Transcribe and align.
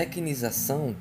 tecnização 0.00 0.96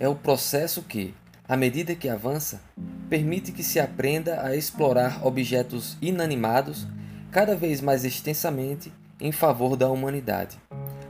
é 0.00 0.08
o 0.08 0.14
processo 0.16 0.82
que, 0.82 1.14
à 1.48 1.56
medida 1.56 1.94
que 1.94 2.08
avança, 2.08 2.60
permite 3.08 3.52
que 3.52 3.62
se 3.62 3.78
aprenda 3.78 4.44
a 4.44 4.56
explorar 4.56 5.24
objetos 5.24 5.96
inanimados 6.02 6.88
cada 7.30 7.54
vez 7.54 7.80
mais 7.80 8.04
extensamente 8.04 8.92
em 9.20 9.30
favor 9.30 9.76
da 9.76 9.88
humanidade, 9.88 10.58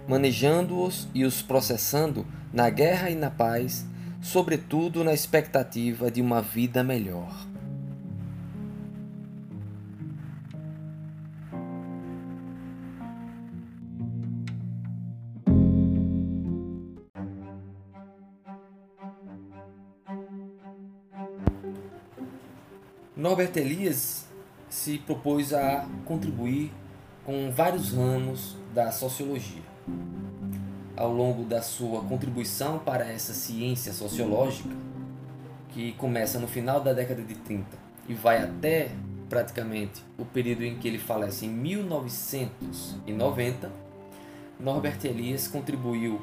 manejando-os 0.07 1.08
e 1.14 1.25
os 1.25 1.40
processando 1.40 2.26
na 2.52 2.68
guerra 2.68 3.08
e 3.08 3.14
na 3.14 3.30
paz, 3.30 3.86
sobretudo 4.21 5.03
na 5.03 5.14
expectativa 5.14 6.11
de 6.11 6.21
uma 6.21 6.43
vida 6.43 6.85
melhor. 6.85 7.45
Norbert 23.36 23.57
Elias 23.58 24.26
se 24.67 24.96
propôs 24.96 25.53
a 25.53 25.86
contribuir 26.07 26.72
com 27.22 27.50
vários 27.50 27.93
ramos 27.93 28.57
da 28.72 28.90
sociologia. 28.90 29.61
Ao 30.96 31.13
longo 31.13 31.44
da 31.44 31.61
sua 31.61 32.00
contribuição 32.00 32.78
para 32.78 33.05
essa 33.05 33.34
ciência 33.34 33.92
sociológica, 33.92 34.70
que 35.69 35.92
começa 35.98 36.39
no 36.39 36.48
final 36.48 36.80
da 36.80 36.94
década 36.94 37.22
de 37.22 37.34
30 37.34 37.77
e 38.08 38.14
vai 38.14 38.42
até 38.42 38.92
praticamente 39.28 40.03
o 40.16 40.25
período 40.25 40.64
em 40.64 40.78
que 40.78 40.88
ele 40.88 40.98
falece 40.98 41.44
em 41.44 41.50
1990, 41.50 43.70
Norbert 44.58 45.05
Elias 45.05 45.47
contribuiu, 45.47 46.22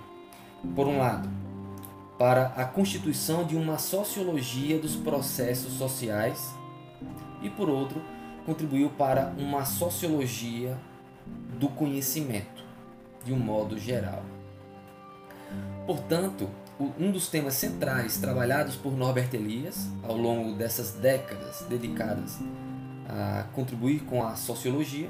por 0.75 0.87
um 0.87 0.97
lado, 0.97 1.29
para 2.17 2.47
a 2.57 2.65
constituição 2.65 3.43
de 3.43 3.55
uma 3.55 3.77
sociologia 3.77 4.79
dos 4.79 4.95
processos 4.95 5.73
sociais 5.73 6.62
e, 7.43 7.49
por 7.49 7.69
outro, 7.69 8.01
contribuiu 8.45 8.89
para 8.89 9.33
uma 9.37 9.65
sociologia 9.65 10.77
do 11.59 11.67
conhecimento, 11.67 12.63
de 13.23 13.31
um 13.31 13.37
modo 13.37 13.77
geral. 13.77 14.23
Portanto, 15.85 16.49
um 16.99 17.11
dos 17.11 17.27
temas 17.27 17.53
centrais 17.53 18.17
trabalhados 18.17 18.75
por 18.75 18.91
Norbert 18.93 19.29
Elias 19.33 19.87
ao 20.01 20.17
longo 20.17 20.55
dessas 20.55 20.91
décadas 20.93 21.65
dedicadas 21.69 22.39
a 23.07 23.43
contribuir 23.53 24.01
com 24.01 24.25
a 24.25 24.35
sociologia 24.35 25.09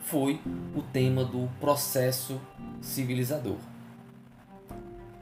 foi 0.00 0.40
o 0.74 0.82
tema 0.82 1.24
do 1.24 1.48
processo 1.60 2.40
civilizador. 2.80 3.56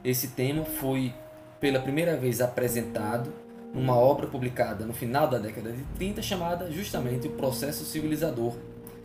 Esse 0.03 0.29
tema 0.29 0.63
foi 0.63 1.13
pela 1.59 1.79
primeira 1.79 2.15
vez 2.15 2.41
apresentado 2.41 3.33
numa 3.75 3.97
obra 3.97 4.25
publicada 4.25 4.85
no 4.85 4.93
final 4.93 5.27
da 5.27 5.37
década 5.37 5.73
de 5.73 5.83
30 5.97 6.21
chamada 6.21 6.71
justamente 6.71 7.27
O 7.27 7.31
Processo 7.31 7.83
Civilizador, 7.83 8.55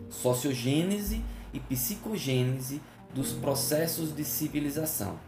Sociogênese 0.08 1.24
e 1.52 1.58
Psicogênese 1.58 2.80
dos 3.12 3.32
Processos 3.32 4.14
de 4.14 4.24
Civilização. 4.24 5.18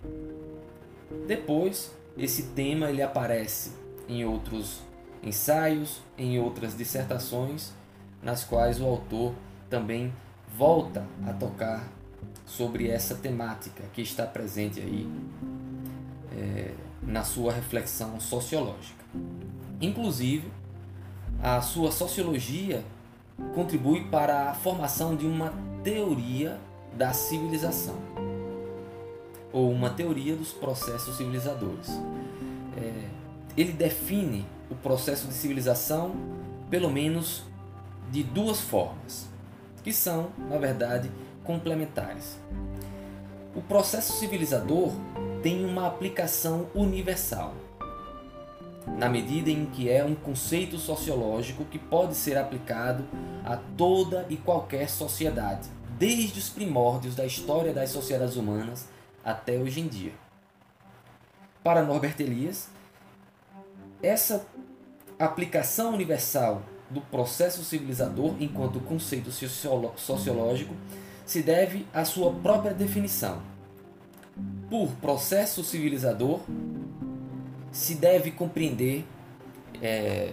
Depois, 1.26 1.92
esse 2.16 2.44
tema 2.54 2.88
ele 2.88 3.02
aparece 3.02 3.72
em 4.08 4.24
outros 4.24 4.80
ensaios, 5.24 6.00
em 6.16 6.38
outras 6.38 6.76
dissertações, 6.76 7.72
nas 8.22 8.44
quais 8.44 8.80
o 8.80 8.84
autor 8.84 9.34
também 9.68 10.12
volta 10.56 11.04
a 11.26 11.32
tocar 11.32 11.90
sobre 12.47 12.88
essa 12.88 13.16
temática 13.16 13.82
que 13.92 14.02
está 14.02 14.25
presente 14.25 14.78
aí 14.78 15.10
é, 16.32 16.75
na 17.02 17.25
sua 17.25 17.52
reflexão 17.52 18.20
sociológica. 18.20 19.01
Inclusive, 19.81 20.50
a 21.43 21.61
sua 21.61 21.91
sociologia 21.91 22.84
contribui 23.55 24.05
para 24.05 24.50
a 24.50 24.55
formação 24.55 25.17
de 25.17 25.27
uma 25.27 25.53
teoria 25.83 26.59
da 26.97 27.12
civilização 27.12 27.97
ou 29.53 29.71
uma 29.71 29.91
teoria 29.91 30.34
dos 30.37 30.53
processos 30.53 31.17
civilizadores. 31.17 31.91
É, 32.77 33.09
ele 33.56 33.73
define 33.73 34.47
o 34.71 34.75
processo 34.75 35.27
de 35.27 35.34
civilização 35.34 36.15
pelo 36.71 36.91
menos 36.91 37.43
de 38.11 38.23
duas 38.23 38.61
formas, 38.61 39.27
que 39.83 39.93
são, 39.93 40.31
na 40.49 40.56
verdade, 40.56 41.11
complementares. 41.44 42.39
O 43.55 43.61
processo 43.61 44.15
civilizador 44.15 44.91
tem 45.43 45.65
uma 45.65 45.87
aplicação 45.87 46.69
universal 46.75 47.53
na 48.87 49.09
medida 49.09 49.50
em 49.50 49.66
que 49.66 49.88
é 49.88 50.04
um 50.04 50.15
conceito 50.15 50.78
sociológico 50.78 51.65
que 51.65 51.78
pode 51.78 52.15
ser 52.15 52.37
aplicado 52.37 53.04
a 53.44 53.56
toda 53.56 54.26
e 54.28 54.37
qualquer 54.37 54.88
sociedade, 54.88 55.69
desde 55.98 56.38
os 56.38 56.48
primórdios 56.48 57.15
da 57.15 57.25
história 57.25 57.72
das 57.72 57.91
sociedades 57.91 58.37
humanas 58.37 58.88
até 59.25 59.56
hoje 59.56 59.81
em 59.81 59.88
dia. 59.88 60.12
Para 61.62 61.82
Norbert 61.82 62.16
Elias, 62.19 62.69
essa 64.03 64.44
aplicação 65.19 65.94
universal 65.94 66.62
do 66.91 67.00
processo 67.00 67.64
civilizador 67.64 68.34
enquanto 68.41 68.81
conceito 68.81 69.31
sociológico 69.31 70.75
se 71.25 71.43
deve 71.43 71.87
à 71.94 72.04
sua 72.04 72.32
própria 72.32 72.75
definição. 72.75 73.41
Por 74.69 74.88
processo 74.97 75.62
civilizador, 75.62 76.41
se 77.72 77.94
deve 77.94 78.31
compreender 78.31 79.05
é, 79.81 80.33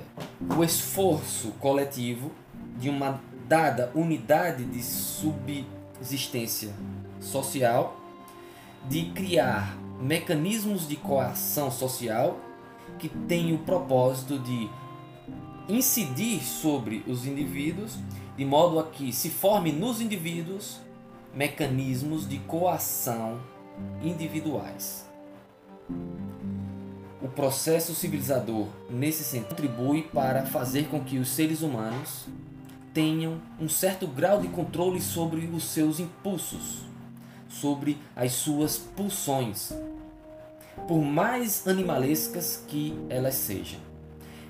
o 0.56 0.64
esforço 0.64 1.52
coletivo 1.54 2.32
de 2.78 2.90
uma 2.90 3.22
dada 3.48 3.92
unidade 3.96 4.66
de 4.66 4.84
subsistência 4.84 6.74
social 7.20 8.00
de 8.88 9.06
criar 9.12 9.76
mecanismos 10.00 10.88
de 10.88 10.96
coação 10.96 11.72
social 11.72 12.40
que 12.98 13.10
têm 13.10 13.54
o 13.54 13.60
propósito 13.60 14.38
de 14.40 14.70
incidir 15.68 16.44
sobre 16.44 17.04
os 17.08 17.26
indivíduos 17.26 17.98
de 18.38 18.46
modo 18.46 18.80
a 18.80 18.84
que 18.84 19.12
se 19.12 19.30
forme 19.30 19.72
nos 19.72 20.00
indivíduos 20.00 20.80
mecanismos 21.34 22.28
de 22.28 22.40
coação 22.40 23.40
individuais. 24.02 25.10
O 27.22 27.28
processo 27.28 27.94
civilizador, 27.94 28.68
nesse 28.90 29.26
sentido, 29.26 29.50
contribui 29.50 30.04
para 30.04 30.46
fazer 30.46 30.88
com 30.88 31.04
que 31.04 31.18
os 31.18 31.28
seres 31.28 31.62
humanos 31.62 32.26
tenham 32.94 33.42
um 33.60 33.68
certo 33.68 34.08
grau 34.08 34.40
de 34.40 34.48
controle 34.48 35.02
sobre 35.02 35.42
os 35.48 35.66
seus 35.66 36.00
impulsos, 36.00 36.86
sobre 37.50 37.98
as 38.16 38.32
suas 38.32 38.78
pulsões, 38.78 39.74
por 40.88 41.02
mais 41.02 41.68
animalescas 41.68 42.64
que 42.66 42.98
elas 43.10 43.36
sejam. 43.36 43.82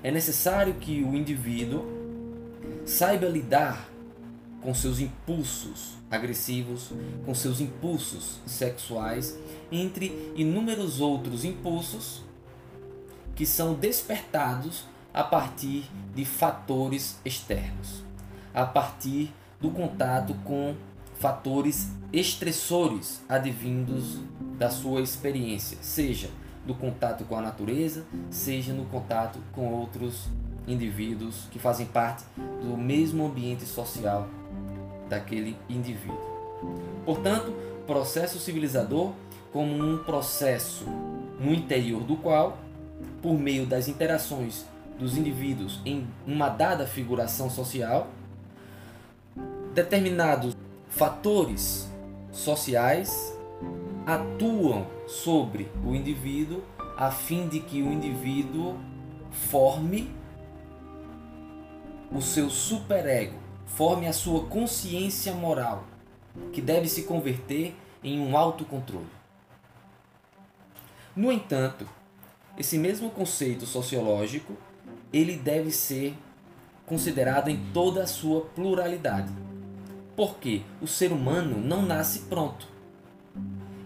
É 0.00 0.12
necessário 0.12 0.74
que 0.74 1.02
o 1.02 1.16
indivíduo 1.16 1.84
saiba 2.86 3.26
lidar 3.26 3.90
com 4.62 4.72
seus 4.72 5.00
impulsos 5.00 5.94
agressivos, 6.08 6.92
com 7.26 7.34
seus 7.34 7.60
impulsos 7.60 8.38
sexuais, 8.46 9.36
entre 9.72 10.32
inúmeros 10.36 11.00
outros 11.00 11.44
impulsos 11.44 12.29
que 13.40 13.46
são 13.46 13.72
despertados 13.72 14.84
a 15.14 15.24
partir 15.24 15.90
de 16.14 16.26
fatores 16.26 17.18
externos, 17.24 18.04
a 18.52 18.66
partir 18.66 19.32
do 19.58 19.70
contato 19.70 20.34
com 20.44 20.74
fatores 21.18 21.90
estressores 22.12 23.22
advindos 23.26 24.18
da 24.58 24.68
sua 24.68 25.00
experiência, 25.00 25.78
seja 25.80 26.28
do 26.66 26.74
contato 26.74 27.24
com 27.24 27.34
a 27.34 27.40
natureza, 27.40 28.04
seja 28.28 28.74
no 28.74 28.84
contato 28.84 29.38
com 29.52 29.72
outros 29.72 30.28
indivíduos 30.68 31.48
que 31.50 31.58
fazem 31.58 31.86
parte 31.86 32.22
do 32.36 32.76
mesmo 32.76 33.24
ambiente 33.24 33.64
social 33.64 34.28
daquele 35.08 35.56
indivíduo. 35.66 36.20
Portanto, 37.06 37.54
processo 37.86 38.38
civilizador 38.38 39.14
como 39.50 39.74
um 39.82 39.96
processo 39.96 40.84
no 41.40 41.54
interior 41.54 42.02
do 42.02 42.16
qual 42.16 42.58
por 43.22 43.34
meio 43.34 43.66
das 43.66 43.88
interações 43.88 44.64
dos 44.98 45.16
indivíduos 45.16 45.80
em 45.84 46.06
uma 46.26 46.48
dada 46.48 46.86
figuração 46.86 47.48
social, 47.48 48.08
determinados 49.74 50.56
fatores 50.88 51.90
sociais 52.32 53.36
atuam 54.06 54.86
sobre 55.06 55.70
o 55.84 55.94
indivíduo 55.94 56.62
a 56.96 57.10
fim 57.10 57.48
de 57.48 57.60
que 57.60 57.80
o 57.82 57.92
indivíduo 57.92 58.78
forme 59.30 60.10
o 62.12 62.20
seu 62.20 62.50
superego, 62.50 63.38
forme 63.64 64.06
a 64.06 64.12
sua 64.12 64.44
consciência 64.46 65.32
moral, 65.32 65.84
que 66.52 66.60
deve 66.60 66.88
se 66.88 67.04
converter 67.04 67.74
em 68.02 68.20
um 68.20 68.36
autocontrole. 68.36 69.06
No 71.14 71.30
entanto, 71.30 71.86
esse 72.60 72.76
mesmo 72.76 73.08
conceito 73.08 73.64
sociológico, 73.64 74.52
ele 75.10 75.34
deve 75.34 75.70
ser 75.70 76.14
considerado 76.84 77.48
em 77.48 77.56
toda 77.72 78.02
a 78.02 78.06
sua 78.06 78.42
pluralidade. 78.42 79.32
Porque 80.14 80.60
o 80.78 80.86
ser 80.86 81.10
humano 81.10 81.58
não 81.58 81.80
nasce 81.80 82.18
pronto. 82.28 82.68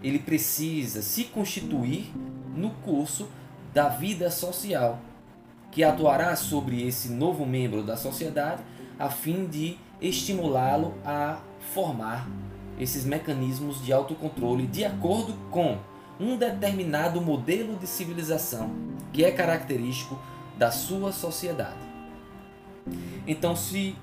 Ele 0.03 0.19
precisa 0.19 1.01
se 1.01 1.23
constituir 1.23 2.11
no 2.53 2.71
curso 2.83 3.29
da 3.73 3.87
vida 3.87 4.29
social, 4.29 4.99
que 5.71 5.81
atuará 5.81 6.35
sobre 6.35 6.85
esse 6.85 7.07
novo 7.07 7.45
membro 7.45 7.81
da 7.81 7.95
sociedade 7.95 8.61
a 8.99 9.09
fim 9.09 9.45
de 9.45 9.77
estimulá-lo 10.01 10.93
a 11.05 11.39
formar 11.73 12.27
esses 12.77 13.05
mecanismos 13.05 13.81
de 13.81 13.93
autocontrole 13.93 14.67
de 14.67 14.83
acordo 14.83 15.33
com 15.49 15.79
um 16.19 16.37
determinado 16.37 17.21
modelo 17.21 17.75
de 17.75 17.87
civilização 17.87 18.71
que 19.11 19.23
é 19.23 19.31
característico 19.31 20.19
da 20.57 20.71
sua 20.71 21.11
sociedade. 21.11 21.77
Então, 23.27 23.55
se 23.55 23.95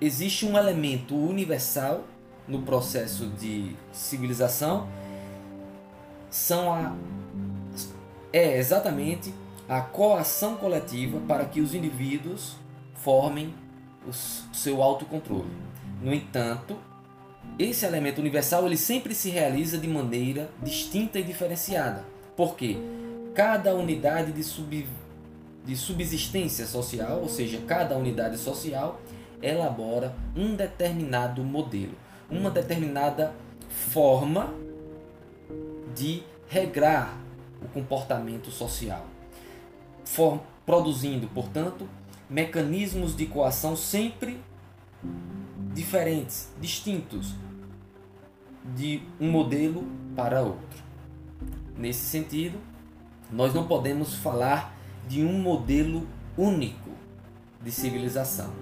existe 0.00 0.46
um 0.46 0.56
elemento 0.56 1.16
universal 1.16 2.04
no 2.46 2.62
processo 2.62 3.26
de 3.26 3.76
civilização, 3.92 4.88
são 6.30 6.72
a, 6.72 6.94
é 8.32 8.58
exatamente 8.58 9.34
a 9.68 9.80
coação 9.80 10.56
coletiva 10.56 11.20
para 11.26 11.44
que 11.44 11.60
os 11.60 11.74
indivíduos 11.74 12.56
formem 12.94 13.54
o 14.06 14.12
seu 14.12 14.82
autocontrole. 14.82 15.50
No 16.00 16.12
entanto, 16.12 16.76
esse 17.62 17.84
elemento 17.84 18.20
universal 18.20 18.66
ele 18.66 18.76
sempre 18.76 19.14
se 19.14 19.28
realiza 19.28 19.76
de 19.76 19.86
maneira 19.86 20.48
distinta 20.62 21.18
e 21.18 21.22
diferenciada, 21.22 22.04
porque 22.36 22.78
cada 23.34 23.74
unidade 23.74 24.32
de, 24.32 24.42
sub, 24.42 24.86
de 25.64 25.76
subsistência 25.76 26.66
social, 26.66 27.20
ou 27.20 27.28
seja, 27.28 27.60
cada 27.66 27.96
unidade 27.96 28.38
social, 28.38 29.00
elabora 29.42 30.14
um 30.34 30.54
determinado 30.54 31.42
modelo, 31.42 31.92
uma 32.30 32.50
determinada 32.50 33.34
forma 33.68 34.54
de 35.94 36.22
regrar 36.48 37.14
o 37.62 37.68
comportamento 37.68 38.50
social, 38.50 39.04
For, 40.04 40.40
produzindo, 40.64 41.28
portanto, 41.28 41.86
mecanismos 42.28 43.14
de 43.14 43.26
coação 43.26 43.76
sempre 43.76 44.40
diferentes, 45.74 46.48
distintos 46.60 47.34
de 48.64 49.02
um 49.20 49.30
modelo 49.30 49.84
para 50.14 50.42
outro. 50.42 50.82
Nesse 51.76 52.04
sentido, 52.04 52.58
nós 53.32 53.54
não 53.54 53.66
podemos 53.66 54.14
falar 54.14 54.76
de 55.08 55.24
um 55.24 55.38
modelo 55.38 56.06
único 56.36 56.90
de 57.62 57.70
civilização. 57.70 58.52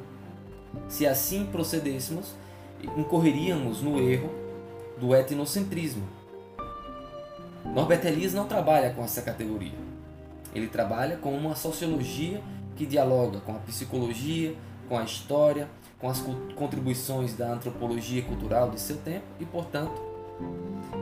Se 0.88 1.06
assim 1.06 1.46
procedêssemos, 1.46 2.34
incorreríamos 2.96 3.82
no 3.82 3.98
erro 4.00 4.30
do 5.00 5.14
etnocentrismo. 5.14 6.06
Norbert 7.64 8.04
Elias 8.04 8.34
não 8.34 8.46
trabalha 8.46 8.90
com 8.90 9.02
essa 9.02 9.22
categoria. 9.22 9.78
Ele 10.54 10.68
trabalha 10.68 11.16
com 11.16 11.36
uma 11.36 11.54
sociologia 11.54 12.40
que 12.76 12.86
dialoga 12.86 13.40
com 13.40 13.52
a 13.52 13.58
psicologia, 13.58 14.54
com 14.88 14.96
a 14.96 15.04
história, 15.04 15.68
com 15.98 16.08
as 16.08 16.20
contribuições 16.54 17.34
da 17.34 17.52
antropologia 17.52 18.22
cultural 18.22 18.70
de 18.70 18.80
seu 18.80 18.96
tempo 18.98 19.24
e, 19.40 19.44
portanto, 19.44 20.00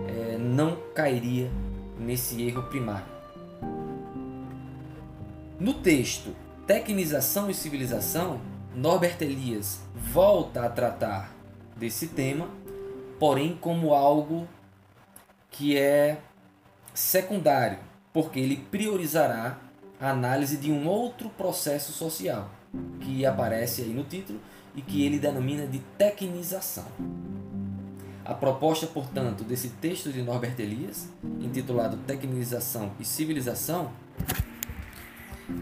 é, 0.09 0.39
não 0.39 0.77
cairia 0.95 1.51
nesse 1.99 2.43
erro 2.43 2.63
primário. 2.65 3.07
No 5.61 5.75
texto 5.75 6.35
Tecnização 6.67 7.51
e 7.51 7.55
Civilização, 7.55 8.41
Norbert 8.75 9.17
Elias 9.21 9.81
volta 9.95 10.65
a 10.65 10.69
tratar 10.69 11.33
desse 11.77 12.09
tema, 12.09 12.49
porém 13.19 13.57
como 13.57 13.95
algo 13.95 14.47
que 15.51 15.77
é 15.77 16.19
secundário, 16.93 17.79
porque 18.13 18.41
ele 18.41 18.57
priorizará 18.57 19.59
a 20.01 20.11
análise 20.11 20.57
de 20.57 20.71
um 20.71 20.87
outro 20.87 21.29
processo 21.31 21.93
social 21.93 22.51
que 23.01 23.25
aparece 23.25 23.83
aí 23.83 23.89
no 23.89 24.05
título 24.05 24.41
e 24.77 24.83
que 24.83 25.05
ele 25.05 25.19
denomina 25.19 25.67
de 25.67 25.79
tecnização. 25.99 26.85
A 28.25 28.35
proposta, 28.35 28.87
portanto, 28.87 29.43
desse 29.43 29.71
texto 29.71 30.13
de 30.13 30.21
Norbert 30.21 30.55
Elias, 30.59 31.09
intitulado 31.41 31.97
Tecnização 31.99 32.93
e 33.01 33.05
Civilização, 33.05 33.91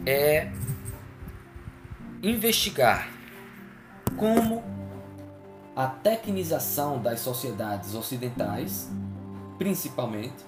é 0.04 0.50
investigar 2.22 3.08
como 4.16 4.64
a 5.76 5.86
tecnização 5.86 7.02
das 7.02 7.20
sociedades 7.20 7.94
ocidentais, 7.94 8.88
principalmente, 9.58 10.44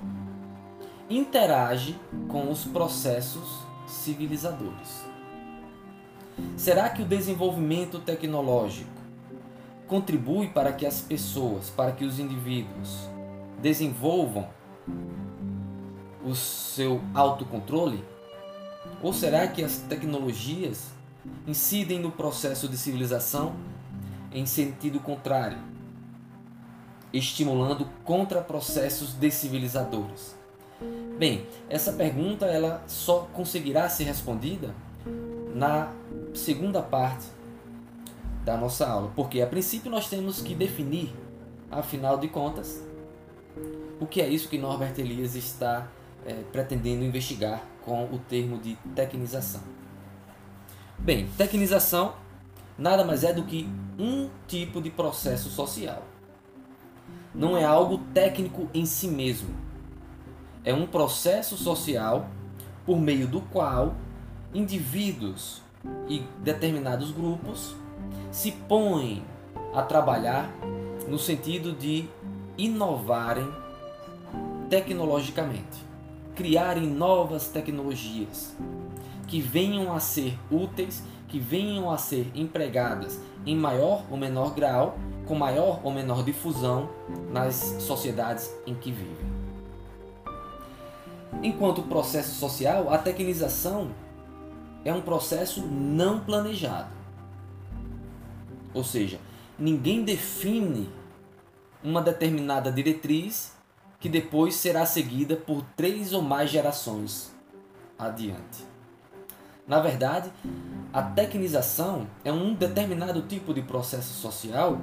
interage 1.11 1.99
com 2.29 2.51
os 2.51 2.65
processos 2.65 3.67
civilizadores. 3.87 5.06
Será 6.57 6.89
que 6.89 7.03
o 7.03 7.07
desenvolvimento 7.07 7.99
tecnológico 7.99 8.91
contribui 9.87 10.49
para 10.49 10.73
que 10.73 10.85
as 10.85 11.01
pessoas, 11.01 11.71
para 11.71 11.93
que 11.93 12.05
os 12.05 12.19
indivíduos 12.19 13.09
desenvolvam 13.61 14.49
o 16.25 16.35
seu 16.35 17.01
autocontrole? 17.15 18.05
Ou 19.03 19.13
será 19.13 19.47
que 19.47 19.63
as 19.63 19.79
tecnologias 19.79 20.91
incidem 21.47 22.01
no 22.01 22.11
processo 22.11 22.69
de 22.69 22.77
civilização 22.77 23.55
em 24.33 24.45
sentido 24.45 25.01
contrário, 25.01 25.59
estimulando 27.13 27.89
contraprocessos 28.05 29.15
descivilizadores? 29.15 30.37
Bem, 31.19 31.47
essa 31.71 31.93
pergunta 31.93 32.45
ela 32.47 32.83
só 32.87 33.29
conseguirá 33.33 33.89
ser 33.89 34.05
respondida 34.05 34.75
na 35.55 35.91
segunda 36.37 36.83
parte 36.83 37.27
da 38.45 38.57
nossa 38.57 38.87
aula, 38.87 39.11
porque 39.17 39.41
a 39.41 39.47
princípio 39.47 39.91
nós 39.91 40.09
temos 40.09 40.41
que 40.41 40.55
definir, 40.55 41.13
afinal 41.71 42.17
de 42.19 42.29
contas, 42.29 42.83
o 43.99 44.07
que 44.07 44.21
é 44.21 44.29
isso 44.29 44.49
que 44.49 44.59
Norbert 44.59 44.95
Elias 44.99 45.35
está 45.35 45.89
é, 46.25 46.35
pretendendo 46.53 47.05
investigar 47.05 47.63
com 47.85 48.05
o 48.05 48.19
termo 48.19 48.59
de 48.59 48.77
tecnização. 48.95 49.63
Bem, 50.99 51.29
tecnização 51.37 52.15
nada 52.79 53.05
mais 53.05 53.25
é 53.25 53.33
do 53.33 53.45
que 53.45 53.69
um 53.99 54.29
tipo 54.47 54.81
de 54.81 54.91
processo 54.91 55.49
social. 55.49 56.03
Não 57.35 57.57
é 57.57 57.65
algo 57.65 57.99
técnico 58.13 58.69
em 58.73 58.87
si 58.87 59.09
mesmo. 59.09 59.55
É 60.65 60.73
um 60.73 60.87
processo 60.87 61.57
social 61.57 62.29
por 62.85 62.99
meio 62.99 63.27
do 63.27 63.41
qual 63.41 63.95
indivíduos 64.55 65.63
e 66.09 66.23
determinados 66.43 67.11
grupos 67.11 67.75
se 68.31 68.53
põem 68.53 69.25
a 69.75 69.83
trabalhar 69.83 70.51
no 71.09 71.19
sentido 71.19 71.73
de 71.73 72.09
inovarem 72.59 73.49
tecnologicamente, 74.69 75.85
criarem 76.35 76.87
novas 76.87 77.49
tecnologias 77.49 78.57
que 79.27 79.41
venham 79.41 79.93
a 79.93 80.01
ser 80.01 80.39
úteis, 80.51 81.03
que 81.29 81.39
venham 81.39 81.91
a 81.91 81.99
ser 81.99 82.31
empregadas 82.35 83.21
em 83.45 83.57
maior 83.57 84.05
ou 84.11 84.17
menor 84.17 84.55
grau, 84.55 84.97
com 85.27 85.35
maior 85.35 85.81
ou 85.83 85.93
menor 85.93 86.25
difusão 86.25 86.89
nas 87.33 87.55
sociedades 87.81 88.51
em 88.67 88.75
que 88.75 88.93
vivem. 88.93 89.37
Enquanto 91.43 91.83
processo 91.83 92.35
social, 92.39 92.93
a 92.93 92.99
tecnização 92.99 93.91
é 94.87 94.95
um 94.95 95.01
processo 95.01 95.67
não 95.67 96.21
planejado. 96.21 96.91
Ou 98.73 98.85
seja, 98.85 99.19
ninguém 99.59 100.05
define 100.05 100.89
uma 101.83 102.01
determinada 102.01 102.71
diretriz 102.71 103.53
que 103.99 104.09
depois 104.09 104.55
será 104.55 104.87
seguida 104.87 105.35
por 105.35 105.65
três 105.77 106.13
ou 106.13 106.23
mais 106.23 106.51
gerações 106.51 107.35
adiante. 107.99 108.65
Na 109.67 109.81
verdade, 109.81 110.31
a 110.93 111.03
tecnização 111.03 112.07
é 112.25 112.31
um 112.31 112.55
determinado 112.55 113.23
tipo 113.23 113.53
de 113.53 113.63
processo 113.63 114.15
social 114.15 114.81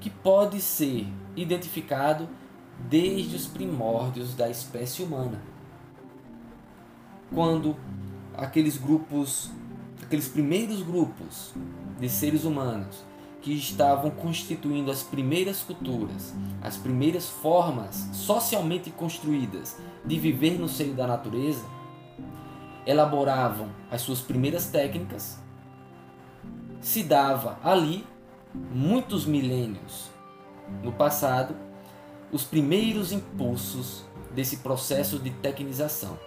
que 0.00 0.10
pode 0.10 0.60
ser 0.60 1.06
identificado 1.36 2.28
desde 2.88 3.36
os 3.36 3.46
primórdios 3.46 4.34
da 4.34 4.50
espécie 4.50 5.04
humana. 5.04 5.40
Quando 7.32 7.76
aqueles 8.38 8.76
grupos, 8.76 9.50
aqueles 10.00 10.28
primeiros 10.28 10.80
grupos 10.82 11.52
de 11.98 12.08
seres 12.08 12.44
humanos 12.44 13.04
que 13.42 13.52
estavam 13.52 14.10
constituindo 14.10 14.90
as 14.90 15.02
primeiras 15.02 15.60
culturas, 15.62 16.34
as 16.62 16.76
primeiras 16.76 17.28
formas 17.28 18.08
socialmente 18.12 18.90
construídas 18.90 19.76
de 20.04 20.18
viver 20.18 20.58
no 20.58 20.68
seio 20.68 20.94
da 20.94 21.06
natureza, 21.06 21.64
elaboravam 22.86 23.68
as 23.90 24.02
suas 24.02 24.20
primeiras 24.20 24.66
técnicas, 24.66 25.38
se 26.80 27.02
dava 27.02 27.58
ali, 27.62 28.06
muitos 28.54 29.26
milênios 29.26 30.10
no 30.82 30.92
passado, 30.92 31.56
os 32.32 32.44
primeiros 32.44 33.10
impulsos 33.12 34.04
desse 34.34 34.58
processo 34.58 35.18
de 35.18 35.30
tecnização, 35.30 36.18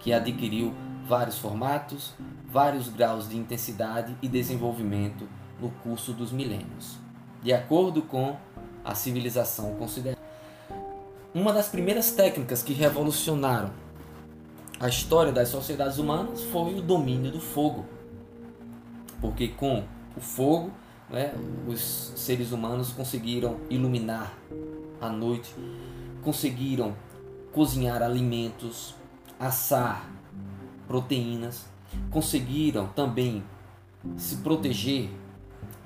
que 0.00 0.12
adquiriu 0.12 0.74
vários 1.06 1.38
formatos, 1.38 2.12
vários 2.46 2.88
graus 2.88 3.28
de 3.28 3.36
intensidade 3.36 4.16
e 4.22 4.28
desenvolvimento 4.28 5.28
no 5.60 5.70
curso 5.82 6.12
dos 6.12 6.32
milênios, 6.32 6.98
de 7.42 7.52
acordo 7.52 8.02
com 8.02 8.36
a 8.84 8.94
civilização 8.94 9.74
considerada. 9.74 10.20
Uma 11.34 11.52
das 11.52 11.68
primeiras 11.68 12.10
técnicas 12.12 12.62
que 12.62 12.72
revolucionaram 12.72 13.70
a 14.80 14.88
história 14.88 15.30
das 15.30 15.48
sociedades 15.48 15.98
humanas 15.98 16.42
foi 16.44 16.74
o 16.74 16.82
domínio 16.82 17.30
do 17.30 17.40
fogo, 17.40 17.84
porque 19.20 19.48
com 19.48 19.84
o 20.16 20.20
fogo 20.20 20.72
né, 21.10 21.34
os 21.66 22.12
seres 22.16 22.52
humanos 22.52 22.92
conseguiram 22.92 23.58
iluminar 23.68 24.32
a 25.00 25.10
noite, 25.10 25.54
conseguiram 26.22 26.94
cozinhar 27.52 28.02
alimentos, 28.02 28.94
assar 29.38 30.08
proteínas, 30.90 31.66
conseguiram 32.10 32.88
também 32.88 33.44
se 34.16 34.38
proteger 34.38 35.08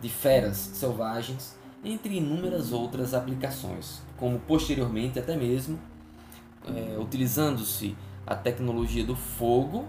de 0.01 0.09
feras 0.09 0.57
selvagens, 0.57 1.59
entre 1.85 2.17
inúmeras 2.17 2.73
outras 2.73 3.13
aplicações, 3.13 4.01
como 4.17 4.39
posteriormente 4.39 5.19
até 5.19 5.37
mesmo 5.37 5.79
é, 6.67 6.97
utilizando-se 6.99 7.95
a 8.27 8.35
tecnologia 8.35 9.05
do 9.05 9.15
fogo, 9.15 9.85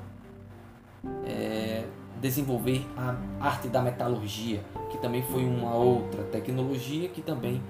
é, 1.26 1.86
desenvolver 2.20 2.86
a 2.98 3.16
arte 3.40 3.70
da 3.70 3.82
metalurgia, 3.82 4.66
que 4.92 4.98
também 4.98 5.24
foi 5.24 5.46
uma 5.46 5.76
outra 5.76 6.24
tecnologia 6.24 7.08
que 7.08 7.22
também 7.22 7.64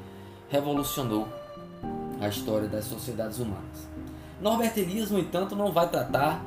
revolucionou 0.50 1.28
a 2.20 2.28
história 2.28 2.68
das 2.68 2.86
sociedades 2.86 3.38
humanas. 3.38 3.88
Norbert 4.42 4.76
Elias, 4.76 5.12
no 5.12 5.20
entanto, 5.20 5.56
não 5.56 5.72
vai 5.72 5.88
tratar 5.88 6.44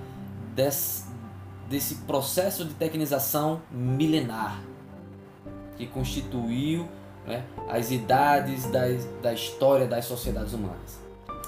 desse, 0.59 1.05
desse 1.71 1.95
processo 1.99 2.65
de 2.65 2.75
tecnização 2.75 3.63
milenar 3.71 4.61
que 5.77 5.87
constituiu 5.87 6.89
né, 7.25 7.45
as 7.69 7.93
idades 7.93 8.67
das, 8.67 9.05
da 9.23 9.33
história 9.33 9.87
das 9.87 10.05
sociedades 10.07 10.53
humanas. 10.53 10.99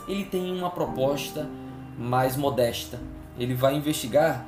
Ele 0.07 0.25
tem 0.25 0.57
uma 0.57 0.71
proposta 0.71 1.51
mais 1.99 2.37
modesta. 2.37 3.01
Ele 3.37 3.55
vai 3.55 3.75
investigar 3.75 4.47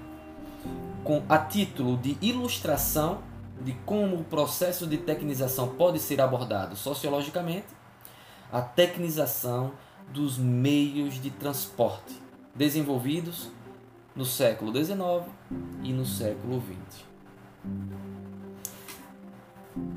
com 1.03 1.25
a 1.29 1.39
título 1.39 1.97
de 1.97 2.17
ilustração 2.23 3.19
de 3.61 3.73
como 3.85 4.21
o 4.21 4.25
processo 4.25 4.87
de 4.87 4.97
tecnização 4.97 5.71
pode 5.71 5.99
ser 5.99 6.21
abordado 6.21 6.77
sociologicamente, 6.77 7.67
a 8.53 8.61
tecnização 8.61 9.73
dos 10.13 10.39
meios 10.39 11.21
de 11.21 11.31
transporte 11.31 12.23
desenvolvidos 12.55 13.51
no 14.15 14.25
século 14.25 14.73
XIX 14.73 15.01
e 15.83 15.93
no 15.93 16.05
século 16.05 16.61
XX. 16.61 17.05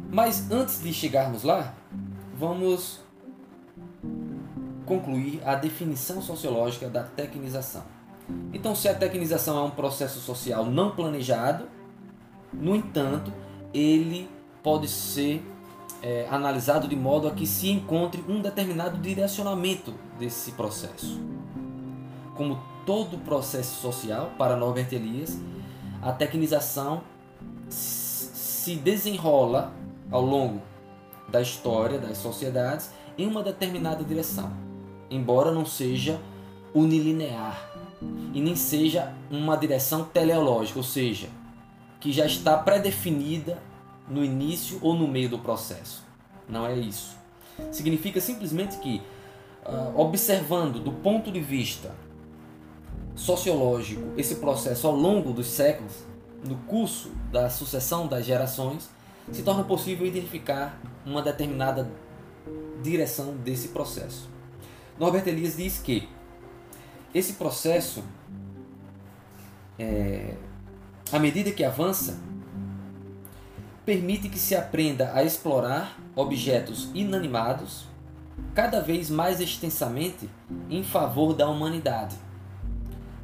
Mas 0.10 0.50
antes 0.50 0.82
de 0.82 0.94
chegarmos 0.94 1.44
lá, 1.44 1.74
vamos 2.38 3.02
concluir 4.86 5.42
a 5.46 5.56
definição 5.56 6.22
sociológica 6.22 6.88
da 6.88 7.04
tecnização. 7.04 7.84
Então, 8.54 8.74
se 8.74 8.88
a 8.88 8.96
tecnização 8.96 9.58
é 9.58 9.62
um 9.62 9.72
processo 9.72 10.20
social 10.20 10.66
não 10.66 10.92
planejado, 10.92 11.68
no 12.54 12.76
entanto, 12.76 13.32
ele 13.74 14.30
pode 14.64 14.88
ser 14.88 15.44
é, 16.02 16.28
analisado 16.30 16.88
de 16.88 16.96
modo 16.96 17.28
a 17.28 17.32
que 17.32 17.46
se 17.46 17.70
encontre 17.70 18.24
um 18.28 18.42
determinado 18.42 18.98
direcionamento 18.98 19.94
desse 20.18 20.52
processo. 20.54 21.20
Como 22.36 22.58
todo 22.86 23.18
processo 23.20 23.82
social, 23.82 24.32
para 24.38 24.56
Norbert 24.56 24.88
Elias, 24.92 25.38
a 26.02 26.12
tecnização 26.12 27.02
se 27.68 28.76
desenrola 28.76 29.74
ao 30.12 30.22
longo 30.22 30.62
da 31.28 31.42
história 31.42 31.98
das 31.98 32.18
sociedades 32.18 32.92
em 33.18 33.28
uma 33.28 33.42
determinada 33.42 34.04
direção, 34.04 34.52
embora 35.10 35.52
não 35.52 35.66
seja 35.66 36.20
unilinear 36.74 37.72
e 38.34 38.42
nem 38.42 38.56
seja 38.56 39.14
uma 39.32 39.56
direção 39.56 40.04
teleológica, 40.04 40.78
ou 40.78 40.84
seja, 40.84 41.30
que 42.00 42.12
já 42.12 42.26
está 42.26 42.58
pré-definida 42.58 43.58
no 44.08 44.24
início 44.24 44.78
ou 44.82 44.94
no 44.94 45.08
meio 45.08 45.30
do 45.30 45.40
processo. 45.40 46.04
Não 46.48 46.66
é 46.68 46.78
isso. 46.78 47.16
Significa 47.72 48.22
simplesmente 48.22 48.78
que, 48.78 49.02
uh, 49.66 50.00
observando 50.00 50.80
do 50.80 50.92
ponto 50.92 51.32
de 51.32 51.40
vista 51.40 51.92
sociológico 53.16 54.14
esse 54.18 54.36
processo 54.36 54.88
ao 54.88 54.96
longo 54.96 55.32
dos 55.32 55.48
séculos, 55.48 55.94
no 56.44 56.58
curso 56.68 57.12
da 57.32 57.50
sucessão 57.50 58.08
das 58.08 58.26
gerações, 58.26 58.90
se 59.32 59.42
torna 59.42 59.64
possível 59.64 60.06
identificar 60.06 60.80
uma 61.06 61.22
determinada 61.22 61.90
direção 62.84 63.36
desse 63.38 63.70
processo. 63.70 64.30
Norbert 65.00 65.28
Elias 65.28 65.58
diz 65.58 65.80
que 65.80 66.08
esse 67.14 67.34
processo, 67.34 68.04
é, 69.80 70.36
à 71.12 71.18
medida 71.18 71.52
que 71.52 71.64
avança, 71.64 72.20
permite 73.86 74.30
que 74.30 74.38
se 74.38 74.56
aprenda 74.56 75.12
a 75.14 75.24
explorar 75.24 75.98
objetos 76.16 76.90
inanimados 76.94 77.88
cada 78.54 78.82
vez 78.82 79.10
mais 79.10 79.40
extensamente 79.40 80.30
em 80.70 80.84
favor 80.84 81.34
da 81.34 81.48
humanidade, 81.48 82.16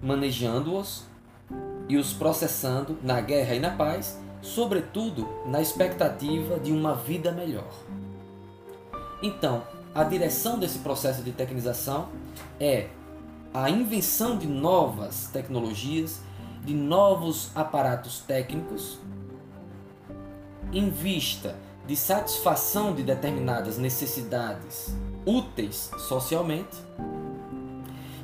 manejando-os 0.01 1.03
e 1.87 1.97
os 1.97 2.13
processando 2.13 2.97
na 3.03 3.19
guerra 3.21 3.55
e 3.55 3.59
na 3.59 3.71
paz, 3.71 4.19
sobretudo 4.41 5.27
na 5.45 5.61
expectativa 5.61 6.59
de 6.59 6.71
uma 6.71 6.95
vida 6.95 7.31
melhor. 7.31 7.71
Então, 9.21 9.63
a 9.93 10.03
direção 10.03 10.57
desse 10.57 10.79
processo 10.79 11.21
de 11.21 11.31
tecnização 11.31 12.09
é 12.59 12.87
a 13.53 13.69
invenção 13.69 14.37
de 14.37 14.47
novas 14.47 15.27
tecnologias, 15.27 16.21
de 16.63 16.73
novos 16.73 17.51
aparatos 17.53 18.19
técnicos, 18.19 18.99
em 20.71 20.89
vista 20.89 21.55
de 21.85 21.95
satisfação 21.95 22.95
de 22.95 23.03
determinadas 23.03 23.77
necessidades 23.77 24.95
úteis 25.25 25.91
socialmente 26.07 26.77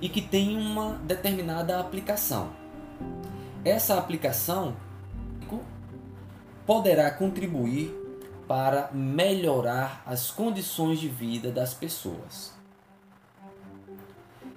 e 0.01 0.09
que 0.09 0.21
tem 0.21 0.57
uma 0.57 0.93
determinada 1.03 1.79
aplicação. 1.79 2.49
Essa 3.63 3.97
aplicação 3.97 4.75
poderá 6.67 7.09
contribuir 7.09 7.95
para 8.45 8.89
melhorar 8.93 10.03
as 10.05 10.29
condições 10.29 10.99
de 10.99 11.07
vida 11.07 11.49
das 11.49 11.73
pessoas. 11.73 12.53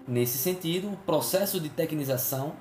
Nesse 0.06 0.36
sentido, 0.38 0.92
o 0.92 0.96
processo 0.96 1.60
de 1.60 1.68
tecnização 1.68 2.54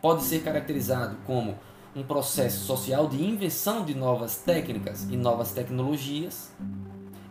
pode 0.00 0.22
ser 0.22 0.44
caracterizado 0.44 1.16
como 1.26 1.58
um 1.94 2.04
processo 2.04 2.64
social 2.64 3.08
de 3.08 3.22
invenção 3.22 3.84
de 3.84 3.94
novas 3.94 4.36
técnicas 4.36 5.02
e 5.10 5.16
novas 5.16 5.50
tecnologias 5.50 6.52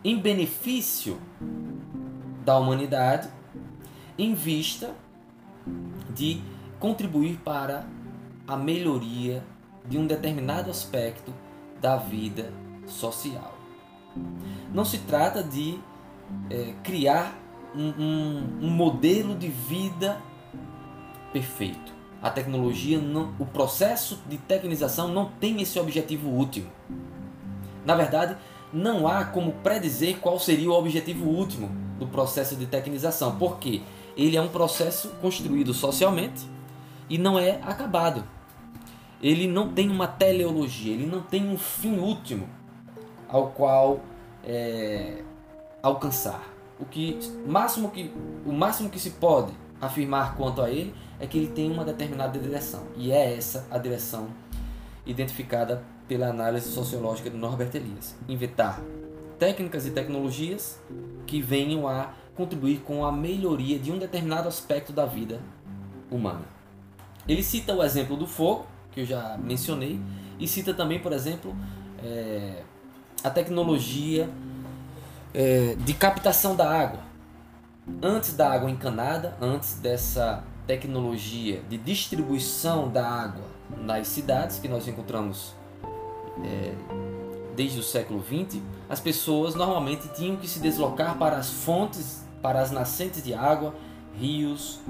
em 0.04 0.18
benefício 0.18 1.18
da 2.44 2.58
humanidade, 2.58 3.28
em 4.18 4.34
vista 4.34 4.94
de 6.14 6.40
contribuir 6.78 7.38
para 7.44 7.86
a 8.46 8.56
melhoria 8.56 9.42
de 9.86 9.98
um 9.98 10.06
determinado 10.06 10.70
aspecto 10.70 11.32
da 11.80 11.96
vida 11.96 12.52
social. 12.86 13.56
Não 14.72 14.84
se 14.84 14.98
trata 14.98 15.42
de 15.42 15.78
é, 16.50 16.74
criar 16.82 17.38
um, 17.74 17.88
um, 17.88 18.58
um 18.62 18.70
modelo 18.70 19.34
de 19.34 19.48
vida 19.48 20.20
perfeito. 21.32 21.92
A 22.20 22.30
tecnologia, 22.30 23.00
não, 23.00 23.34
o 23.38 23.46
processo 23.46 24.20
de 24.28 24.38
tecnização 24.38 25.08
não 25.08 25.26
tem 25.40 25.60
esse 25.60 25.78
objetivo 25.78 26.28
último. 26.28 26.70
Na 27.84 27.96
verdade, 27.96 28.36
não 28.72 29.08
há 29.08 29.24
como 29.24 29.52
predizer 29.54 30.18
qual 30.18 30.38
seria 30.38 30.70
o 30.70 30.74
objetivo 30.74 31.28
último 31.28 31.68
do 31.98 32.06
processo 32.06 32.54
de 32.54 32.66
tecnização, 32.66 33.36
porque 33.36 33.82
ele 34.16 34.36
é 34.36 34.40
um 34.40 34.48
processo 34.48 35.08
construído 35.20 35.72
socialmente 35.72 36.46
e 37.08 37.18
não 37.18 37.38
é 37.38 37.60
acabado. 37.62 38.24
Ele 39.22 39.46
não 39.46 39.72
tem 39.72 39.88
uma 39.88 40.06
teleologia, 40.06 40.92
ele 40.92 41.06
não 41.06 41.20
tem 41.22 41.48
um 41.48 41.56
fim 41.56 41.98
último 41.98 42.48
ao 43.28 43.48
qual 43.48 44.00
é, 44.44 45.22
alcançar. 45.82 46.42
O 46.78 46.84
que 46.84 47.18
máximo 47.46 47.90
que 47.90 48.12
o 48.44 48.52
máximo 48.52 48.90
que 48.90 48.98
se 48.98 49.10
pode 49.10 49.52
afirmar 49.80 50.36
quanto 50.36 50.60
a 50.60 50.70
ele 50.70 50.94
é 51.20 51.26
que 51.26 51.38
ele 51.38 51.48
tem 51.48 51.70
uma 51.70 51.84
determinada 51.84 52.38
direção 52.38 52.82
e 52.96 53.12
é 53.12 53.36
essa 53.36 53.66
a 53.70 53.78
direção 53.78 54.28
identificada 55.06 55.82
pela 56.08 56.28
análise 56.28 56.68
sociológica 56.70 57.30
de 57.30 57.36
Norbert 57.36 57.70
Elias. 57.74 58.16
Inventar 58.28 58.80
técnicas 59.38 59.86
e 59.86 59.90
tecnologias 59.90 60.80
que 61.26 61.40
venham 61.40 61.88
a 61.88 62.14
contribuir 62.34 62.80
com 62.80 63.04
a 63.04 63.12
melhoria 63.12 63.78
de 63.78 63.92
um 63.92 63.98
determinado 63.98 64.48
aspecto 64.48 64.92
da 64.92 65.06
vida 65.06 65.40
humana. 66.10 66.44
Ele 67.28 67.42
cita 67.42 67.74
o 67.74 67.82
exemplo 67.82 68.16
do 68.16 68.26
fogo, 68.26 68.66
que 68.90 69.00
eu 69.00 69.06
já 69.06 69.38
mencionei, 69.38 70.00
e 70.38 70.48
cita 70.48 70.74
também, 70.74 71.00
por 71.00 71.12
exemplo, 71.12 71.54
é, 72.02 72.62
a 73.22 73.30
tecnologia 73.30 74.28
é, 75.32 75.76
de 75.78 75.94
captação 75.94 76.56
da 76.56 76.68
água. 76.68 77.00
Antes 78.02 78.34
da 78.34 78.50
água 78.52 78.70
encanada, 78.70 79.36
antes 79.40 79.74
dessa 79.74 80.44
tecnologia 80.66 81.62
de 81.68 81.76
distribuição 81.76 82.88
da 82.88 83.06
água 83.06 83.44
nas 83.76 84.06
cidades 84.08 84.58
que 84.58 84.68
nós 84.68 84.86
encontramos 84.86 85.54
é, 86.44 86.74
desde 87.56 87.78
o 87.80 87.82
século 87.82 88.22
XX, 88.22 88.60
as 88.88 89.00
pessoas 89.00 89.54
normalmente 89.54 90.08
tinham 90.08 90.36
que 90.36 90.48
se 90.48 90.60
deslocar 90.60 91.16
para 91.18 91.36
as 91.36 91.50
fontes, 91.50 92.21
para 92.42 92.60
as 92.60 92.70
nascentes 92.70 93.22
de 93.22 93.32
água, 93.32 93.74
rios, 94.18 94.80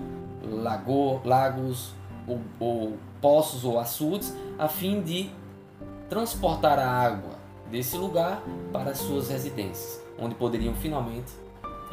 lago, 0.43 1.21
lagos 1.25 1.93
ou, 2.27 2.41
ou 2.59 2.99
poços 3.21 3.65
ou 3.65 3.79
açudes, 3.79 4.35
a 4.59 4.67
fim 4.67 5.03
de 5.03 5.31
transportar 6.09 6.79
a 6.79 6.89
água 6.89 7.39
desse 7.71 7.97
lugar 7.97 8.43
para 8.73 8.91
as 8.91 8.99
suas 8.99 9.29
residências, 9.29 10.03
onde 10.19 10.35
poderiam 10.35 10.75
finalmente 10.75 11.33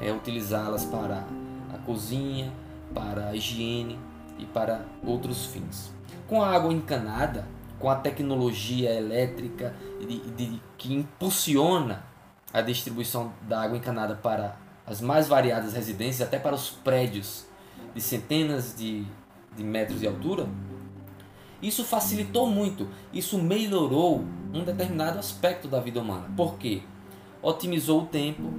é, 0.01 0.11
utilizá-las 0.11 0.85
para 0.85 1.25
a 1.73 1.77
cozinha, 1.85 2.51
para 2.93 3.27
a 3.27 3.35
higiene 3.35 3.99
e 4.37 4.45
para 4.45 4.85
outros 5.05 5.45
fins. 5.45 5.93
Com 6.27 6.41
a 6.41 6.49
água 6.49 6.73
encanada, 6.73 7.47
com 7.79 7.89
a 7.89 7.95
tecnologia 7.95 8.93
elétrica 8.93 9.73
de, 9.99 10.19
de, 10.31 10.61
que 10.77 10.93
impulsiona 10.93 12.03
a 12.53 12.61
distribuição 12.61 13.31
da 13.47 13.61
água 13.61 13.77
encanada 13.77 14.15
para 14.15 14.57
as 14.89 14.99
mais 14.99 15.27
variadas 15.27 15.73
residências, 15.73 16.27
até 16.27 16.39
para 16.39 16.55
os 16.55 16.71
prédios 16.71 17.45
de 17.93 18.01
centenas 18.01 18.75
de, 18.75 19.05
de 19.55 19.63
metros 19.63 19.99
de 19.99 20.07
altura, 20.07 20.49
isso 21.61 21.83
facilitou 21.83 22.47
muito, 22.47 22.87
isso 23.13 23.37
melhorou 23.37 24.25
um 24.51 24.63
determinado 24.63 25.19
aspecto 25.19 25.67
da 25.67 25.79
vida 25.79 26.01
humana. 26.01 26.27
Por 26.35 26.57
quê? 26.57 26.81
Otimizou 27.41 28.01
o 28.01 28.05
tempo, 28.07 28.51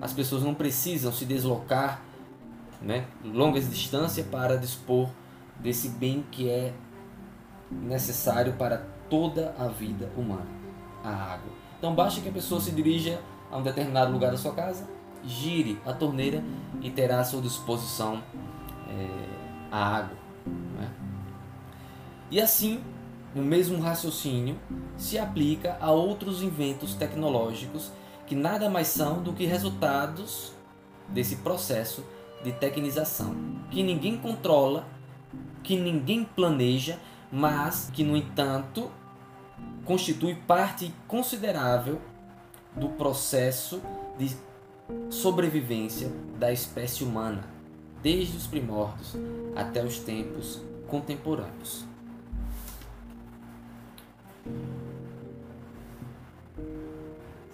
as 0.00 0.12
pessoas 0.12 0.42
não 0.42 0.54
precisam 0.54 1.10
se 1.10 1.24
deslocar 1.24 2.02
né, 2.82 3.06
longas 3.24 3.70
distâncias 3.70 4.26
para 4.26 4.58
dispor 4.58 5.08
desse 5.58 5.88
bem 5.88 6.24
que 6.30 6.50
é 6.50 6.74
necessário 7.70 8.52
para 8.54 8.84
toda 9.08 9.54
a 9.58 9.68
vida 9.68 10.10
humana, 10.16 10.46
a 11.02 11.10
água. 11.10 11.52
Então 11.78 11.94
basta 11.94 12.20
que 12.20 12.28
a 12.28 12.32
pessoa 12.32 12.60
se 12.60 12.72
dirija 12.72 13.20
a 13.50 13.56
um 13.56 13.62
determinado 13.62 14.12
lugar 14.12 14.32
da 14.32 14.36
sua 14.36 14.52
casa, 14.52 14.86
gire 15.24 15.78
a 15.86 15.92
torneira 15.92 16.42
e 16.80 16.90
terá 16.90 17.20
à 17.20 17.24
sua 17.24 17.40
disposição 17.40 18.22
é, 18.88 19.08
a 19.70 19.96
água. 19.96 20.16
Né? 20.46 20.90
E 22.30 22.40
assim, 22.40 22.82
o 23.34 23.40
mesmo 23.40 23.80
raciocínio 23.80 24.58
se 24.96 25.18
aplica 25.18 25.76
a 25.80 25.90
outros 25.90 26.42
inventos 26.42 26.94
tecnológicos 26.94 27.90
que 28.26 28.34
nada 28.34 28.68
mais 28.68 28.88
são 28.88 29.22
do 29.22 29.32
que 29.32 29.44
resultados 29.44 30.52
desse 31.08 31.36
processo 31.36 32.04
de 32.42 32.52
tecnização, 32.52 33.36
que 33.70 33.82
ninguém 33.82 34.16
controla, 34.16 34.86
que 35.62 35.76
ninguém 35.76 36.24
planeja, 36.24 36.98
mas 37.30 37.90
que, 37.92 38.02
no 38.02 38.16
entanto, 38.16 38.90
constitui 39.84 40.34
parte 40.34 40.92
considerável 41.06 42.00
do 42.76 42.88
processo 42.90 43.80
de 44.18 44.34
sobrevivência 45.10 46.10
da 46.38 46.52
espécie 46.52 47.04
humana, 47.04 47.44
desde 48.02 48.36
os 48.36 48.46
primórdios 48.46 49.14
até 49.54 49.84
os 49.84 49.98
tempos 49.98 50.60
contemporâneos. 50.88 51.84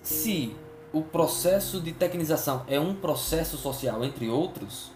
Se 0.02 0.56
o 0.92 1.02
processo 1.02 1.80
de 1.80 1.92
tecnização 1.92 2.64
é 2.66 2.80
um 2.80 2.94
processo 2.94 3.56
social, 3.56 4.02
entre 4.04 4.28
outros, 4.28 4.90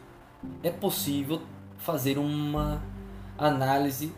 é 0.63 0.71
possível 0.71 1.43
fazer 1.77 2.17
uma 2.19 2.83
análise 3.37 4.13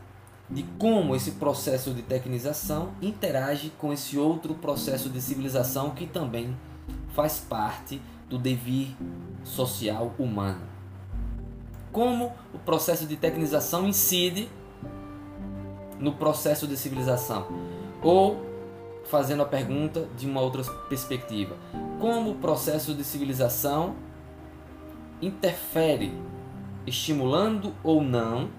de 0.49 0.63
como 0.79 1.17
esse 1.17 1.33
processo 1.33 1.93
de 1.93 2.03
tecnização 2.03 2.93
interage 3.03 3.73
com 3.79 3.93
esse 3.93 4.19
outro 4.19 4.55
processo 4.55 5.09
de 5.09 5.21
civilização 5.21 5.91
que 5.91 6.07
também 6.07 6.57
faz 7.15 7.39
parte 7.39 8.03
do 8.29 8.37
devir 8.37 8.95
social 9.45 10.13
humano. 10.19 10.63
Como 11.93 12.33
o 12.53 12.59
processo 12.59 13.07
de 13.07 13.17
tecnização 13.17 13.87
incide 13.87 14.49
no 15.99 16.13
processo 16.15 16.67
de 16.67 16.77
civilização? 16.77 17.47
Ou 18.03 18.45
fazendo 19.05 19.43
a 19.43 19.47
pergunta 19.47 20.09
de 20.17 20.27
uma 20.27 20.41
outra 20.41 20.65
perspectiva: 20.89 21.57
como 22.01 22.33
o 22.33 22.35
processo 22.35 22.93
de 22.95 23.05
civilização 23.05 23.95
interfere, 25.23 26.13
estimulando 26.87 27.73
ou 27.83 28.03
não, 28.03 28.51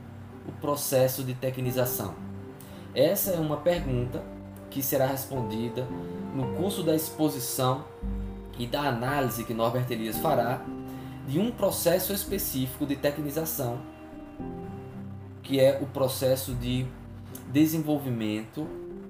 o 0.47 0.51
processo 0.61 1.23
de 1.23 1.33
tecnização? 1.33 2.15
Essa 2.93 3.31
é 3.31 3.39
uma 3.39 3.57
pergunta 3.57 4.23
que 4.69 4.81
será 4.81 5.05
respondida 5.07 5.85
no 6.33 6.55
curso 6.55 6.83
da 6.83 6.95
exposição 6.95 7.83
e 8.57 8.65
da 8.65 8.81
análise 8.81 9.43
que 9.43 9.53
Norbert 9.53 9.85
Elias 9.89 10.17
fará 10.17 10.61
de 11.27 11.39
um 11.39 11.51
processo 11.51 12.13
específico 12.13 12.85
de 12.85 12.95
tecnização, 12.95 13.79
que 15.41 15.59
é 15.59 15.79
o 15.81 15.85
processo 15.87 16.53
de 16.53 16.85
desenvolvimento 17.51 18.67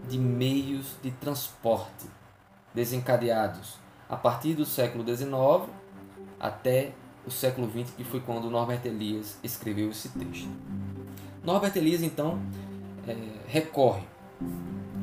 de 0.08 0.18
meios 0.18 0.96
de 1.02 1.12
transporte 1.12 2.08
desencadeados 2.74 3.76
a 4.10 4.16
partir 4.16 4.54
do 4.54 4.66
século 4.66 5.04
XIX 5.06 5.70
até 6.40 6.92
o 7.26 7.32
século 7.32 7.70
XX, 7.70 7.92
que 7.96 8.04
foi 8.04 8.20
quando 8.20 8.50
Norbert 8.50 8.82
Elias 8.86 9.38
escreveu 9.44 9.90
esse 9.90 10.10
texto. 10.10 10.48
Norbert 11.44 11.76
Elias, 11.76 12.04
então, 12.04 12.40
é, 13.08 13.16
recorre 13.48 14.04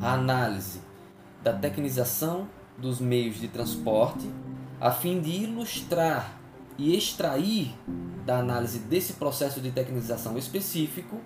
à 0.00 0.14
análise 0.14 0.80
da 1.42 1.52
tecnização 1.52 2.48
dos 2.82 3.00
meios 3.00 3.40
de 3.40 3.48
transporte 3.48 4.28
a 4.80 4.90
fim 4.90 5.20
de 5.20 5.30
ilustrar 5.30 6.38
e 6.76 6.96
extrair 6.96 7.72
da 8.26 8.38
análise 8.38 8.80
desse 8.80 9.12
processo 9.14 9.60
de 9.60 9.70
tecnização 9.70 10.36
específico 10.36 11.20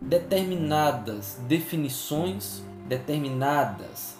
determinadas 0.00 1.38
definições 1.46 2.62
determinadas, 2.88 4.16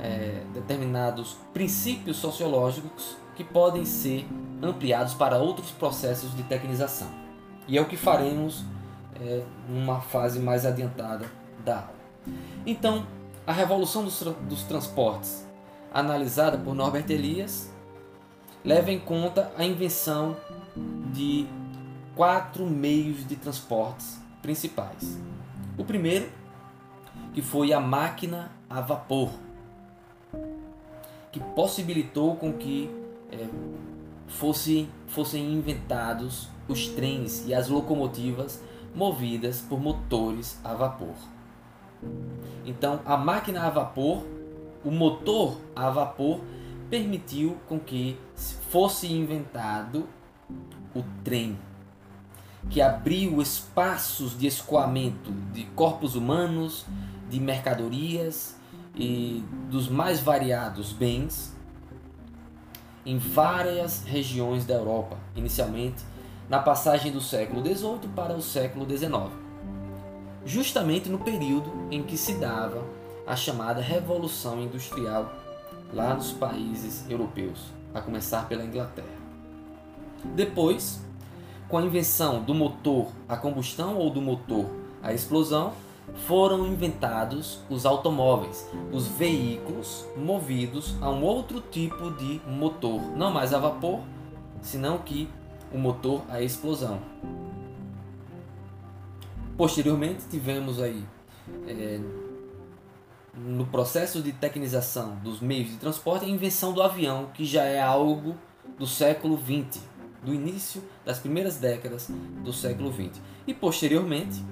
é, 0.00 0.42
determinados 0.54 1.36
princípios 1.52 2.16
sociológicos 2.16 3.16
que 3.36 3.44
podem 3.44 3.84
ser 3.84 4.26
ampliados 4.62 5.14
para 5.14 5.38
outros 5.38 5.70
processos 5.70 6.34
de 6.36 6.42
tecnização. 6.44 7.08
E 7.66 7.76
é 7.76 7.80
o 7.80 7.84
que 7.84 7.96
faremos 7.96 8.64
é, 9.20 9.42
numa 9.68 10.00
fase 10.00 10.40
mais 10.40 10.64
adiantada 10.64 11.26
da 11.64 11.76
aula. 11.76 11.98
Então, 12.66 13.06
a 13.46 13.52
revolução 13.52 14.04
dos, 14.04 14.18
tra 14.18 14.30
dos 14.30 14.62
transportes, 14.64 15.47
analisada 15.92 16.58
por 16.58 16.74
Norbert 16.74 17.10
Elias, 17.10 17.70
leva 18.64 18.90
em 18.90 18.98
conta 18.98 19.52
a 19.56 19.64
invenção 19.64 20.36
de 21.12 21.46
quatro 22.14 22.66
meios 22.66 23.26
de 23.26 23.36
transportes 23.36 24.20
principais. 24.42 25.18
O 25.76 25.84
primeiro 25.84 26.28
que 27.32 27.42
foi 27.42 27.72
a 27.72 27.80
máquina 27.80 28.50
a 28.68 28.80
vapor, 28.80 29.30
que 31.30 31.40
possibilitou 31.54 32.36
com 32.36 32.52
que 32.52 32.90
é, 33.30 33.46
fosse, 34.26 34.88
fossem 35.06 35.52
inventados 35.52 36.48
os 36.66 36.88
trens 36.88 37.46
e 37.46 37.54
as 37.54 37.68
locomotivas 37.68 38.62
movidas 38.94 39.60
por 39.60 39.80
motores 39.80 40.58
a 40.64 40.74
vapor. 40.74 41.14
Então, 42.64 43.00
a 43.04 43.16
máquina 43.16 43.62
a 43.66 43.70
vapor, 43.70 44.24
o 44.84 44.90
motor 44.90 45.58
a 45.74 45.90
vapor, 45.90 46.40
permitiu 46.88 47.56
com 47.68 47.78
que 47.78 48.18
fosse 48.70 49.12
inventado 49.12 50.08
o 50.94 51.02
trem 51.22 51.58
que 52.70 52.80
abriu 52.80 53.40
espaços 53.40 54.38
de 54.38 54.46
escoamento 54.46 55.32
de 55.52 55.64
corpos 55.64 56.14
humanos, 56.14 56.84
de 57.30 57.40
mercadorias 57.40 58.56
e 58.94 59.44
dos 59.70 59.88
mais 59.88 60.20
variados 60.20 60.92
bens 60.92 61.56
em 63.06 63.16
várias 63.16 64.04
regiões 64.04 64.66
da 64.66 64.74
Europa, 64.74 65.16
inicialmente 65.34 66.04
na 66.48 66.58
passagem 66.58 67.12
do 67.12 67.20
século 67.20 67.62
XVIII 67.62 68.08
para 68.14 68.34
o 68.34 68.42
século 68.42 68.88
XIX, 68.88 69.30
justamente 70.44 71.08
no 71.08 71.18
período 71.18 71.70
em 71.90 72.02
que 72.02 72.16
se 72.16 72.34
dava 72.34 72.84
a 73.28 73.36
chamada 73.36 73.82
Revolução 73.82 74.58
Industrial 74.62 75.30
lá 75.92 76.14
nos 76.14 76.32
países 76.32 77.04
europeus, 77.10 77.60
a 77.92 78.00
começar 78.00 78.48
pela 78.48 78.64
Inglaterra. 78.64 79.06
Depois, 80.34 81.02
com 81.68 81.76
a 81.76 81.82
invenção 81.82 82.42
do 82.42 82.54
motor 82.54 83.08
a 83.28 83.36
combustão 83.36 83.96
ou 83.96 84.08
do 84.08 84.22
motor 84.22 84.64
a 85.02 85.12
explosão, 85.12 85.74
foram 86.26 86.66
inventados 86.66 87.60
os 87.68 87.84
automóveis, 87.84 88.66
os 88.90 89.06
veículos 89.06 90.06
movidos 90.16 90.96
a 91.02 91.10
um 91.10 91.22
outro 91.22 91.60
tipo 91.60 92.10
de 92.12 92.40
motor, 92.48 92.98
não 93.14 93.30
mais 93.30 93.52
a 93.52 93.58
vapor, 93.58 94.00
senão 94.62 94.96
que 94.98 95.28
o 95.70 95.76
motor 95.76 96.22
a 96.30 96.40
explosão. 96.40 96.98
Posteriormente 99.54 100.24
tivemos 100.30 100.80
aí 100.80 101.04
é, 101.66 102.00
no 103.34 103.66
processo 103.66 104.20
de 104.22 104.32
tecnização 104.32 105.16
dos 105.16 105.40
meios 105.40 105.70
de 105.70 105.76
transporte 105.76 106.24
a 106.24 106.28
invenção 106.28 106.72
do 106.72 106.82
avião, 106.82 107.30
que 107.34 107.44
já 107.44 107.64
é 107.64 107.80
algo 107.80 108.36
do 108.78 108.86
século 108.86 109.38
XX, 109.38 109.82
do 110.22 110.34
início 110.34 110.82
das 111.04 111.18
primeiras 111.18 111.56
décadas 111.56 112.10
do 112.42 112.52
século 112.52 112.92
XX. 112.92 113.20
E 113.46 113.54
posteriormente 113.54 114.42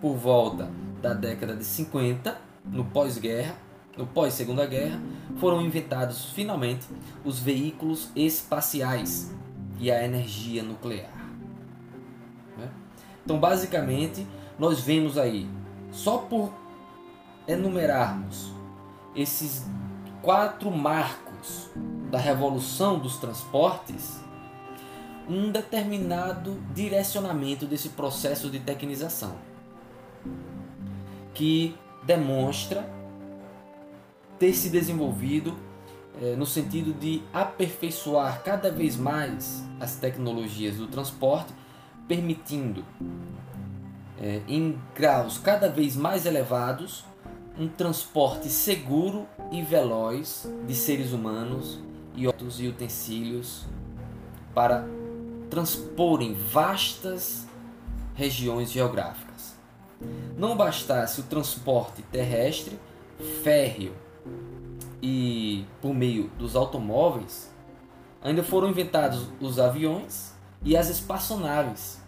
por 0.00 0.14
volta 0.14 0.70
da 1.00 1.14
década 1.14 1.56
de 1.56 1.64
50, 1.64 2.38
no 2.64 2.84
pós-guerra, 2.84 3.56
no 3.96 4.06
pós-segunda 4.06 4.66
guerra, 4.66 5.00
foram 5.38 5.62
inventados 5.62 6.30
finalmente 6.32 6.86
os 7.24 7.38
veículos 7.38 8.10
espaciais 8.14 9.34
e 9.78 9.90
a 9.90 10.04
energia 10.04 10.62
nuclear. 10.62 11.10
Né? 12.58 12.70
Então, 13.24 13.38
basicamente, 13.38 14.26
nós 14.58 14.80
vemos 14.80 15.16
aí, 15.16 15.48
só 15.90 16.18
por 16.18 16.52
enumerarmos 17.46 18.52
esses 19.14 19.64
quatro 20.22 20.70
marcos 20.70 21.70
da 22.10 22.18
revolução 22.18 22.98
dos 22.98 23.16
transportes, 23.16 24.20
um 25.28 25.50
determinado 25.50 26.60
direcionamento 26.74 27.66
desse 27.66 27.90
processo 27.90 28.48
de 28.48 28.60
tecnização 28.60 29.36
que 31.34 31.76
demonstra 32.04 32.88
ter 34.38 34.52
se 34.52 34.70
desenvolvido 34.70 35.56
é, 36.22 36.34
no 36.34 36.46
sentido 36.46 36.92
de 36.92 37.22
aperfeiçoar 37.32 38.42
cada 38.42 38.70
vez 38.70 38.96
mais 38.96 39.62
as 39.80 39.96
tecnologias 39.96 40.76
do 40.76 40.86
transporte, 40.86 41.52
permitindo 42.08 42.84
é, 44.20 44.40
em 44.48 44.78
graus 44.94 45.36
cada 45.38 45.68
vez 45.68 45.94
mais 45.94 46.24
elevados 46.24 47.04
um 47.58 47.68
transporte 47.68 48.48
seguro 48.48 49.26
e 49.50 49.62
veloz 49.62 50.50
de 50.66 50.74
seres 50.74 51.12
humanos 51.12 51.80
e 52.14 52.26
outros 52.26 52.60
utensílios 52.60 53.64
para 54.54 54.86
transporem 55.48 56.34
vastas 56.34 57.46
regiões 58.14 58.70
geográficas. 58.70 59.56
Não 60.36 60.56
bastasse 60.56 61.20
o 61.20 61.24
transporte 61.24 62.02
terrestre, 62.02 62.78
férreo 63.42 63.94
e 65.02 65.64
por 65.80 65.94
meio 65.94 66.28
dos 66.38 66.56
automóveis, 66.56 67.50
ainda 68.22 68.42
foram 68.42 68.68
inventados 68.68 69.28
os 69.40 69.58
aviões 69.58 70.34
e 70.62 70.76
as 70.76 70.88
espaçonaves, 70.88 72.00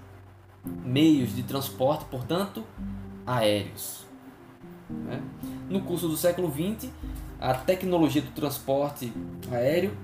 meios 0.65 1.35
de 1.35 1.43
transporte, 1.43 2.05
portanto, 2.07 2.65
aéreos. 3.27 4.08
Né? 4.88 5.22
No 5.68 5.83
curso 5.83 6.09
do 6.09 6.16
século 6.16 6.51
XX, 6.51 6.90
a 7.40 7.55
tecnologia 7.55 8.22
do 8.22 8.31
transporte 8.31 9.12
aéreo 9.51 9.96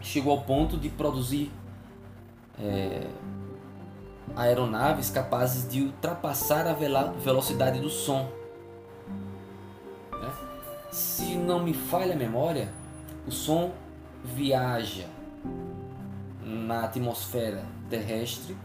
chegou 0.00 0.32
ao 0.32 0.42
ponto 0.42 0.76
de 0.76 0.88
produzir 0.88 1.50
é, 2.58 3.06
aeronaves 4.36 5.10
capazes 5.10 5.68
de 5.68 5.82
ultrapassar 5.82 6.66
a 6.66 6.72
velocidade 6.72 7.80
do 7.80 7.88
som. 7.88 8.28
Né? 10.12 10.32
Se 10.90 11.36
não 11.36 11.62
me 11.62 11.72
falha 11.72 12.14
a 12.14 12.16
memória, 12.16 12.68
o 13.26 13.30
som 13.30 13.72
viaja 14.24 15.06
na 16.42 16.84
atmosfera 16.84 17.64
terrestre 17.88 18.56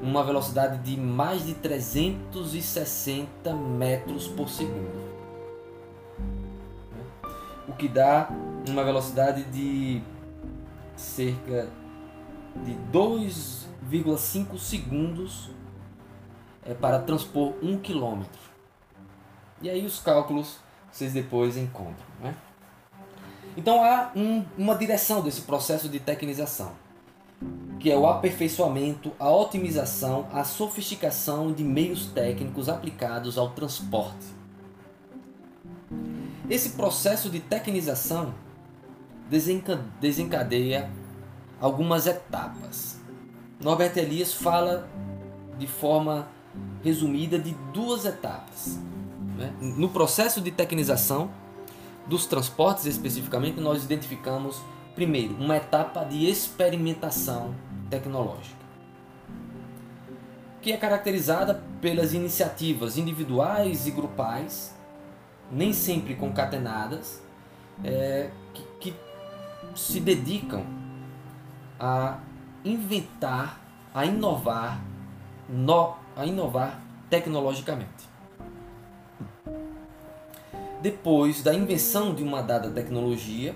uma 0.00 0.22
velocidade 0.22 0.78
de 0.78 1.00
mais 1.00 1.46
de 1.46 1.54
360 1.54 3.52
metros 3.54 4.28
por 4.28 4.48
segundo. 4.48 5.10
O 7.68 7.72
que 7.72 7.88
dá 7.88 8.28
uma 8.68 8.84
velocidade 8.84 9.42
de 9.44 10.02
cerca 10.96 11.68
de 12.64 12.74
2 12.92 13.60
0,5 13.90 14.58
segundos 14.58 15.50
é, 16.64 16.74
para 16.74 17.00
transpor 17.00 17.54
um 17.62 17.78
quilômetro. 17.78 18.40
E 19.60 19.68
aí 19.68 19.84
os 19.84 19.98
cálculos 19.98 20.58
vocês 20.90 21.12
depois 21.12 21.56
encontram. 21.56 22.06
Né? 22.20 22.34
Então 23.56 23.82
há 23.82 24.12
um, 24.14 24.44
uma 24.56 24.76
direção 24.76 25.22
desse 25.22 25.42
processo 25.42 25.88
de 25.88 25.98
tecnização, 25.98 26.72
que 27.80 27.90
é 27.90 27.96
o 27.96 28.06
aperfeiçoamento, 28.06 29.10
a 29.18 29.30
otimização, 29.30 30.28
a 30.32 30.44
sofisticação 30.44 31.50
de 31.50 31.64
meios 31.64 32.06
técnicos 32.06 32.68
aplicados 32.68 33.38
ao 33.38 33.48
transporte. 33.50 34.26
Esse 36.48 36.70
processo 36.70 37.30
de 37.30 37.40
tecnização 37.40 38.34
desencadeia 39.98 40.90
algumas 41.58 42.06
etapas. 42.06 43.00
Norbert 43.58 43.96
Elias 43.96 44.34
fala 44.34 44.86
de 45.58 45.66
forma 45.66 46.28
resumida 46.84 47.38
de 47.38 47.54
duas 47.72 48.04
etapas. 48.04 48.78
Né? 49.38 49.54
No 49.60 49.88
processo 49.88 50.42
de 50.42 50.50
tecnização 50.50 51.30
dos 52.06 52.26
transportes, 52.26 52.84
especificamente, 52.84 53.58
nós 53.58 53.84
identificamos, 53.84 54.60
primeiro, 54.94 55.34
uma 55.36 55.56
etapa 55.56 56.04
de 56.04 56.28
experimentação 56.28 57.54
tecnológica, 57.90 58.64
que 60.62 60.72
é 60.72 60.76
caracterizada 60.76 61.62
pelas 61.80 62.14
iniciativas 62.14 62.96
individuais 62.96 63.86
e 63.86 63.90
grupais, 63.90 64.74
nem 65.50 65.72
sempre 65.72 66.14
concatenadas, 66.14 67.20
é, 67.84 68.30
que, 68.54 68.62
que 68.78 68.96
se 69.74 70.00
dedicam 70.00 70.64
a 71.78 72.18
inventar, 72.64 73.60
a 73.94 74.04
inovar, 74.04 74.80
no, 75.48 75.96
a 76.14 76.26
inovar 76.26 76.80
tecnologicamente. 77.08 78.08
Depois 80.82 81.42
da 81.42 81.52
invenção 81.52 82.14
de 82.14 82.22
uma 82.22 82.42
dada 82.42 82.70
tecnologia, 82.70 83.54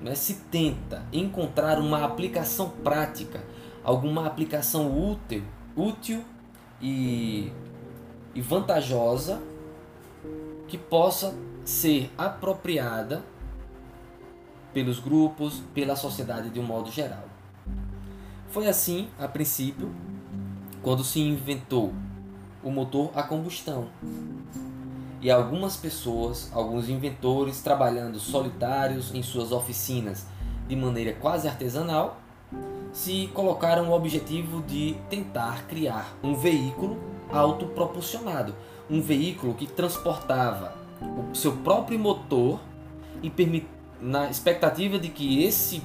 né, 0.00 0.14
se 0.14 0.34
tenta 0.50 1.04
encontrar 1.12 1.78
uma 1.78 2.04
aplicação 2.04 2.70
prática, 2.82 3.42
alguma 3.90 4.24
aplicação 4.24 4.96
útil, 4.96 5.42
útil 5.76 6.24
e, 6.80 7.52
e 8.32 8.40
vantajosa 8.40 9.42
que 10.68 10.78
possa 10.78 11.34
ser 11.64 12.08
apropriada 12.16 13.24
pelos 14.72 15.00
grupos, 15.00 15.60
pela 15.74 15.96
sociedade 15.96 16.50
de 16.50 16.60
um 16.60 16.62
modo 16.62 16.88
geral. 16.88 17.24
Foi 18.50 18.68
assim, 18.68 19.08
a 19.18 19.26
princípio, 19.26 19.92
quando 20.82 21.02
se 21.02 21.18
inventou 21.18 21.92
o 22.62 22.70
motor 22.70 23.10
a 23.16 23.24
combustão. 23.24 23.88
E 25.20 25.28
algumas 25.30 25.76
pessoas, 25.76 26.48
alguns 26.54 26.88
inventores 26.88 27.60
trabalhando 27.60 28.20
solitários 28.20 29.12
em 29.12 29.22
suas 29.22 29.50
oficinas 29.50 30.26
de 30.68 30.76
maneira 30.76 31.12
quase 31.12 31.48
artesanal, 31.48 32.20
se 32.92 33.28
colocaram 33.34 33.88
o 33.88 33.92
objetivo 33.92 34.62
de 34.62 34.96
tentar 35.08 35.66
criar 35.66 36.16
um 36.22 36.34
veículo 36.34 36.98
autopropulsionado, 37.32 38.54
um 38.90 39.00
veículo 39.00 39.54
que 39.54 39.66
transportava 39.66 40.74
o 41.00 41.34
seu 41.34 41.52
próprio 41.58 41.98
motor 41.98 42.60
e 43.22 43.30
na 44.00 44.28
expectativa 44.28 44.98
de 44.98 45.08
que 45.08 45.44
esse 45.44 45.82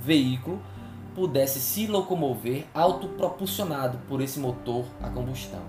veículo 0.00 0.60
pudesse 1.14 1.60
se 1.60 1.86
locomover 1.86 2.66
autopropulsionado 2.74 3.98
por 4.08 4.20
esse 4.20 4.38
motor 4.38 4.84
a 5.02 5.08
combustão. 5.08 5.62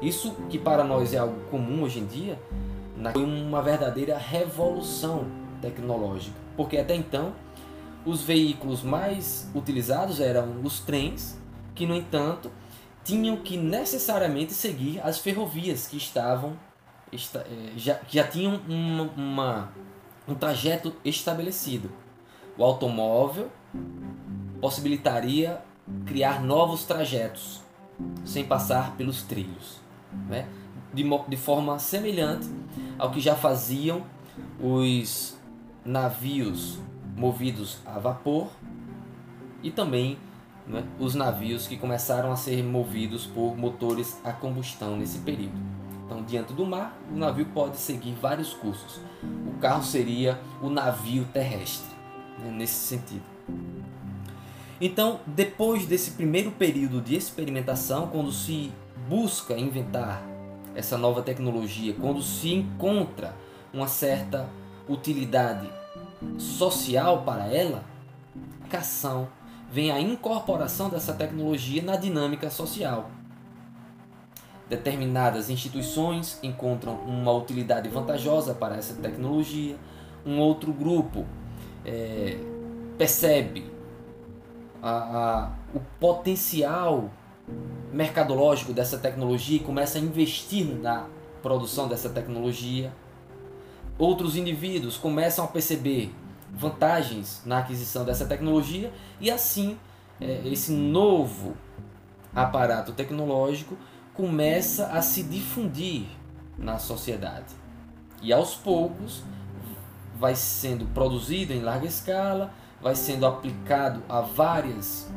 Isso 0.00 0.34
que 0.50 0.58
para 0.58 0.82
nós 0.82 1.14
é 1.14 1.18
algo 1.18 1.40
comum 1.50 1.82
hoje 1.84 2.00
em 2.00 2.06
dia, 2.06 2.38
Foi 3.12 3.24
uma 3.24 3.62
verdadeira 3.62 4.18
revolução 4.18 5.26
tecnológica, 5.60 6.36
porque 6.56 6.76
até 6.76 6.94
então 6.94 7.32
os 8.04 8.22
veículos 8.22 8.82
mais 8.82 9.48
utilizados 9.54 10.20
eram 10.20 10.60
os 10.62 10.80
trens, 10.80 11.38
que 11.74 11.86
no 11.86 11.94
entanto 11.94 12.50
tinham 13.04 13.36
que 13.36 13.56
necessariamente 13.56 14.52
seguir 14.52 15.00
as 15.00 15.18
ferrovias 15.18 15.86
que 15.86 15.96
estavam 15.96 16.56
eh, 17.12 17.72
já, 17.76 18.00
já 18.08 18.26
tinham 18.26 18.60
uma, 18.68 19.02
uma, 19.16 19.72
um 20.26 20.34
trajeto 20.34 20.94
estabelecido. 21.04 21.90
O 22.56 22.64
automóvel 22.64 23.50
possibilitaria 24.60 25.60
criar 26.06 26.42
novos 26.42 26.84
trajetos 26.84 27.60
sem 28.24 28.44
passar 28.44 28.96
pelos 28.96 29.22
trilhos, 29.22 29.80
né? 30.28 30.46
de, 30.92 31.04
de 31.28 31.36
forma 31.36 31.78
semelhante 31.78 32.48
ao 32.98 33.10
que 33.10 33.20
já 33.20 33.34
faziam 33.34 34.04
os 34.60 35.36
navios 35.84 36.78
movidos 37.16 37.78
a 37.86 37.98
vapor 37.98 38.48
e 39.62 39.70
também 39.70 40.18
né, 40.66 40.84
os 40.98 41.14
navios 41.14 41.66
que 41.66 41.76
começaram 41.76 42.32
a 42.32 42.36
ser 42.36 42.62
movidos 42.62 43.26
por 43.26 43.56
motores 43.56 44.18
a 44.24 44.32
combustão 44.32 44.96
nesse 44.96 45.18
período. 45.18 45.58
Então, 46.04 46.22
diante 46.22 46.52
do 46.52 46.66
mar, 46.66 46.98
o 47.10 47.16
navio 47.16 47.46
pode 47.46 47.76
seguir 47.76 48.12
vários 48.20 48.52
cursos. 48.52 49.00
O 49.46 49.58
carro 49.60 49.82
seria 49.82 50.38
o 50.60 50.68
navio 50.68 51.24
terrestre, 51.32 51.94
né, 52.38 52.50
nesse 52.50 52.74
sentido. 52.74 53.22
Então, 54.80 55.20
depois 55.26 55.86
desse 55.86 56.12
primeiro 56.12 56.50
período 56.50 57.00
de 57.00 57.14
experimentação, 57.14 58.08
quando 58.08 58.32
se 58.32 58.72
busca 59.08 59.56
inventar 59.56 60.22
essa 60.74 60.98
nova 60.98 61.22
tecnologia, 61.22 61.94
quando 61.94 62.20
se 62.22 62.52
encontra 62.52 63.34
uma 63.72 63.86
certa 63.86 64.48
utilidade 64.88 65.68
social 66.38 67.22
para 67.22 67.46
ela, 67.46 67.84
a 68.64 69.28
vem 69.70 69.90
a 69.90 70.00
incorporação 70.00 70.88
dessa 70.88 71.12
tecnologia 71.12 71.82
na 71.82 71.96
dinâmica 71.96 72.50
social. 72.50 73.10
Determinadas 74.68 75.50
instituições 75.50 76.38
encontram 76.42 76.94
uma 76.94 77.32
utilidade 77.32 77.88
vantajosa 77.88 78.54
para 78.54 78.76
essa 78.76 78.94
tecnologia, 78.94 79.76
um 80.24 80.38
outro 80.38 80.72
grupo 80.72 81.26
é, 81.84 82.38
percebe 82.96 83.70
a, 84.82 84.90
a, 84.90 85.52
o 85.74 85.80
potencial 86.00 87.10
mercadológico 87.92 88.72
dessa 88.72 88.98
tecnologia 88.98 89.56
e 89.56 89.60
começa 89.60 89.98
a 89.98 90.00
investir 90.00 90.66
na 90.66 91.06
produção 91.42 91.88
dessa 91.88 92.08
tecnologia. 92.08 92.92
Outros 93.98 94.36
indivíduos 94.36 94.96
começam 94.96 95.44
a 95.44 95.48
perceber 95.48 96.14
vantagens 96.50 97.42
na 97.46 97.58
aquisição 97.58 98.04
dessa 98.04 98.26
tecnologia 98.26 98.92
e 99.20 99.30
assim 99.30 99.78
é, 100.20 100.42
esse 100.44 100.72
novo 100.72 101.56
aparato 102.34 102.92
tecnológico 102.92 103.76
começa 104.14 104.86
a 104.88 105.02
se 105.02 105.22
difundir 105.22 106.06
na 106.58 106.78
sociedade. 106.78 107.54
E 108.20 108.32
aos 108.32 108.54
poucos 108.54 109.22
vai 110.16 110.36
sendo 110.36 110.86
produzido 110.86 111.52
em 111.52 111.60
larga 111.60 111.86
escala, 111.86 112.52
vai 112.80 112.94
sendo 112.94 113.26
aplicado 113.26 114.02
a 114.08 114.20
várias 114.20 115.10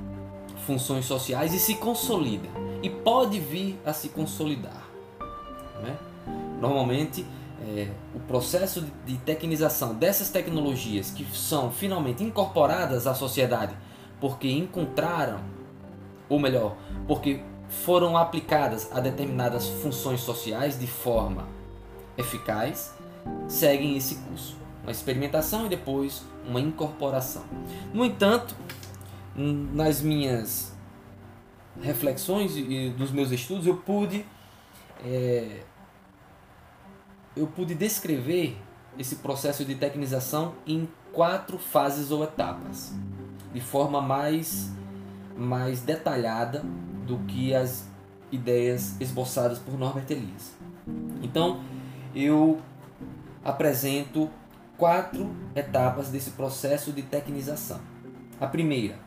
funções 0.65 1.05
sociais 1.05 1.53
e 1.53 1.59
se 1.59 1.75
consolida. 1.75 2.47
E 2.81 2.89
pode 2.89 3.39
vir 3.39 3.79
a 3.85 3.93
se 3.93 4.09
consolidar. 4.09 4.83
Né? 5.81 5.95
Normalmente, 6.59 7.25
é, 7.67 7.89
o 8.13 8.19
processo 8.19 8.85
de 9.05 9.17
tecnização 9.17 9.95
dessas 9.95 10.29
tecnologias 10.29 11.09
que 11.09 11.25
são 11.35 11.71
finalmente 11.71 12.23
incorporadas 12.23 13.07
à 13.07 13.15
sociedade 13.15 13.75
porque 14.19 14.49
encontraram, 14.49 15.39
ou 16.29 16.39
melhor, 16.39 16.75
porque 17.07 17.41
foram 17.67 18.15
aplicadas 18.15 18.89
a 18.91 18.99
determinadas 18.99 19.67
funções 19.67 20.21
sociais 20.21 20.79
de 20.79 20.87
forma 20.87 21.47
eficaz, 22.17 22.93
seguem 23.47 23.97
esse 23.97 24.15
curso. 24.15 24.55
Uma 24.83 24.91
experimentação 24.91 25.65
e 25.65 25.69
depois 25.69 26.23
uma 26.47 26.61
incorporação. 26.61 27.43
No 27.93 28.05
entanto, 28.05 28.55
nas 29.35 30.01
minhas 30.01 30.75
reflexões 31.81 32.55
e 32.55 32.89
dos 32.91 33.11
meus 33.11 33.31
estudos, 33.31 33.65
eu 33.65 33.77
pude 33.77 34.23
é, 35.03 35.63
eu 37.35 37.47
pude 37.47 37.75
descrever 37.75 38.57
esse 38.97 39.17
processo 39.17 39.65
de 39.65 39.75
tecnização 39.75 40.53
em 40.65 40.87
quatro 41.11 41.57
fases 41.57 42.11
ou 42.11 42.23
etapas, 42.23 42.93
de 43.53 43.61
forma 43.61 44.01
mais 44.01 44.71
mais 45.37 45.81
detalhada 45.81 46.63
do 47.05 47.17
que 47.27 47.53
as 47.53 47.87
ideias 48.31 48.99
esboçadas 49.01 49.59
por 49.59 49.77
Norbert 49.77 50.05
Elias. 50.09 50.55
Então, 51.21 51.61
eu 52.15 52.61
apresento 53.43 54.29
quatro 54.77 55.29
etapas 55.55 56.09
desse 56.09 56.31
processo 56.31 56.91
de 56.91 57.01
tecnização. 57.01 57.79
A 58.39 58.47
primeira, 58.47 58.97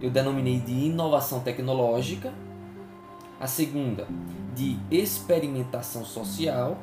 eu 0.00 0.10
denominei 0.10 0.60
de 0.60 0.72
inovação 0.72 1.40
tecnológica, 1.40 2.32
a 3.40 3.46
segunda, 3.46 4.06
de 4.54 4.78
experimentação 4.90 6.04
social, 6.04 6.78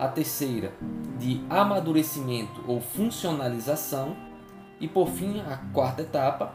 a 0.00 0.08
terceira, 0.08 0.72
de 1.18 1.44
amadurecimento 1.50 2.64
ou 2.66 2.80
funcionalização, 2.80 4.16
e 4.80 4.88
por 4.88 5.08
fim, 5.10 5.42
a 5.42 5.58
quarta 5.74 6.00
etapa, 6.00 6.54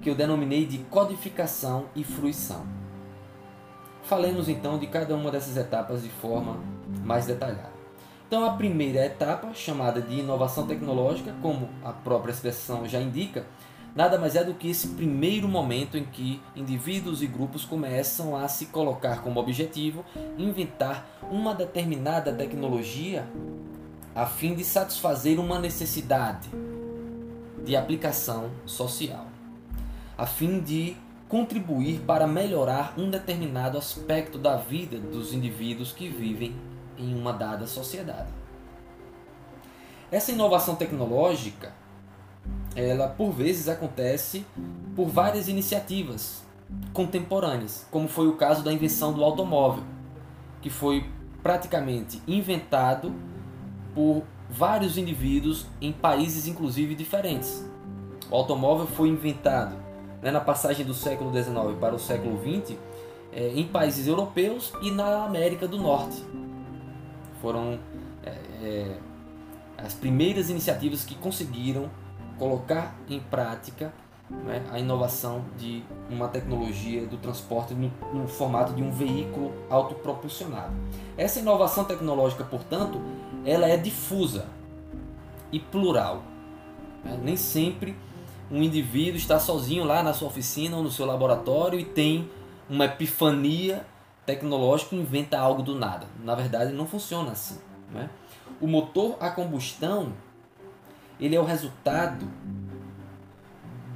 que 0.00 0.08
eu 0.08 0.14
denominei 0.14 0.64
de 0.64 0.78
codificação 0.84 1.86
e 1.96 2.04
fruição. 2.04 2.64
Falemos 4.04 4.48
então 4.48 4.78
de 4.78 4.86
cada 4.86 5.16
uma 5.16 5.28
dessas 5.28 5.56
etapas 5.56 6.04
de 6.04 6.08
forma 6.08 6.56
mais 7.04 7.26
detalhada. 7.26 7.72
Então, 8.28 8.44
a 8.44 8.52
primeira 8.52 9.04
etapa, 9.04 9.52
chamada 9.54 10.00
de 10.00 10.20
inovação 10.20 10.64
tecnológica, 10.64 11.34
como 11.42 11.68
a 11.84 11.92
própria 11.92 12.30
expressão 12.30 12.86
já 12.86 13.00
indica, 13.00 13.44
nada 13.94 14.18
mais 14.18 14.36
é 14.36 14.44
do 14.44 14.54
que 14.54 14.70
esse 14.70 14.88
primeiro 14.88 15.48
momento 15.48 15.96
em 15.96 16.04
que 16.04 16.40
indivíduos 16.54 17.22
e 17.22 17.26
grupos 17.26 17.64
começam 17.64 18.36
a 18.36 18.46
se 18.48 18.66
colocar 18.66 19.22
como 19.22 19.40
objetivo 19.40 20.04
inventar 20.36 21.06
uma 21.30 21.54
determinada 21.54 22.32
tecnologia 22.32 23.26
a 24.14 24.26
fim 24.26 24.54
de 24.54 24.64
satisfazer 24.64 25.38
uma 25.38 25.58
necessidade 25.58 26.48
de 27.64 27.76
aplicação 27.76 28.50
social, 28.66 29.26
a 30.16 30.26
fim 30.26 30.60
de 30.60 30.96
contribuir 31.28 32.00
para 32.00 32.26
melhorar 32.26 32.94
um 32.96 33.10
determinado 33.10 33.76
aspecto 33.76 34.38
da 34.38 34.56
vida 34.56 34.98
dos 34.98 35.32
indivíduos 35.32 35.92
que 35.92 36.08
vivem 36.08 36.56
em 36.96 37.14
uma 37.14 37.32
dada 37.32 37.66
sociedade. 37.66 38.28
Essa 40.10 40.32
inovação 40.32 40.74
tecnológica 40.74 41.72
ela 42.74 43.08
por 43.08 43.32
vezes 43.32 43.68
acontece 43.68 44.46
por 44.94 45.08
várias 45.08 45.48
iniciativas 45.48 46.44
contemporâneas, 46.92 47.86
como 47.90 48.08
foi 48.08 48.28
o 48.28 48.34
caso 48.34 48.62
da 48.62 48.72
invenção 48.72 49.12
do 49.12 49.24
automóvel, 49.24 49.82
que 50.60 50.70
foi 50.70 51.04
praticamente 51.42 52.20
inventado 52.26 53.12
por 53.94 54.22
vários 54.50 54.96
indivíduos 54.96 55.66
em 55.80 55.92
países 55.92 56.46
inclusive 56.46 56.94
diferentes. 56.94 57.64
O 58.30 58.36
automóvel 58.36 58.86
foi 58.86 59.08
inventado 59.08 59.74
né, 60.22 60.30
na 60.30 60.40
passagem 60.40 60.84
do 60.84 60.94
século 60.94 61.32
XIX 61.32 61.76
para 61.80 61.94
o 61.94 61.98
século 61.98 62.38
XX 62.38 62.76
é, 63.32 63.48
em 63.54 63.66
países 63.66 64.06
europeus 64.06 64.72
e 64.82 64.90
na 64.90 65.24
América 65.24 65.66
do 65.66 65.78
Norte. 65.78 66.22
Foram 67.40 67.78
é, 68.24 68.30
é, 68.62 68.96
as 69.76 69.94
primeiras 69.94 70.50
iniciativas 70.50 71.04
que 71.04 71.14
conseguiram 71.14 71.88
colocar 72.38 72.94
em 73.08 73.20
prática 73.20 73.92
né, 74.30 74.64
a 74.70 74.78
inovação 74.78 75.44
de 75.56 75.82
uma 76.10 76.28
tecnologia 76.28 77.06
do 77.06 77.16
transporte 77.16 77.74
no, 77.74 77.90
no, 78.12 78.28
formato 78.28 78.72
de 78.72 78.82
um 78.82 78.90
veículo 78.90 79.52
autopropulsionado. 79.70 80.72
Essa 81.16 81.40
inovação 81.40 81.84
tecnológica, 81.84 82.44
portanto, 82.44 83.00
ela 83.44 83.66
é 83.66 83.76
difusa 83.76 84.46
e 85.50 85.58
plural. 85.58 86.22
Né? 87.04 87.18
Nem 87.22 87.36
sempre 87.36 87.96
um 88.50 88.62
indivíduo 88.62 89.16
está 89.16 89.38
sozinho 89.38 89.84
lá 89.84 90.02
na 90.02 90.12
sua 90.12 90.28
oficina 90.28 90.76
ou 90.76 90.82
no 90.82 90.90
seu 90.90 91.06
laboratório 91.06 91.78
e 91.78 91.84
tem 91.84 92.30
uma 92.68 92.84
epifania 92.84 93.84
tecnológica 94.26 94.94
e 94.94 95.00
inventa 95.00 95.38
algo 95.38 95.62
do 95.62 95.74
nada. 95.74 96.06
Na 96.22 96.34
verdade, 96.34 96.72
não 96.72 96.86
funciona 96.86 97.32
assim. 97.32 97.58
Né? 97.90 98.10
O 98.60 98.66
motor 98.66 99.16
a 99.20 99.30
combustão 99.30 100.12
ele 101.20 101.34
é 101.34 101.40
o 101.40 101.44
resultado 101.44 102.26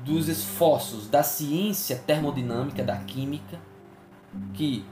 dos 0.05 0.29
esforços 0.29 1.09
da 1.09 1.23
ciência 1.23 1.97
termodinâmica, 1.97 2.83
da 2.83 2.97
química, 2.97 3.61
que 4.55 4.85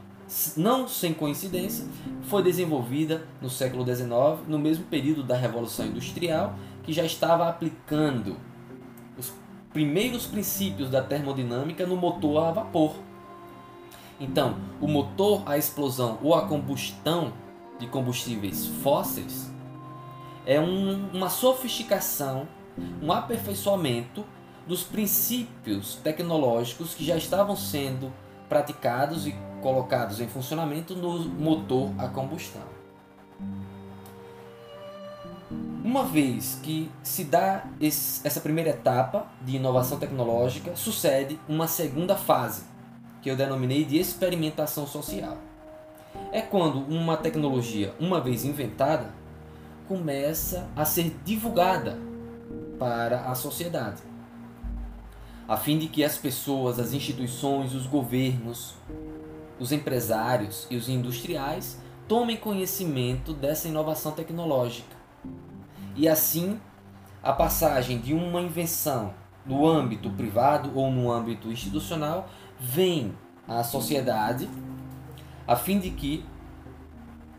não 0.57 0.87
sem 0.87 1.13
coincidência, 1.13 1.85
foi 2.23 2.43
desenvolvida 2.43 3.27
no 3.43 3.51
século 3.51 3.85
XIX, 3.85 4.11
no 4.47 4.59
mesmo 4.59 4.85
período 4.85 5.25
da 5.25 5.37
Revolução 5.37 5.87
Industrial, 5.87 6.55
que 6.85 6.93
já 6.93 7.05
estava 7.05 7.49
aplicando 7.49 8.37
os 9.19 9.33
primeiros 9.73 10.27
princípios 10.27 10.89
da 10.89 11.03
termodinâmica 11.03 11.85
no 11.85 11.97
motor 11.97 12.45
a 12.45 12.53
vapor. 12.53 12.95
Então, 14.21 14.57
o 14.81 14.87
motor 14.87 15.43
a 15.47 15.59
explosão 15.59 16.19
ou 16.23 16.35
a 16.35 16.47
combustão 16.47 17.33
de 17.79 17.87
combustíveis 17.87 18.67
fósseis 18.83 19.50
é 20.47 20.61
um, 20.61 21.11
uma 21.13 21.29
sofisticação, 21.29 22.49
um 23.03 23.13
aperfeiçoamento 23.13 24.25
dos 24.67 24.83
princípios 24.83 25.97
tecnológicos 25.97 26.95
que 26.95 27.05
já 27.05 27.17
estavam 27.17 27.57
sendo 27.57 28.13
praticados 28.49 29.27
e 29.27 29.35
colocados 29.63 30.21
em 30.21 30.29
funcionamento 30.29 30.95
no 30.95 31.19
motor 31.19 31.91
a 31.99 32.09
combustão. 32.09 32.63
Uma 35.83 36.05
vez 36.05 36.59
que 36.63 36.91
se 37.03 37.25
dá 37.25 37.65
esse, 37.81 38.27
essa 38.27 38.41
primeira 38.41 38.71
etapa 38.71 39.27
de 39.43 39.57
inovação 39.57 39.99
tecnológica, 39.99 40.77
sucede 40.77 41.39
uma 41.49 41.67
segunda 41.67 42.15
fase, 42.15 42.65
que 43.23 43.31
eu 43.31 43.37
denominei 43.37 43.85
de 43.85 43.99
experimentação 43.99 44.87
social. 44.87 45.39
É 46.33 46.41
quando 46.41 46.79
uma 46.87 47.17
tecnologia, 47.17 47.95
uma 47.99 48.21
vez 48.21 48.45
inventada, 48.45 49.13
começa 49.91 50.69
a 50.77 50.85
ser 50.85 51.17
divulgada 51.25 51.99
para 52.79 53.23
a 53.23 53.35
sociedade, 53.35 54.01
a 55.49 55.57
fim 55.57 55.81
de 55.81 55.89
que 55.89 56.05
as 56.05 56.17
pessoas, 56.17 56.79
as 56.79 56.93
instituições, 56.93 57.75
os 57.75 57.89
governos, 57.89 58.77
os 59.59 59.73
empresários 59.73 60.65
e 60.71 60.77
os 60.77 60.89
industriais 60.89 61.77
tomem 62.07 62.37
conhecimento 62.37 63.35
dessa 63.35 63.67
inovação 63.67 64.13
tecnológica. 64.13 64.97
E 65.97 66.07
assim, 66.09 66.61
a 67.21 67.33
passagem 67.33 67.99
de 67.99 68.15
uma 68.15 68.41
invenção 68.41 69.13
no 69.45 69.67
âmbito 69.67 70.09
privado 70.11 70.71
ou 70.73 70.89
no 70.93 71.11
âmbito 71.11 71.51
institucional 71.51 72.31
vem 72.61 73.13
à 73.49 73.65
sociedade, 73.65 74.49
a 75.49 75.57
fim 75.57 75.81
de 75.81 75.91
que 75.91 76.25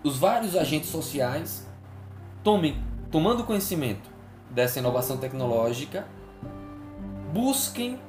os 0.03 0.17
vários 0.17 0.57
agentes 0.57 0.89
sociais 0.89 1.70
tomem, 2.43 2.81
tomando 3.11 3.43
conhecimento 3.43 4.09
dessa 4.49 4.79
inovação 4.79 5.17
tecnológica, 5.17 6.07
busquem 7.33 7.99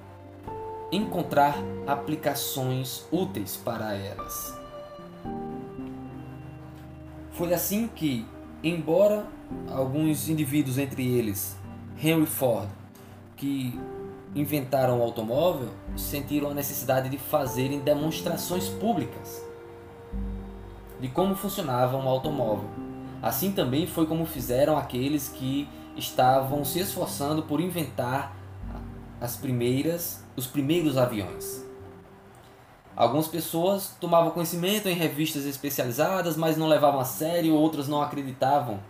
encontrar 0.91 1.57
aplicações 1.87 3.07
úteis 3.11 3.57
para 3.57 3.95
elas. 3.95 4.59
Foi 7.33 7.55
assim 7.55 7.89
que, 7.89 8.27
embora 8.63 9.27
alguns 9.71 10.29
indivíduos, 10.29 10.77
entre 10.77 11.07
eles 11.07 11.57
Henry 12.03 12.27
Ford, 12.27 12.69
que 13.37 13.79
inventaram 14.35 15.01
o 15.01 15.03
automóvel, 15.03 15.69
sentiram 15.97 16.51
a 16.51 16.55
necessidade 16.55 17.09
de 17.09 17.19
fazerem 17.19 17.81
demonstrações 17.81 18.69
públicas 18.69 19.43
de 21.01 21.09
como 21.09 21.35
funcionava 21.35 21.97
um 21.97 22.09
automóvel. 22.09 22.69
Assim 23.23 23.53
também 23.53 23.87
foi 23.87 24.05
como 24.05 24.27
fizeram 24.27 24.77
aqueles 24.77 25.29
que 25.29 25.69
estavam 25.97 26.65
se 26.65 26.81
esforçando 26.81 27.45
por 27.45 27.61
inventar 27.61 28.37
as 29.21 29.37
primeiras 29.37 30.25
os 30.37 30.47
primeiros 30.47 30.97
aviões. 30.97 31.65
Algumas 32.97 33.29
pessoas 33.29 33.95
tomavam 34.01 34.31
conhecimento 34.31 34.89
em 34.89 34.95
revistas 34.95 35.45
especializadas, 35.45 36.37
mas 36.37 36.57
não 36.57 36.67
levavam 36.67 37.01
a 37.01 37.05
sério, 37.05 37.55
outras 37.55 37.89
não 37.89 38.03
acreditavam 38.03 38.81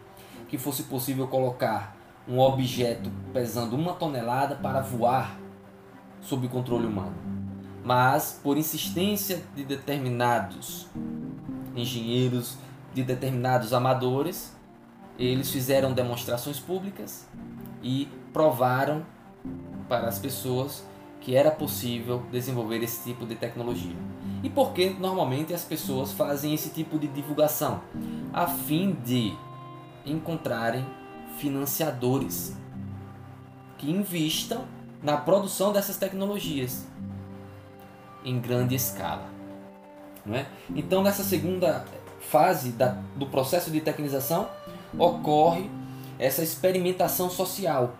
que 0.48 0.58
fosse 0.58 0.84
possível 0.84 1.28
colocar 1.28 1.96
um 2.28 2.38
objeto 2.38 3.10
pesando 3.32 3.76
uma 3.76 3.94
tonelada 3.94 4.56
para 4.56 4.80
voar 4.80 5.38
sob 6.20 6.48
controle 6.48 6.86
humano. 6.86 7.14
Mas, 7.84 8.40
por 8.42 8.56
insistência 8.56 9.42
de 9.56 9.64
determinados 9.64 10.86
engenheiros, 11.74 12.56
de 12.94 13.02
determinados 13.02 13.72
amadores, 13.72 14.54
eles 15.18 15.50
fizeram 15.50 15.92
demonstrações 15.92 16.58
públicas 16.58 17.26
e 17.82 18.08
provaram 18.32 19.04
para 19.88 20.08
as 20.08 20.18
pessoas 20.18 20.84
que 21.20 21.36
era 21.36 21.50
possível 21.50 22.22
desenvolver 22.30 22.82
esse 22.82 23.04
tipo 23.04 23.24
de 23.24 23.36
tecnologia. 23.36 23.96
E 24.42 24.50
por 24.50 24.72
que 24.72 24.90
normalmente 24.90 25.54
as 25.54 25.64
pessoas 25.64 26.12
fazem 26.12 26.52
esse 26.52 26.70
tipo 26.70 26.98
de 26.98 27.06
divulgação? 27.06 27.80
A 28.32 28.46
fim 28.46 28.92
de 29.04 29.32
encontrarem 30.04 30.84
financiadores 31.38 32.56
que 33.78 33.90
investam 33.90 34.64
na 35.02 35.16
produção 35.16 35.72
dessas 35.72 35.96
tecnologias 35.96 36.86
em 38.24 38.40
grande 38.40 38.74
escala. 38.74 39.26
Não 40.24 40.36
é? 40.36 40.46
Então, 40.74 41.02
nessa 41.02 41.24
segunda 41.24 41.84
fase 42.32 42.70
da, 42.70 42.96
do 43.14 43.26
processo 43.26 43.70
de 43.70 43.82
tecnização, 43.82 44.48
ocorre 44.98 45.70
essa 46.18 46.42
experimentação 46.42 47.28
social 47.28 47.94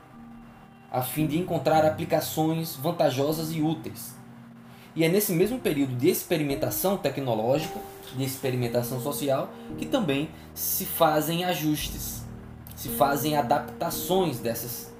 a 0.90 1.02
fim 1.02 1.26
de 1.26 1.38
encontrar 1.38 1.84
aplicações 1.84 2.74
vantajosas 2.76 3.52
e 3.52 3.60
úteis. 3.60 4.14
E 4.96 5.04
é 5.04 5.08
nesse 5.08 5.32
mesmo 5.32 5.58
período 5.58 5.94
de 5.96 6.08
experimentação 6.08 6.96
tecnológica, 6.96 7.78
de 8.14 8.24
experimentação 8.24 9.00
social, 9.00 9.50
que 9.78 9.86
também 9.86 10.30
se 10.54 10.84
fazem 10.86 11.44
ajustes, 11.44 12.22
se 12.74 12.88
fazem 12.90 13.36
adaptações 13.36 14.38
dessas 14.38 14.92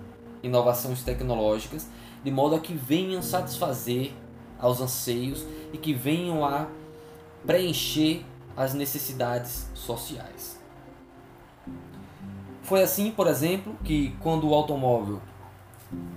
inovações 0.42 1.02
tecnológicas, 1.02 1.86
de 2.22 2.30
modo 2.30 2.54
a 2.54 2.60
que 2.60 2.74
venham 2.74 3.22
satisfazer 3.22 4.12
aos 4.58 4.80
anseios 4.80 5.44
e 5.72 5.78
que 5.78 5.92
venham 5.92 6.44
a 6.44 6.66
preencher 7.46 8.24
as 8.56 8.74
necessidades 8.74 9.70
sociais. 9.74 10.60
Foi 12.62 12.82
assim, 12.82 13.10
por 13.10 13.26
exemplo, 13.26 13.74
que 13.84 14.16
quando 14.20 14.48
o 14.48 14.54
automóvel 14.54 15.20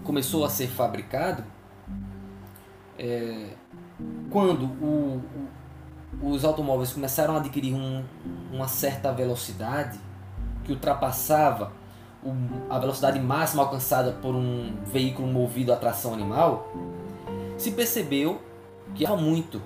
começou 0.04 0.46
a 0.46 0.50
ser 0.50 0.68
fabricado, 0.68 1.44
é, 2.98 3.50
quando 4.30 4.66
o, 4.66 5.22
o, 6.22 6.32
os 6.32 6.46
automóveis 6.46 6.94
começaram 6.94 7.36
a 7.36 7.40
adquirir 7.40 7.74
um, 7.74 8.04
uma 8.52 8.68
certa 8.68 9.12
velocidade 9.12 10.00
que 10.64 10.72
ultrapassava 10.72 11.72
o, 12.24 12.34
a 12.70 12.80
velocidade 12.80 13.20
máxima 13.20 13.64
alcançada 13.64 14.12
por 14.14 14.36
um 14.36 14.76
veículo 14.86 15.28
movido 15.28 15.74
a 15.74 15.76
tração 15.76 16.14
animal, 16.14 16.72
se 17.58 17.72
percebeu 17.72 18.42
que 18.94 19.06
há 19.06 19.16
muito 19.16 19.62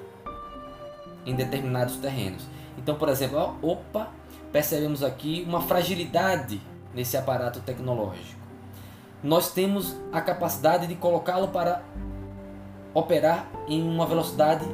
em 1.26 1.36
determinados 1.36 1.98
terrenos. 1.98 2.48
Então, 2.80 2.96
por 2.96 3.10
exemplo, 3.10 3.56
opa, 3.62 4.10
percebemos 4.52 5.04
aqui 5.04 5.46
uma 5.48 5.62
fragilidade 5.62 6.60
nesse 6.96 7.16
aparato 7.16 7.60
tecnológico 7.60 8.40
nós 9.24 9.52
temos 9.52 9.96
a 10.12 10.22
capacidade 10.22 10.88
de 10.88 10.96
colocá-lo 10.96 11.50
para 11.50 11.84
operar 12.94 13.48
em 13.68 13.82
uma 13.82 14.06
velocidade 14.06 14.66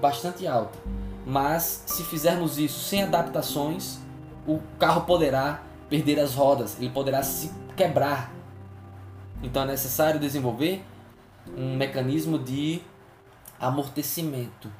bastante 0.00 0.46
alta. 0.46 0.78
Mas 1.26 1.84
se 1.86 2.02
fizermos 2.02 2.58
isso 2.58 2.80
sem 2.80 3.02
adaptações, 3.02 3.98
o 4.46 4.60
carro 4.78 5.02
poderá 5.02 5.62
perder 5.88 6.18
as 6.18 6.34
rodas, 6.34 6.78
ele 6.78 6.90
poderá 6.90 7.22
se 7.22 7.52
quebrar. 7.76 8.30
Então 9.42 9.62
é 9.62 9.66
necessário 9.66 10.18
desenvolver 10.18 10.84
um 11.56 11.76
mecanismo 11.76 12.38
de 12.38 12.80
amortecimento 13.60 14.70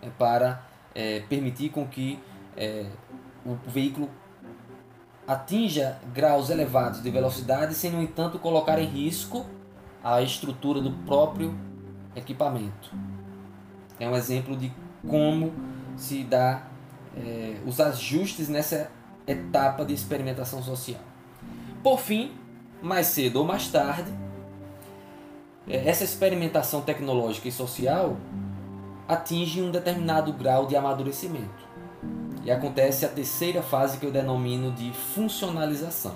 é, 0.00 0.08
para 0.10 0.64
é, 0.94 1.20
permitir 1.20 1.70
com 1.70 1.86
que 1.86 2.18
é, 2.56 2.86
o 3.44 3.56
veículo 3.66 4.08
atinja 5.26 5.98
graus 6.12 6.50
elevados 6.50 7.02
de 7.02 7.10
velocidade 7.10 7.74
sem, 7.74 7.90
no 7.90 8.02
entanto, 8.02 8.38
colocar 8.38 8.78
em 8.78 8.86
risco 8.86 9.46
a 10.02 10.20
estrutura 10.22 10.80
do 10.80 10.90
próprio 11.04 11.54
equipamento. 12.16 12.92
É 13.98 14.08
um 14.08 14.16
exemplo 14.16 14.56
de 14.56 14.72
como 15.06 15.52
se 15.96 16.24
dá 16.24 16.62
é, 17.16 17.60
os 17.66 17.80
ajustes 17.80 18.48
nessa 18.48 18.90
etapa 19.26 19.84
de 19.84 19.94
experimentação 19.94 20.62
social. 20.62 21.00
Por 21.82 21.98
fim, 21.98 22.32
mais 22.82 23.06
cedo 23.06 23.36
ou 23.36 23.44
mais 23.44 23.68
tarde, 23.68 24.10
é, 25.68 25.88
essa 25.88 26.04
experimentação 26.04 26.80
tecnológica 26.80 27.48
e 27.48 27.52
social 27.52 28.16
atinge 29.10 29.60
um 29.60 29.72
determinado 29.72 30.32
grau 30.32 30.66
de 30.66 30.76
amadurecimento. 30.76 31.68
E 32.44 32.50
acontece 32.50 33.04
a 33.04 33.08
terceira 33.08 33.60
fase 33.60 33.98
que 33.98 34.06
eu 34.06 34.12
denomino 34.12 34.70
de 34.70 34.92
funcionalização. 34.92 36.14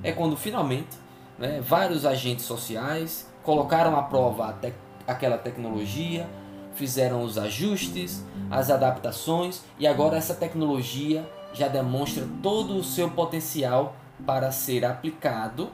É 0.00 0.12
quando 0.12 0.36
finalmente 0.36 0.96
né, 1.36 1.60
vários 1.60 2.06
agentes 2.06 2.44
sociais 2.44 3.28
colocaram 3.42 3.98
à 3.98 4.02
prova 4.02 4.52
te 4.52 4.72
aquela 5.06 5.36
tecnologia, 5.36 6.26
fizeram 6.74 7.22
os 7.24 7.36
ajustes, 7.36 8.24
as 8.48 8.70
adaptações 8.70 9.62
e 9.78 9.86
agora 9.86 10.16
essa 10.16 10.34
tecnologia 10.34 11.28
já 11.52 11.66
demonstra 11.66 12.26
todo 12.42 12.76
o 12.76 12.84
seu 12.84 13.10
potencial 13.10 13.96
para 14.24 14.52
ser 14.52 14.84
aplicado 14.84 15.68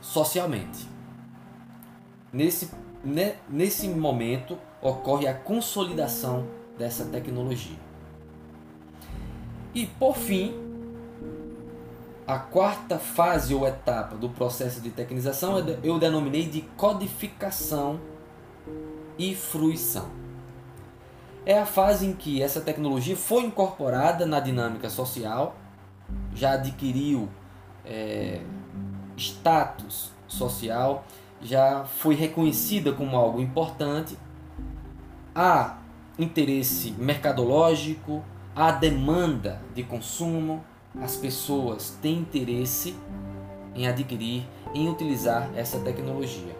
socialmente. 0.00 0.88
Nesse, 2.32 2.70
nesse 3.48 3.88
momento 3.88 4.58
ocorre 4.80 5.26
a 5.26 5.34
consolidação 5.34 6.46
dessa 6.78 7.04
tecnologia. 7.04 7.76
E 9.74 9.86
por 9.86 10.16
fim, 10.16 10.54
a 12.26 12.38
quarta 12.38 12.98
fase 12.98 13.54
ou 13.54 13.66
etapa 13.66 14.16
do 14.16 14.28
processo 14.28 14.80
de 14.80 14.90
tecnização 14.90 15.58
eu 15.82 15.98
denominei 15.98 16.46
de 16.46 16.62
codificação 16.76 18.00
e 19.18 19.34
fruição. 19.34 20.08
É 21.44 21.58
a 21.58 21.66
fase 21.66 22.06
em 22.06 22.12
que 22.12 22.42
essa 22.42 22.60
tecnologia 22.60 23.16
foi 23.16 23.44
incorporada 23.44 24.26
na 24.26 24.40
dinâmica 24.40 24.88
social, 24.90 25.56
já 26.34 26.52
adquiriu 26.52 27.28
é, 27.84 28.40
status 29.16 30.12
social, 30.28 31.04
já 31.40 31.84
foi 31.84 32.14
reconhecida 32.14 32.92
como 32.92 33.16
algo 33.16 33.40
importante, 33.40 34.16
há 35.34 35.78
interesse 36.18 36.92
mercadológico, 36.98 38.22
há 38.54 38.70
demanda 38.70 39.60
de 39.74 39.82
consumo, 39.82 40.62
as 41.00 41.16
pessoas 41.16 41.96
têm 42.02 42.18
interesse 42.18 42.94
em 43.74 43.86
adquirir, 43.86 44.44
em 44.74 44.88
utilizar 44.88 45.50
essa 45.54 45.78
tecnologia. 45.80 46.54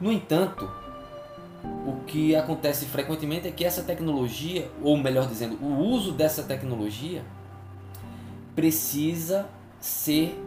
No 0.00 0.10
entanto, 0.10 0.70
o 1.86 2.04
que 2.06 2.34
acontece 2.34 2.86
frequentemente 2.86 3.46
é 3.46 3.50
que 3.50 3.64
essa 3.64 3.82
tecnologia, 3.82 4.70
ou 4.82 4.96
melhor 4.96 5.26
dizendo, 5.26 5.56
o 5.62 5.78
uso 5.78 6.12
dessa 6.12 6.42
tecnologia, 6.42 7.22
precisa 8.54 9.48
ser 9.78 10.42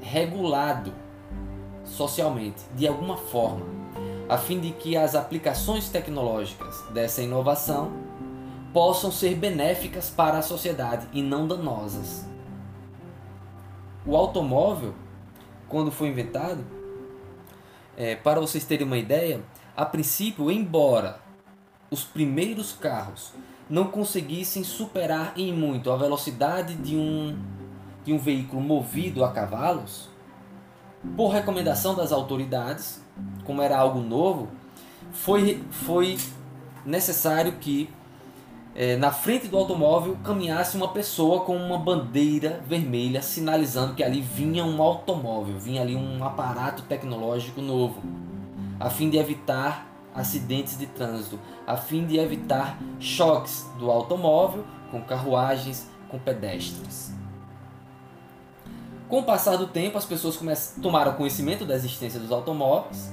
regulado 0.00 1.03
socialmente, 1.96 2.62
de 2.74 2.86
alguma 2.86 3.16
forma, 3.16 3.64
a 4.28 4.36
fim 4.36 4.60
de 4.60 4.72
que 4.72 4.96
as 4.96 5.14
aplicações 5.14 5.88
tecnológicas 5.88 6.82
dessa 6.92 7.22
inovação 7.22 7.92
possam 8.72 9.12
ser 9.12 9.36
benéficas 9.36 10.10
para 10.10 10.38
a 10.38 10.42
sociedade 10.42 11.06
e 11.12 11.22
não 11.22 11.46
danosas. 11.46 12.26
O 14.04 14.16
automóvel, 14.16 14.94
quando 15.68 15.92
foi 15.92 16.08
inventado, 16.08 16.64
é, 17.96 18.16
para 18.16 18.40
vocês 18.40 18.64
terem 18.64 18.86
uma 18.86 18.98
ideia, 18.98 19.42
a 19.76 19.86
princípio, 19.86 20.50
embora 20.50 21.20
os 21.90 22.02
primeiros 22.02 22.72
carros 22.72 23.32
não 23.70 23.84
conseguissem 23.84 24.64
superar 24.64 25.32
em 25.36 25.52
muito 25.52 25.90
a 25.90 25.96
velocidade 25.96 26.74
de 26.74 26.96
um, 26.96 27.38
de 28.04 28.12
um 28.12 28.18
veículo 28.18 28.60
movido 28.60 29.24
a 29.24 29.30
cavalos, 29.30 30.08
por 31.16 31.28
recomendação 31.28 31.94
das 31.94 32.12
autoridades, 32.12 33.00
como 33.44 33.62
era 33.62 33.78
algo 33.78 34.00
novo, 34.00 34.48
foi, 35.12 35.62
foi 35.70 36.18
necessário 36.84 37.52
que 37.52 37.88
é, 38.74 38.96
na 38.96 39.12
frente 39.12 39.46
do 39.46 39.56
automóvel 39.56 40.16
caminhasse 40.24 40.76
uma 40.76 40.88
pessoa 40.88 41.42
com 41.42 41.56
uma 41.56 41.78
bandeira 41.78 42.60
vermelha 42.66 43.22
sinalizando 43.22 43.94
que 43.94 44.02
ali 44.02 44.20
vinha 44.20 44.64
um 44.64 44.82
automóvel, 44.82 45.58
vinha 45.58 45.80
ali 45.80 45.94
um 45.94 46.24
aparato 46.24 46.82
tecnológico 46.82 47.60
novo, 47.60 48.02
a 48.80 48.90
fim 48.90 49.08
de 49.08 49.16
evitar 49.16 49.86
acidentes 50.12 50.76
de 50.76 50.86
trânsito, 50.86 51.38
a 51.66 51.76
fim 51.76 52.04
de 52.04 52.18
evitar 52.18 52.78
choques 52.98 53.64
do 53.78 53.90
automóvel 53.90 54.64
com 54.90 55.00
carruagens, 55.02 55.88
com 56.08 56.18
pedestres. 56.18 57.12
Com 59.08 59.20
o 59.20 59.22
passar 59.22 59.56
do 59.56 59.66
tempo, 59.66 59.98
as 59.98 60.04
pessoas 60.04 60.38
tomaram 60.80 61.12
conhecimento 61.14 61.64
da 61.64 61.74
existência 61.74 62.18
dos 62.18 62.32
automóveis 62.32 63.12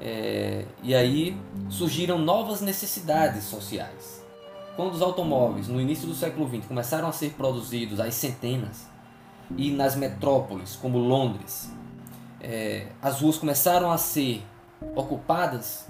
é, 0.00 0.64
e 0.82 0.94
aí 0.94 1.36
surgiram 1.68 2.18
novas 2.18 2.60
necessidades 2.60 3.44
sociais. 3.44 4.22
Quando 4.76 4.94
os 4.94 5.02
automóveis, 5.02 5.68
no 5.68 5.80
início 5.80 6.06
do 6.06 6.14
século 6.14 6.48
XX, 6.48 6.66
começaram 6.66 7.08
a 7.08 7.12
ser 7.12 7.30
produzidos 7.34 8.00
às 8.00 8.14
centenas 8.14 8.86
e 9.56 9.70
nas 9.70 9.96
metrópoles 9.96 10.76
como 10.76 10.98
Londres, 10.98 11.70
é, 12.40 12.86
as 13.02 13.20
ruas 13.20 13.36
começaram 13.36 13.90
a 13.90 13.98
ser 13.98 14.42
ocupadas 14.94 15.86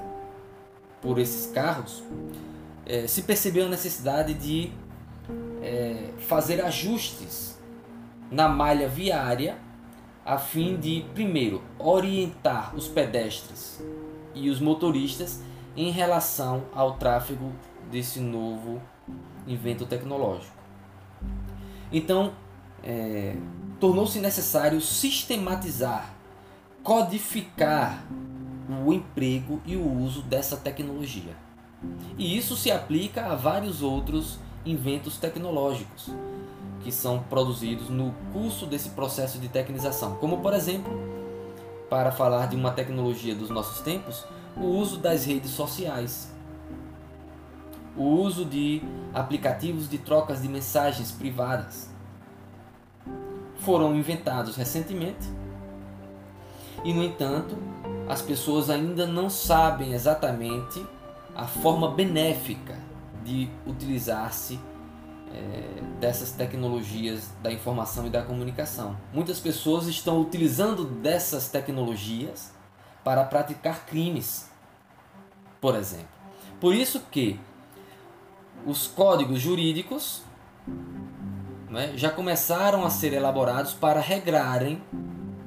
por 1.01 1.19
esses 1.19 1.51
carros, 1.53 2.03
é, 2.87 3.07
se 3.07 3.23
percebeu 3.23 3.67
a 3.67 3.69
necessidade 3.69 4.35
de 4.35 4.73
fazer 6.27 6.61
ajustes 6.61 7.52
na 8.33 8.49
malha 8.49 8.89
viária 8.89 9.59
a 10.25 10.39
fim 10.39 10.77
de, 10.77 11.05
primeiro, 11.13 11.63
orientar 11.79 12.75
os 12.75 12.89
pedestres 12.89 13.85
e 14.35 14.49
os 14.49 14.59
motoristas 14.59 15.43
em 15.77 15.91
relação 15.91 16.65
ao 16.75 16.93
tráfego 16.95 17.53
desse 17.91 18.21
novo 18.21 18.81
invento 19.47 19.85
tecnológico. 19.85 20.57
Então, 21.93 22.33
é, 22.83 23.37
tornou-se 23.79 24.19
necessário 24.19 24.81
sistematizar, 24.81 26.15
codificar 26.83 28.03
o 28.87 28.93
emprego 28.93 29.61
e 29.67 29.77
o 29.77 29.87
uso 30.05 30.23
dessa 30.23 30.57
tecnologia. 30.57 31.37
E 32.17 32.39
isso 32.39 32.57
se 32.57 32.71
aplica 32.71 33.27
a 33.27 33.35
vários 33.35 33.83
outros 33.83 34.39
inventos 34.65 35.19
tecnológicos 35.19 36.11
que 36.83 36.93
são 36.93 37.21
produzidos 37.21 37.89
no 37.89 38.15
curso 38.33 38.67
desse 38.67 38.91
processo 38.91 39.39
de 39.39 39.49
tecnização, 39.49 40.17
como 40.17 40.39
por 40.39 40.53
exemplo, 40.53 40.93
para 41.89 42.11
falar 42.11 42.47
de 42.47 42.57
uma 42.57 42.71
tecnologia 42.71 43.35
dos 43.35 43.51
nossos 43.51 43.81
tempos, 43.81 44.25
o 44.57 44.65
uso 44.65 44.99
das 44.99 45.25
redes 45.25 45.51
sociais, 45.51 46.33
o 47.97 48.05
uso 48.05 48.45
de 48.45 48.83
aplicativos 49.13 49.89
de 49.89 49.99
trocas 49.99 50.43
de 50.43 50.49
mensagens 50.49 51.13
privadas. 51.13 51.91
Foram 53.59 53.95
inventados 53.95 54.57
recentemente. 54.57 55.29
E, 56.85 56.93
no 56.93 57.05
entanto, 57.05 57.57
as 58.09 58.21
pessoas 58.21 58.71
ainda 58.71 59.07
não 59.07 59.31
sabem 59.31 59.93
exatamente 59.93 60.85
a 61.37 61.47
forma 61.47 61.91
benéfica 61.91 62.77
de 63.25 63.49
utilizar-se 63.67 64.59
é, 65.35 65.83
dessas 66.01 66.33
tecnologias 66.33 67.31
da 67.43 67.53
informação 67.53 68.07
e 68.07 68.11
da 68.11 68.23
comunicação. 68.23 68.97
Muitas 69.13 69.39
pessoas 69.41 69.87
estão 69.87 70.21
utilizando 70.21 70.85
dessas 70.85 71.49
tecnologias 71.49 72.53
para 73.05 73.25
praticar 73.25 73.87
crimes, 73.87 74.51
por 75.61 75.75
exemplo. 75.75 76.09
Por 76.61 76.75
isso 76.75 77.01
que 77.11 77.41
os 78.67 78.87
códigos 78.87 79.41
jurídicos 79.41 80.23
né, 81.69 81.93
já 81.97 82.11
começaram 82.11 82.85
a 82.85 82.91
ser 82.91 83.13
elaborados 83.13 83.73
para 83.73 84.01
regrarem 84.01 84.83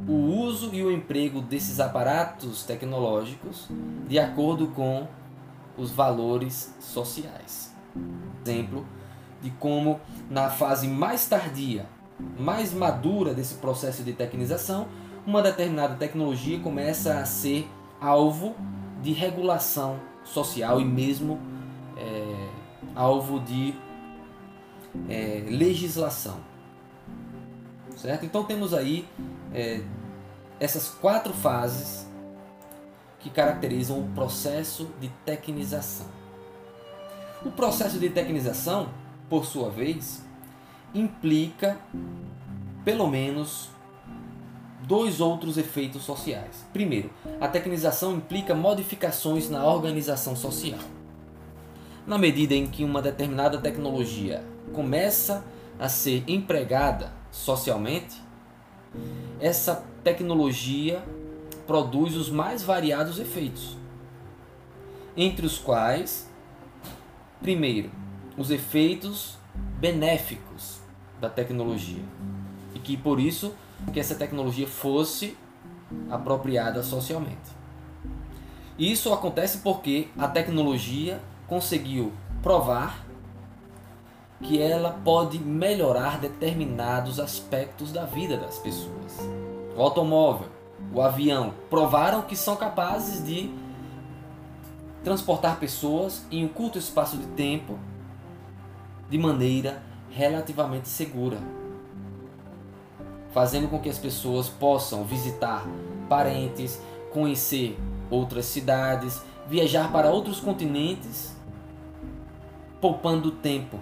o 0.07 0.13
uso 0.13 0.73
e 0.73 0.83
o 0.83 0.91
emprego 0.91 1.41
desses 1.41 1.79
aparatos 1.79 2.63
tecnológicos 2.63 3.67
de 4.07 4.19
acordo 4.19 4.67
com 4.67 5.07
os 5.77 5.91
valores 5.91 6.75
sociais. 6.79 7.73
Exemplo, 8.45 8.85
de 9.45 9.51
como 9.51 9.99
na 10.27 10.49
fase 10.49 10.87
mais 10.87 11.27
tardia, 11.27 11.85
mais 12.39 12.73
madura 12.73 13.31
desse 13.31 13.55
processo 13.55 14.01
de 14.01 14.11
tecnização, 14.11 14.87
uma 15.25 15.39
determinada 15.43 15.93
tecnologia 15.95 16.59
começa 16.59 17.19
a 17.19 17.25
ser 17.25 17.69
alvo 18.01 18.55
de 19.03 19.13
regulação 19.13 19.99
social 20.23 20.81
e 20.81 20.85
mesmo 20.85 21.39
é, 21.95 22.49
alvo 22.95 23.39
de 23.39 23.75
é, 25.07 25.43
legislação. 25.47 26.39
Certo? 27.95 28.25
Então 28.25 28.43
temos 28.43 28.73
aí 28.73 29.07
é, 29.53 29.81
essas 30.59 30.89
quatro 30.89 31.33
fases 31.33 32.07
que 33.19 33.29
caracterizam 33.29 33.99
o 33.99 34.07
processo 34.09 34.89
de 34.99 35.09
tecnização. 35.23 36.07
O 37.45 37.51
processo 37.51 37.99
de 37.99 38.09
tecnização 38.09 38.89
por 39.29 39.45
sua 39.45 39.69
vez, 39.69 40.23
implica 40.93 41.77
pelo 42.83 43.07
menos 43.07 43.69
dois 44.87 45.19
outros 45.19 45.57
efeitos 45.57 46.03
sociais. 46.03 46.65
Primeiro, 46.71 47.09
a 47.41 47.47
tecnização 47.47 48.15
implica 48.15 48.53
modificações 48.53 49.49
na 49.49 49.65
organização 49.65 50.35
social. 50.35 50.79
Na 52.05 52.17
medida 52.17 52.53
em 52.53 52.67
que 52.67 52.83
uma 52.83 53.01
determinada 53.01 53.57
tecnologia 53.57 54.43
começa 54.73 55.43
a 55.79 55.89
ser 55.89 56.23
empregada 56.27 57.11
socialmente, 57.31 58.21
essa 59.39 59.83
tecnologia 60.03 61.03
produz 61.65 62.15
os 62.15 62.29
mais 62.29 62.61
variados 62.61 63.19
efeitos. 63.19 63.75
entre 65.17 65.45
os 65.45 65.57
quais, 65.57 66.29
primeiro, 67.41 67.89
os 68.37 68.51
efeitos 68.51 69.37
benéficos 69.79 70.79
da 71.19 71.29
tecnologia 71.29 72.03
e 72.73 72.79
que 72.79 72.97
por 72.97 73.19
isso 73.19 73.53
que 73.93 73.99
essa 73.99 74.15
tecnologia 74.15 74.67
fosse 74.67 75.37
apropriada 76.09 76.83
socialmente. 76.83 77.55
Isso 78.77 79.13
acontece 79.13 79.59
porque 79.59 80.09
a 80.17 80.27
tecnologia 80.27 81.21
conseguiu 81.47 82.11
provar 82.41 83.05
que 84.43 84.61
ela 84.61 84.99
pode 85.03 85.39
melhorar 85.39 86.19
determinados 86.19 87.19
aspectos 87.19 87.91
da 87.91 88.05
vida 88.05 88.37
das 88.37 88.57
pessoas. 88.59 89.17
O 89.77 89.81
automóvel, 89.81 90.49
o 90.93 91.01
avião 91.01 91.53
provaram 91.69 92.21
que 92.23 92.35
são 92.35 92.55
capazes 92.55 93.25
de 93.25 93.49
transportar 95.03 95.57
pessoas 95.57 96.25
em 96.29 96.43
um 96.43 96.47
curto 96.47 96.77
espaço 96.77 97.15
de 97.15 97.27
tempo 97.27 97.79
de 99.09 99.17
maneira 99.17 99.83
relativamente 100.09 100.87
segura, 100.87 101.37
fazendo 103.31 103.67
com 103.67 103.79
que 103.79 103.89
as 103.89 103.97
pessoas 103.97 104.47
possam 104.47 105.03
visitar 105.03 105.67
parentes, 106.07 106.81
conhecer 107.11 107.77
outras 108.09 108.45
cidades, 108.45 109.21
viajar 109.47 109.91
para 109.91 110.09
outros 110.09 110.39
continentes, 110.39 111.35
poupando 112.79 113.31
tempo, 113.31 113.79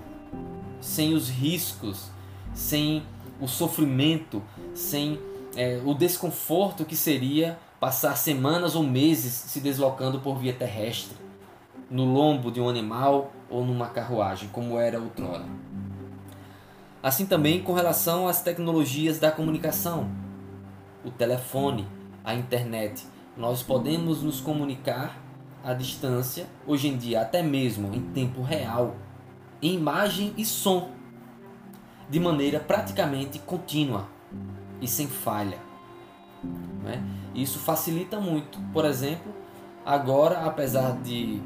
sem 0.81 1.13
os 1.13 1.29
riscos, 1.29 2.09
sem 2.53 3.03
o 3.39 3.47
sofrimento, 3.47 4.41
sem 4.73 5.19
é, 5.55 5.81
o 5.85 5.93
desconforto 5.93 6.85
que 6.85 6.95
seria 6.95 7.59
passar 7.79 8.15
semanas 8.15 8.75
ou 8.75 8.83
meses 8.83 9.33
se 9.33 9.59
deslocando 9.59 10.19
por 10.19 10.37
via 10.37 10.53
terrestre, 10.53 11.17
no 11.89 12.05
lombo 12.05 12.49
de 12.49 12.61
um 12.61 12.69
animal 12.69 13.31
ou 13.53 13.63
numa 13.63 13.87
carruagem, 13.87 14.49
como 14.51 14.79
era 14.79 14.99
outrora. 14.99 15.45
Assim 17.03 17.27
também 17.27 17.61
com 17.61 17.71
relação 17.71 18.27
às 18.27 18.41
tecnologias 18.41 19.19
da 19.19 19.31
comunicação, 19.31 20.09
o 21.05 21.11
telefone, 21.11 21.87
a 22.23 22.33
internet. 22.33 23.05
Nós 23.37 23.61
podemos 23.61 24.23
nos 24.23 24.41
comunicar 24.41 25.21
à 25.63 25.71
distância, 25.73 26.47
hoje 26.65 26.87
em 26.87 26.97
dia 26.97 27.21
até 27.21 27.43
mesmo 27.43 27.93
em 27.93 28.01
tempo 28.01 28.41
real, 28.41 28.95
em 29.61 29.75
imagem 29.75 30.33
e 30.35 30.43
som, 30.43 30.89
de 32.09 32.19
maneira 32.19 32.59
praticamente 32.59 33.37
contínua 33.37 34.07
e 34.81 34.87
sem 34.87 35.07
falha. 35.07 35.59
Né? 36.83 37.03
Isso 37.35 37.59
facilita 37.59 38.19
muito. 38.19 38.59
Por 38.73 38.83
exemplo, 38.83 39.31
agora, 39.85 40.43
apesar 40.43 40.97
de 41.03 41.39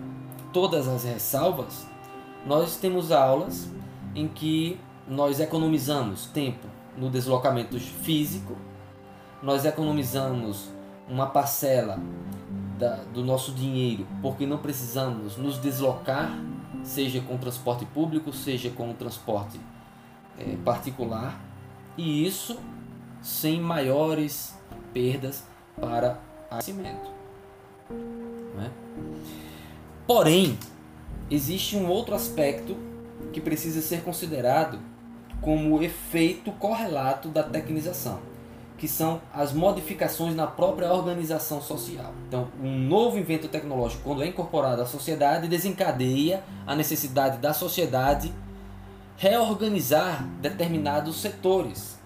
todas 0.53 0.87
as 0.87 1.03
ressalvas, 1.03 1.85
nós 2.45 2.77
temos 2.77 3.11
aulas 3.11 3.69
em 4.15 4.27
que 4.27 4.79
nós 5.07 5.39
economizamos 5.39 6.25
tempo 6.27 6.67
no 6.97 7.09
deslocamento 7.09 7.79
físico, 7.79 8.57
nós 9.41 9.65
economizamos 9.65 10.69
uma 11.07 11.27
parcela 11.27 11.99
da, 12.77 12.95
do 13.13 13.23
nosso 13.23 13.51
dinheiro 13.51 14.05
porque 14.21 14.45
não 14.45 14.57
precisamos 14.57 15.37
nos 15.37 15.57
deslocar, 15.59 16.31
seja 16.83 17.21
com 17.21 17.37
transporte 17.37 17.85
público, 17.85 18.33
seja 18.33 18.69
com 18.69 18.93
transporte 18.93 19.59
é, 20.37 20.55
particular, 20.63 21.39
e 21.97 22.25
isso 22.25 22.57
sem 23.21 23.59
maiores 23.59 24.57
perdas 24.93 25.43
para 25.79 26.19
aquecimento. 26.49 27.09
É? 28.59 28.69
Porém, 30.05 30.57
existe 31.29 31.75
um 31.75 31.87
outro 31.87 32.15
aspecto 32.15 32.77
que 33.33 33.41
precisa 33.41 33.81
ser 33.81 34.01
considerado 34.01 34.79
como 35.41 35.81
efeito 35.83 36.51
correlato 36.53 37.29
da 37.29 37.43
tecnização, 37.43 38.19
que 38.77 38.87
são 38.87 39.21
as 39.33 39.53
modificações 39.53 40.35
na 40.35 40.47
própria 40.47 40.91
organização 40.91 41.61
social. 41.61 42.13
Então, 42.27 42.47
um 42.61 42.77
novo 42.79 43.17
invento 43.17 43.47
tecnológico, 43.47 44.03
quando 44.03 44.23
é 44.23 44.27
incorporado 44.27 44.81
à 44.81 44.85
sociedade, 44.85 45.47
desencadeia 45.47 46.43
a 46.65 46.75
necessidade 46.75 47.37
da 47.37 47.53
sociedade 47.53 48.33
reorganizar 49.17 50.23
determinados 50.41 51.19
setores, 51.21 51.97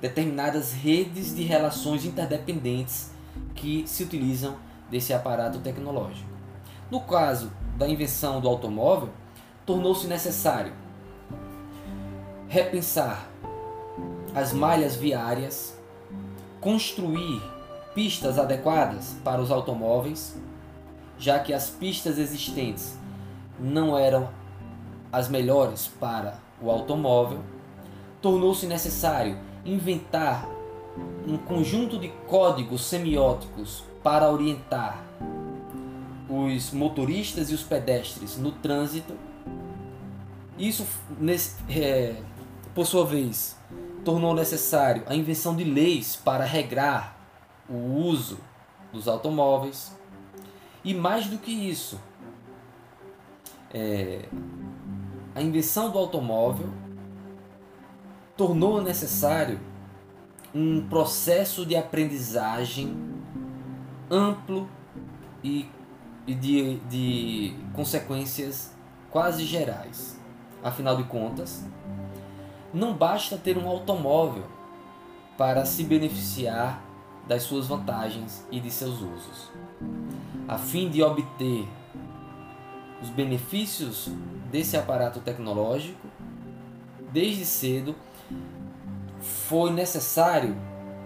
determinadas 0.00 0.72
redes 0.72 1.34
de 1.34 1.42
relações 1.42 2.04
interdependentes 2.04 3.10
que 3.54 3.84
se 3.86 4.02
utilizam 4.02 4.56
desse 4.90 5.12
aparato 5.14 5.58
tecnológico. 5.58 6.35
No 6.90 7.00
caso 7.00 7.50
da 7.76 7.88
invenção 7.88 8.40
do 8.40 8.48
automóvel, 8.48 9.08
tornou-se 9.64 10.06
necessário 10.06 10.72
repensar 12.48 13.28
as 14.34 14.52
malhas 14.52 14.94
viárias, 14.94 15.76
construir 16.60 17.42
pistas 17.94 18.38
adequadas 18.38 19.16
para 19.24 19.40
os 19.40 19.50
automóveis, 19.50 20.36
já 21.18 21.38
que 21.40 21.52
as 21.52 21.70
pistas 21.70 22.18
existentes 22.18 22.96
não 23.58 23.98
eram 23.98 24.28
as 25.10 25.28
melhores 25.28 25.88
para 25.88 26.38
o 26.60 26.70
automóvel, 26.70 27.40
tornou-se 28.22 28.66
necessário 28.66 29.38
inventar 29.64 30.46
um 31.26 31.36
conjunto 31.36 31.98
de 31.98 32.08
códigos 32.28 32.84
semióticos 32.84 33.82
para 34.02 34.30
orientar 34.30 35.05
os 36.28 36.72
motoristas 36.72 37.50
e 37.50 37.54
os 37.54 37.62
pedestres 37.62 38.36
no 38.36 38.52
trânsito. 38.52 39.14
Isso, 40.58 40.86
é, 41.68 42.16
por 42.74 42.86
sua 42.86 43.04
vez, 43.04 43.56
tornou 44.04 44.34
necessário 44.34 45.02
a 45.06 45.14
invenção 45.14 45.54
de 45.54 45.64
leis 45.64 46.16
para 46.16 46.44
regrar 46.44 47.16
o 47.68 47.74
uso 47.74 48.38
dos 48.92 49.08
automóveis. 49.08 49.94
E 50.84 50.94
mais 50.94 51.26
do 51.26 51.38
que 51.38 51.50
isso, 51.50 52.00
é, 53.74 54.28
a 55.34 55.42
invenção 55.42 55.90
do 55.90 55.98
automóvel 55.98 56.72
tornou 58.36 58.82
necessário 58.82 59.58
um 60.54 60.86
processo 60.88 61.66
de 61.66 61.76
aprendizagem 61.76 62.96
amplo 64.10 64.68
e, 65.42 65.68
e 66.26 66.34
de, 66.34 66.76
de 66.88 67.54
consequências 67.72 68.72
quase 69.10 69.44
gerais. 69.44 70.18
Afinal 70.62 70.96
de 70.96 71.04
contas, 71.04 71.64
não 72.74 72.92
basta 72.94 73.36
ter 73.36 73.56
um 73.56 73.68
automóvel 73.68 74.44
para 75.38 75.64
se 75.64 75.84
beneficiar 75.84 76.82
das 77.26 77.42
suas 77.42 77.66
vantagens 77.66 78.44
e 78.50 78.60
de 78.60 78.70
seus 78.70 79.00
usos. 79.00 79.50
A 80.48 80.58
fim 80.58 80.88
de 80.88 81.02
obter 81.02 81.68
os 83.02 83.08
benefícios 83.10 84.08
desse 84.50 84.76
aparato 84.76 85.20
tecnológico, 85.20 86.08
desde 87.12 87.44
cedo 87.44 87.94
foi 89.20 89.70
necessário 89.70 90.56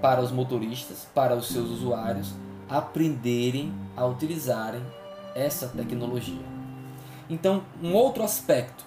para 0.00 0.20
os 0.20 0.30
motoristas, 0.30 1.06
para 1.14 1.34
os 1.34 1.48
seus 1.48 1.68
usuários, 1.68 2.32
aprenderem 2.68 3.74
a 3.96 4.06
utilizarem 4.06 4.82
essa 5.34 5.68
tecnologia. 5.68 6.42
Então, 7.28 7.62
um 7.82 7.94
outro 7.94 8.22
aspecto 8.22 8.84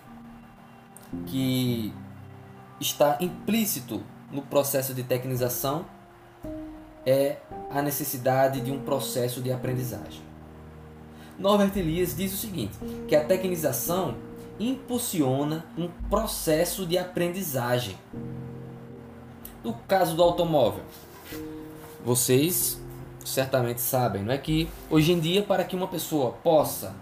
que 1.28 1.94
está 2.80 3.18
implícito 3.22 4.04
no 4.32 4.42
processo 4.42 4.94
de 4.94 5.04
tecnização 5.04 5.86
é 7.06 7.38
a 7.70 7.82
necessidade 7.82 8.62
de 8.62 8.72
um 8.72 8.80
processo 8.80 9.42
de 9.42 9.52
aprendizagem. 9.52 10.22
Norbert 11.38 11.72
Elias 11.76 12.16
diz 12.16 12.34
o 12.34 12.38
seguinte, 12.38 12.78
que 13.08 13.16
a 13.16 13.24
tecnização 13.24 14.16
impulsiona 14.60 15.66
um 15.78 15.88
processo 16.10 16.86
de 16.86 16.98
aprendizagem. 16.98 17.98
No 19.64 19.74
caso 19.88 20.16
do 20.16 20.22
automóvel, 20.22 20.84
vocês 22.06 22.80
certamente 23.26 23.82
sabem, 23.82 24.24
não 24.24 24.34
é 24.34 24.38
que 24.38 24.70
hoje 24.90 25.12
em 25.12 25.20
dia 25.20 25.44
para 25.44 25.64
que 25.64 25.76
uma 25.76 25.88
pessoa 25.88 26.32
possa 26.32 26.96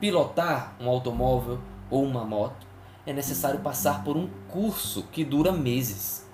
pilotar 0.00 0.74
um 0.80 0.88
automóvel 0.88 1.58
ou 1.90 2.04
uma 2.04 2.24
moto, 2.24 2.66
é 3.06 3.12
necessário 3.12 3.60
passar 3.60 4.02
por 4.04 4.16
um 4.16 4.28
curso 4.48 5.04
que 5.12 5.24
dura 5.24 5.52
meses. 5.52 6.28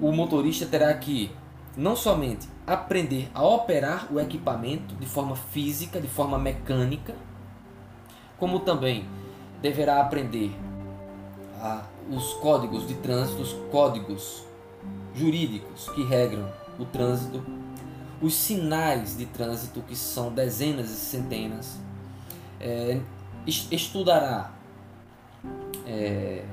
O 0.00 0.12
motorista 0.12 0.66
terá 0.66 0.92
que 0.94 1.30
não 1.76 1.96
somente 1.96 2.48
aprender 2.66 3.30
a 3.34 3.46
operar 3.46 4.08
o 4.12 4.20
equipamento 4.20 4.94
de 4.96 5.06
forma 5.06 5.36
física, 5.36 6.00
de 6.00 6.08
forma 6.08 6.38
mecânica, 6.38 7.14
como 8.38 8.60
também 8.60 9.06
deverá 9.60 10.00
aprender 10.00 10.52
a, 11.60 11.82
os 12.10 12.34
códigos 12.34 12.86
de 12.86 12.94
trânsito, 12.94 13.42
os 13.42 13.52
códigos 13.70 14.44
jurídicos 15.14 15.88
que 15.90 16.04
regram 16.04 16.48
o 16.78 16.84
trânsito, 16.84 17.42
os 18.20 18.34
sinais 18.34 19.16
de 19.16 19.26
trânsito, 19.26 19.80
que 19.82 19.94
são 19.94 20.32
dezenas 20.32 20.90
e 20.90 20.96
centenas, 20.96 21.78
é, 22.60 23.00
estudará 23.46 24.52
é, 25.86 26.44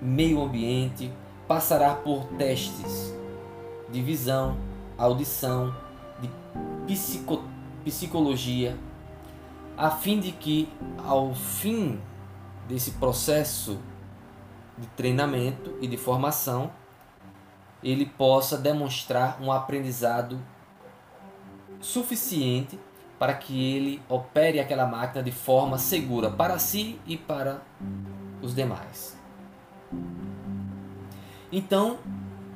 meio 0.00 0.42
ambiente, 0.42 1.12
passará 1.46 1.94
por 1.94 2.24
testes 2.38 3.14
de 3.90 4.00
visão, 4.00 4.56
audição, 4.96 5.74
de 6.20 6.30
psico, 6.86 7.42
psicologia, 7.84 8.78
a 9.76 9.90
fim 9.90 10.20
de 10.20 10.32
que 10.32 10.68
ao 10.98 11.34
fim 11.34 12.00
desse 12.68 12.92
processo 12.92 13.78
de 14.78 14.86
treinamento 14.88 15.76
e 15.80 15.86
de 15.86 15.96
formação, 15.96 16.70
ele 17.82 18.06
possa 18.06 18.56
demonstrar 18.56 19.38
um 19.42 19.50
aprendizado 19.50 20.40
suficiente 21.80 22.78
para 23.18 23.34
que 23.34 23.74
ele 23.74 24.02
opere 24.08 24.60
aquela 24.60 24.86
máquina 24.86 25.22
de 25.22 25.32
forma 25.32 25.78
segura 25.78 26.30
para 26.30 26.58
si 26.58 26.98
e 27.06 27.16
para 27.16 27.62
os 28.40 28.54
demais. 28.54 29.18
Então, 31.52 31.98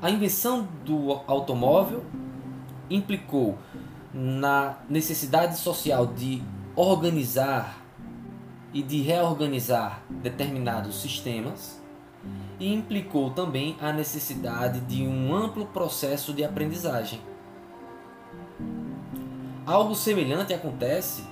a 0.00 0.10
invenção 0.10 0.66
do 0.84 1.20
automóvel 1.26 2.04
implicou 2.88 3.58
na 4.12 4.78
necessidade 4.88 5.58
social 5.58 6.06
de 6.06 6.42
organizar 6.76 7.82
e 8.72 8.82
de 8.82 9.02
reorganizar 9.02 10.02
determinados 10.08 11.00
sistemas 11.00 11.82
e 12.58 12.72
implicou 12.72 13.30
também 13.30 13.76
a 13.80 13.92
necessidade 13.92 14.80
de 14.80 15.06
um 15.06 15.34
amplo 15.34 15.66
processo 15.66 16.32
de 16.32 16.44
aprendizagem. 16.44 17.20
Algo 19.66 19.94
semelhante 19.94 20.52
acontece 20.52 21.24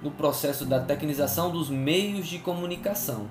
no 0.00 0.12
processo 0.12 0.64
da 0.64 0.78
tecnização 0.78 1.50
dos 1.50 1.68
meios 1.68 2.28
de 2.28 2.38
comunicação. 2.38 3.26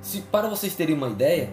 Se 0.00 0.22
para 0.22 0.48
vocês 0.48 0.74
terem 0.74 0.94
uma 0.94 1.08
ideia, 1.08 1.52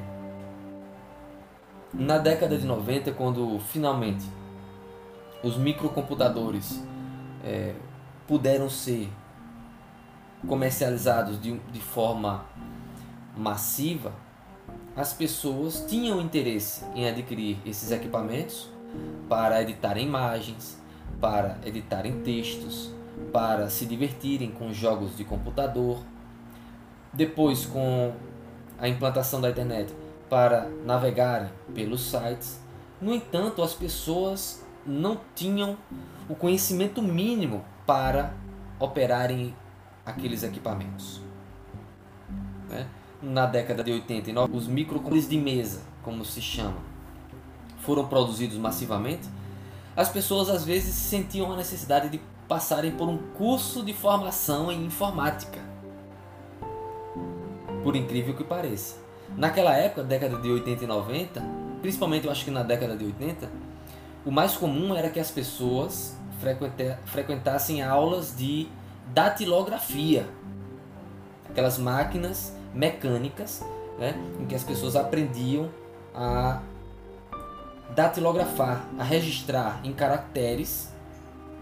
na 1.94 2.18
década 2.18 2.58
de 2.58 2.66
90, 2.66 3.12
quando 3.12 3.60
finalmente 3.60 4.26
os 5.44 5.58
microcomputadores 5.58 6.82
é, 7.44 7.74
puderam 8.26 8.70
ser 8.70 9.10
comercializados 10.48 11.40
de, 11.42 11.58
de 11.58 11.80
forma 11.82 12.46
massiva, 13.36 14.14
as 14.96 15.12
pessoas 15.12 15.86
tinham 15.86 16.22
interesse 16.22 16.86
em 16.96 17.10
adquirir 17.10 17.58
esses 17.66 17.92
equipamentos 17.92 18.73
para 19.28 19.62
editar 19.62 19.98
imagens, 19.98 20.82
para 21.20 21.58
editarem 21.66 22.22
textos, 22.22 22.92
para 23.32 23.70
se 23.70 23.86
divertirem 23.86 24.52
com 24.52 24.74
jogos 24.74 25.16
de 25.18 25.24
computador. 25.24 26.00
Depois, 27.12 27.66
com 27.66 28.14
a 28.80 28.88
implantação 28.88 29.40
da 29.40 29.50
internet, 29.50 29.94
para 30.30 30.68
navegarem 30.86 31.50
pelos 31.74 32.02
sites. 32.10 32.60
No 33.00 33.14
entanto, 33.14 33.62
as 33.62 33.74
pessoas 33.74 34.66
não 34.86 35.20
tinham 35.36 35.78
o 36.28 36.36
conhecimento 36.36 37.02
mínimo 37.02 37.64
para 37.86 38.34
operarem 38.80 39.56
aqueles 40.06 40.44
equipamentos. 40.44 41.22
Né? 42.70 42.88
Na 43.22 43.46
década 43.46 43.84
de 43.84 43.92
89, 43.92 44.58
os 44.58 44.68
microcomputadores 44.68 45.30
de 45.30 45.38
mesa, 45.38 45.82
como 46.02 46.26
se 46.26 46.42
chama, 46.42 46.78
foram 47.84 48.08
produzidos 48.08 48.58
massivamente. 48.58 49.28
As 49.96 50.10
pessoas 50.10 50.50
às 50.50 50.66
vezes 50.66 50.96
sentiam 50.96 51.52
a 51.52 51.58
necessidade 51.58 52.10
de 52.10 52.20
passarem 52.48 52.92
por 52.92 53.08
um 53.08 53.18
curso 53.18 53.84
de 53.84 53.94
formação 53.94 54.72
em 54.72 54.86
informática. 54.86 55.60
Por 57.84 57.96
incrível 57.96 58.34
que 58.34 58.44
pareça. 58.44 58.96
Naquela 59.38 59.76
época, 59.76 60.04
década 60.04 60.38
de 60.38 60.50
80 60.50 60.84
e 60.84 60.88
90, 60.88 61.44
principalmente 61.82 62.26
eu 62.26 62.32
acho 62.32 62.46
que 62.46 62.52
na 62.52 62.64
década 62.64 62.96
de 62.96 63.06
80, 63.06 63.50
o 64.26 64.32
mais 64.32 64.56
comum 64.56 64.96
era 64.96 65.10
que 65.10 65.20
as 65.20 65.32
pessoas 65.32 66.16
frequentassem 67.06 67.82
aulas 67.82 68.36
de 68.36 68.68
datilografia, 69.08 70.28
aquelas 71.50 71.78
máquinas 71.78 72.56
mecânicas 72.74 73.64
né, 73.98 74.16
em 74.40 74.46
que 74.46 74.56
as 74.56 74.64
pessoas 74.64 74.96
aprendiam 74.96 75.70
a 76.14 76.62
datilografar, 77.96 78.88
a 78.98 79.04
registrar 79.04 79.82
em 79.84 79.94
caracteres, 79.94 80.94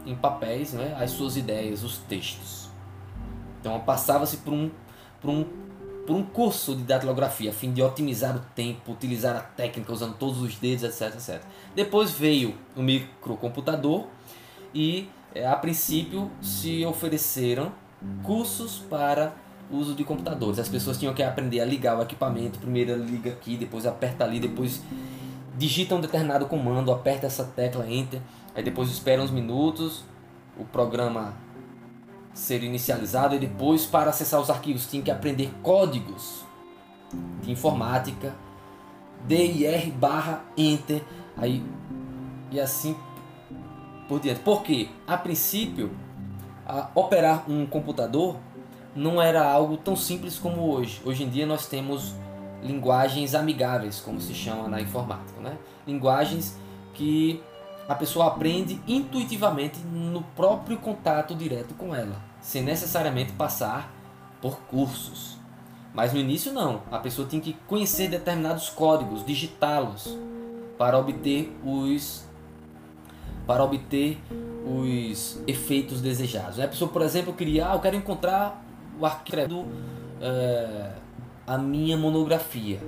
em 0.06 0.16
papéis, 0.16 0.74
né, 0.74 0.96
as 1.00 1.12
suas 1.12 1.38
ideias, 1.38 1.84
os 1.84 1.98
textos. 1.98 2.70
Então 3.60 3.80
passava-se 3.82 4.38
por 4.38 4.54
um, 4.54 4.72
por 5.22 5.30
um 5.30 5.46
por 6.06 6.16
um 6.16 6.24
curso 6.24 6.76
de 6.76 6.84
datilografia 6.84 7.52
a 7.52 7.54
fim 7.54 7.72
de 7.72 7.82
otimizar 7.82 8.36
o 8.36 8.40
tempo, 8.56 8.92
utilizar 8.92 9.36
a 9.36 9.40
técnica 9.40 9.94
usando 9.94 10.16
todos 10.16 10.42
os 10.42 10.56
dedos, 10.56 10.84
etc, 10.84 11.16
etc. 11.16 11.42
Depois 11.76 12.12
veio 12.12 12.56
o 12.76 12.82
microcomputador 12.82 14.08
e 14.74 15.08
é, 15.34 15.48
a 15.48 15.56
princípio 15.56 16.30
se 16.42 16.84
ofereceram 16.86 17.72
cursos 18.24 18.80
para 18.90 19.34
uso 19.70 19.94
de 19.94 20.04
computadores. 20.04 20.60
As 20.60 20.68
pessoas 20.68 20.98
tinham 20.98 21.14
que 21.14 21.24
aprender 21.24 21.62
a 21.62 21.66
ligar 21.66 21.98
o 21.98 22.02
equipamento, 22.02 22.60
primeiro 22.60 22.96
liga 22.96 23.32
aqui, 23.32 23.56
depois 23.56 23.86
aperta 23.86 24.24
ali, 24.24 24.40
depois 24.40 24.82
digita 25.58 25.96
um 25.96 26.02
determinado 26.02 26.46
comando, 26.46 26.92
aperta 26.92 27.28
essa 27.28 27.44
tecla 27.44 27.90
enter, 27.90 28.22
aí 28.56 28.64
depois 28.64 28.90
espera 28.90 29.22
uns 29.22 29.32
minutos, 29.32 30.04
o 30.58 30.66
programa 30.66 31.34
ser 32.34 32.64
inicializado 32.64 33.36
e 33.36 33.40
depois 33.40 33.86
para 33.86 34.10
acessar 34.10 34.40
os 34.40 34.50
arquivos 34.50 34.86
tinha 34.90 35.04
que 35.04 35.12
aprender 35.12 35.52
códigos 35.62 36.46
de 37.42 37.52
informática, 37.52 38.34
dir 39.28 39.92
barra 39.92 40.44
enter, 40.58 41.04
aí 41.38 41.64
e 42.50 42.60
assim 42.60 42.96
por 44.08 44.20
diante. 44.20 44.42
Porque 44.42 44.90
a 45.08 45.18
princípio 45.18 45.92
a 46.66 46.90
operar 46.96 47.50
um 47.50 47.66
computador 47.66 48.38
não 48.96 49.22
era 49.22 49.50
algo 49.50 49.78
tão 49.78 49.96
simples 49.96 50.38
como 50.38 50.70
hoje. 50.70 51.02
Hoje 51.06 51.24
em 51.24 51.30
dia 51.30 51.46
nós 51.46 51.68
temos 51.68 52.14
linguagens 52.62 53.34
amigáveis, 53.36 54.00
como 54.00 54.20
se 54.22 54.34
chama 54.34 54.68
na 54.68 54.82
informática, 54.82 55.40
né? 55.42 55.58
Linguagens 55.86 56.58
que 56.94 57.42
a 57.88 57.96
pessoa 57.96 58.28
aprende 58.28 58.80
intuitivamente 58.88 59.80
no 59.80 60.22
próprio 60.36 60.78
contato 60.78 61.36
direto 61.36 61.74
com 61.74 61.94
ela, 61.94 62.22
sem 62.40 62.62
necessariamente 62.62 63.32
passar 63.34 63.92
por 64.42 64.60
cursos. 64.62 65.38
Mas 65.94 66.14
no 66.14 66.20
início 66.20 66.54
não, 66.54 66.84
a 66.90 67.00
pessoa 67.00 67.28
tinha 67.28 67.42
que 67.42 67.54
conhecer 67.68 68.10
determinados 68.10 68.70
códigos, 68.70 69.26
digitá-los 69.26 70.18
para 70.78 70.98
obter 70.98 71.54
os 71.66 72.26
para 73.46 73.64
obter 73.64 74.18
os 74.66 75.42
efeitos 75.46 76.00
desejados. 76.00 76.60
A 76.60 76.68
pessoa, 76.68 76.90
por 76.90 77.02
exemplo, 77.02 77.34
queria, 77.34 77.70
ah, 77.70 77.76
eu 77.76 77.80
quero 77.80 77.98
encontrar 77.98 78.64
o 79.00 79.06
arquivo 79.06 79.68
é, 80.22 80.92
a 81.46 81.58
minha 81.58 81.98
monografia. 81.98 82.80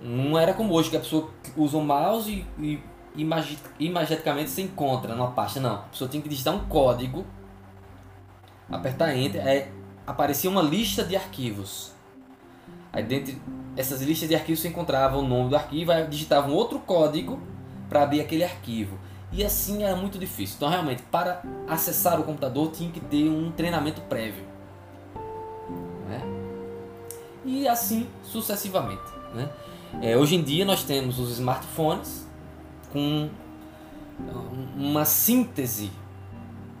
Não 0.00 0.38
era 0.38 0.52
como 0.54 0.74
hoje 0.74 0.90
que 0.90 0.96
a 0.96 1.00
pessoa 1.00 1.30
usa 1.56 1.76
o 1.76 1.82
mouse 1.82 2.44
e, 2.58 2.62
e 2.62 2.82
imagi 3.16 3.58
imageticamente 3.78 4.50
se 4.50 4.62
encontra 4.62 5.14
numa 5.14 5.30
pasta. 5.30 5.60
Não, 5.60 5.74
a 5.74 5.78
pessoa 5.78 6.08
tinha 6.08 6.22
que 6.22 6.28
digitar 6.28 6.54
um 6.54 6.66
código, 6.66 7.26
apertar 8.70 9.16
Enter, 9.16 9.46
aí 9.46 9.68
aparecia 10.06 10.50
uma 10.50 10.62
lista 10.62 11.02
de 11.02 11.16
arquivos. 11.16 11.92
Aí 12.92 13.02
dentro 13.02 13.36
essas 13.76 14.00
listas 14.00 14.28
de 14.28 14.34
arquivos 14.34 14.60
se 14.60 14.68
encontrava 14.68 15.18
o 15.18 15.22
nome 15.22 15.50
do 15.50 15.56
arquivo, 15.56 15.92
aí 15.92 16.06
digitava 16.06 16.48
um 16.48 16.54
outro 16.54 16.78
código 16.78 17.40
para 17.88 18.02
abrir 18.02 18.20
aquele 18.20 18.44
arquivo. 18.44 18.98
E 19.32 19.44
assim 19.44 19.82
era 19.82 19.94
muito 19.96 20.18
difícil. 20.18 20.56
Então 20.56 20.68
realmente, 20.68 21.02
para 21.02 21.42
acessar 21.68 22.18
o 22.18 22.24
computador 22.24 22.70
tinha 22.70 22.90
que 22.90 23.00
ter 23.00 23.28
um 23.28 23.50
treinamento 23.52 24.00
prévio. 24.02 24.44
E 27.46 27.66
assim 27.68 28.08
sucessivamente. 28.24 29.04
Né? 29.32 29.48
É, 30.02 30.16
hoje 30.16 30.34
em 30.34 30.42
dia 30.42 30.64
nós 30.64 30.82
temos 30.82 31.18
os 31.20 31.30
smartphones 31.30 32.26
com 32.92 33.30
uma 34.76 35.04
síntese 35.04 35.90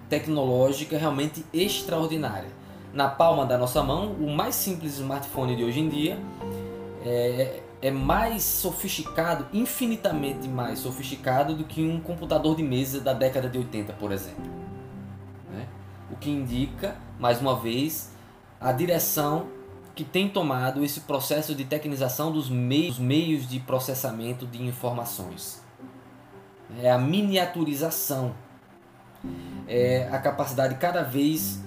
tecnológica 0.08 0.98
realmente 0.98 1.44
extraordinária. 1.52 2.50
Na 2.92 3.08
palma 3.08 3.44
da 3.44 3.56
nossa 3.56 3.82
mão, 3.82 4.12
o 4.12 4.30
mais 4.30 4.54
simples 4.54 4.98
smartphone 4.98 5.54
de 5.54 5.62
hoje 5.62 5.80
em 5.80 5.88
dia 5.88 6.18
é, 7.04 7.60
é 7.82 7.90
mais 7.90 8.42
sofisticado, 8.42 9.46
infinitamente 9.52 10.48
mais 10.48 10.78
sofisticado 10.78 11.54
do 11.54 11.64
que 11.64 11.82
um 11.84 12.00
computador 12.00 12.56
de 12.56 12.62
mesa 12.62 13.00
da 13.00 13.12
década 13.12 13.48
de 13.48 13.58
80, 13.58 13.92
por 13.94 14.12
exemplo. 14.12 14.44
Né? 15.52 15.68
O 16.10 16.16
que 16.16 16.30
indica, 16.30 16.96
mais 17.18 17.40
uma 17.40 17.54
vez, 17.56 18.12
a 18.60 18.72
direção 18.72 19.46
que 19.96 20.04
tem 20.04 20.28
tomado 20.28 20.84
esse 20.84 21.00
processo 21.00 21.54
de 21.54 21.64
tecnização 21.64 22.30
dos 22.30 22.50
meios, 22.50 22.98
meios 22.98 23.48
de 23.48 23.58
processamento 23.58 24.46
de 24.46 24.62
informações. 24.62 25.64
é 26.78 26.90
a 26.90 26.98
miniaturização, 26.98 28.34
é 29.66 30.06
a 30.12 30.18
capacidade 30.18 30.74
cada 30.74 31.02
vez 31.02 31.62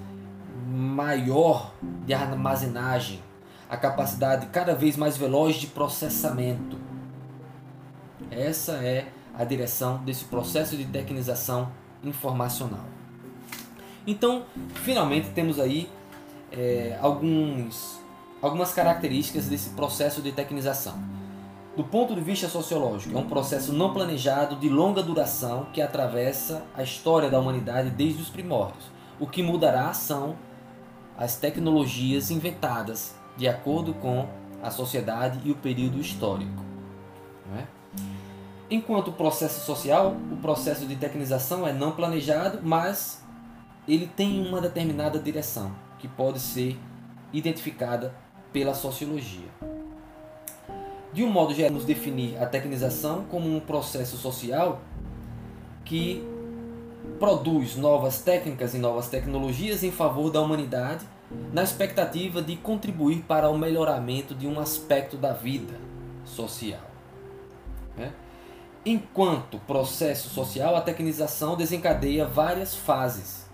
maior 0.68 1.74
de 2.06 2.14
armazenagem, 2.14 3.20
a 3.68 3.76
capacidade 3.76 4.46
cada 4.48 4.76
vez 4.76 4.96
mais 4.96 5.18
veloz 5.18 5.56
de 5.56 5.68
processamento. 5.68 6.78
Essa 8.30 8.74
é 8.74 9.08
a 9.36 9.44
direção 9.44 10.04
desse 10.04 10.26
processo 10.26 10.78
de 10.78 10.86
tecnização 10.86 11.72
informacional. 12.04 12.86
Então, 14.06 14.44
finalmente 14.76 15.30
temos 15.30 15.60
aí 15.60 15.90
é, 16.52 16.98
alguns, 17.02 17.99
algumas 18.42 18.74
características 18.74 19.48
desse 19.48 19.72
processo 19.72 20.22
de 20.22 20.32
tecnização. 20.32 20.98
Do 21.76 21.84
ponto 21.84 22.14
de 22.14 22.22
vista 22.22 22.48
sociológico, 22.50 23.16
é 23.16 23.20
um 23.20 23.28
processo 23.28 23.72
não 23.72 23.94
planejado 23.94 24.56
de 24.58 24.68
longa 24.68 25.02
duração 25.02 25.68
que 25.72 25.82
atravessa 25.82 26.64
a 26.76 26.84
história 26.84 27.30
da 27.30 27.40
humanidade 27.40 27.90
desde 27.90 28.22
os 28.22 28.30
primórdios. 28.30 28.86
O 29.20 29.28
que 29.28 29.42
mudará 29.42 29.94
são 29.94 30.36
as 31.18 31.38
tecnologias 31.38 32.32
inventadas 32.32 33.16
de 33.38 33.48
acordo 33.48 33.94
com 33.94 34.28
a 34.62 34.72
sociedade 34.72 35.40
e 35.46 35.52
o 35.52 35.56
período 35.56 36.00
histórico. 36.00 36.64
É? 37.58 37.64
Enquanto 38.70 39.10
o 39.10 39.14
processo 39.14 39.66
social, 39.66 40.16
o 40.32 40.38
processo 40.38 40.86
de 40.86 40.96
tecnização 40.96 41.68
é 41.68 41.74
não 41.74 41.92
planejado, 41.92 42.60
mas 42.62 43.24
ele 43.88 44.06
tem 44.06 44.46
uma 44.46 44.62
determinada 44.62 45.18
direção 45.18 45.72
que 45.98 46.08
pode 46.08 46.40
ser 46.40 46.78
identificada 47.34 48.14
pela 48.52 48.74
sociologia. 48.74 49.48
De 51.12 51.24
um 51.24 51.30
modo 51.30 51.54
geral, 51.54 51.72
nos 51.72 51.86
definir 51.86 52.42
a 52.42 52.46
tecnização 52.46 53.26
como 53.26 53.54
um 53.54 53.60
processo 53.60 54.16
social 54.18 54.82
que 55.84 56.24
produz 57.20 57.76
novas 57.76 58.22
técnicas 58.22 58.74
e 58.74 58.78
novas 58.78 59.10
tecnologias 59.10 59.84
em 59.84 59.92
favor 59.92 60.30
da 60.32 60.42
humanidade, 60.42 61.06
na 61.52 61.64
expectativa 61.64 62.42
de 62.42 62.56
contribuir 62.56 63.24
para 63.24 63.50
o 63.50 63.58
melhoramento 63.58 64.36
de 64.36 64.48
um 64.48 64.60
aspecto 64.60 65.18
da 65.18 65.34
vida 65.34 65.76
social. 66.26 66.82
Né? 67.98 68.12
Enquanto 68.86 69.60
processo 69.60 70.30
social, 70.30 70.76
a 70.76 70.82
tecnização 70.82 71.56
desencadeia 71.56 72.26
várias 72.26 72.76
fases, 72.76 73.48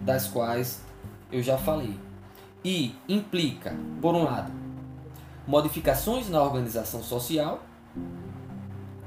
das 0.00 0.26
quais 0.26 0.82
eu 1.30 1.42
já 1.42 1.58
falei, 1.58 1.98
e 2.64 2.94
implica, 3.08 3.74
por 4.00 4.14
um 4.14 4.24
lado, 4.24 4.52
modificações 5.46 6.28
na 6.28 6.42
organização 6.42 7.02
social 7.02 7.62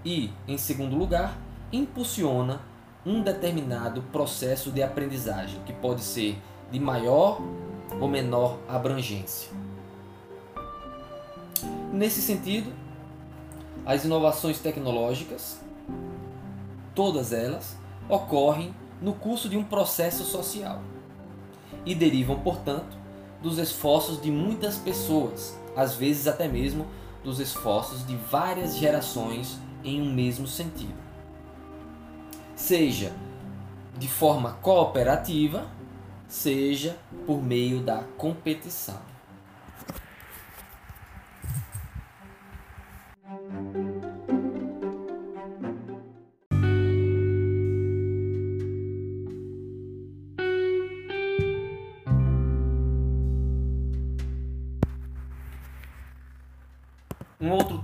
e, 0.03 0.31
em 0.47 0.57
segundo 0.57 0.95
lugar, 0.95 1.37
impulsiona 1.71 2.61
um 3.05 3.21
determinado 3.21 4.01
processo 4.11 4.71
de 4.71 4.83
aprendizagem 4.83 5.61
que 5.65 5.73
pode 5.73 6.01
ser 6.01 6.37
de 6.71 6.79
maior 6.79 7.39
ou 7.99 8.07
menor 8.07 8.57
abrangência. 8.67 9.51
Nesse 11.93 12.21
sentido, 12.21 12.73
as 13.85 14.03
inovações 14.03 14.59
tecnológicas, 14.59 15.61
todas 16.93 17.31
elas, 17.31 17.77
ocorrem 18.09 18.73
no 19.01 19.13
curso 19.13 19.47
de 19.47 19.55
um 19.55 19.63
processo 19.63 20.23
social 20.23 20.81
e 21.85 21.93
derivam, 21.93 22.39
portanto, 22.39 22.97
dos 23.45 23.59
esforços 23.59 24.19
de 24.19 24.31
muitas 24.31 24.75
pessoas, 24.79 25.55
às 25.75 25.93
vezes 25.93 26.25
até 26.25 26.47
mesmo 26.47 26.87
dos 27.23 27.39
esforços 27.39 28.03
de 28.03 28.15
várias 28.15 28.75
gerações 28.75 29.59
em 29.83 30.01
um 30.01 30.11
mesmo 30.11 30.47
sentido. 30.47 30.95
Seja 32.55 33.13
de 33.95 34.07
forma 34.07 34.53
cooperativa, 34.63 35.67
seja 36.27 36.97
por 37.27 37.39
meio 37.39 37.81
da 37.81 38.03
competição. 38.17 38.99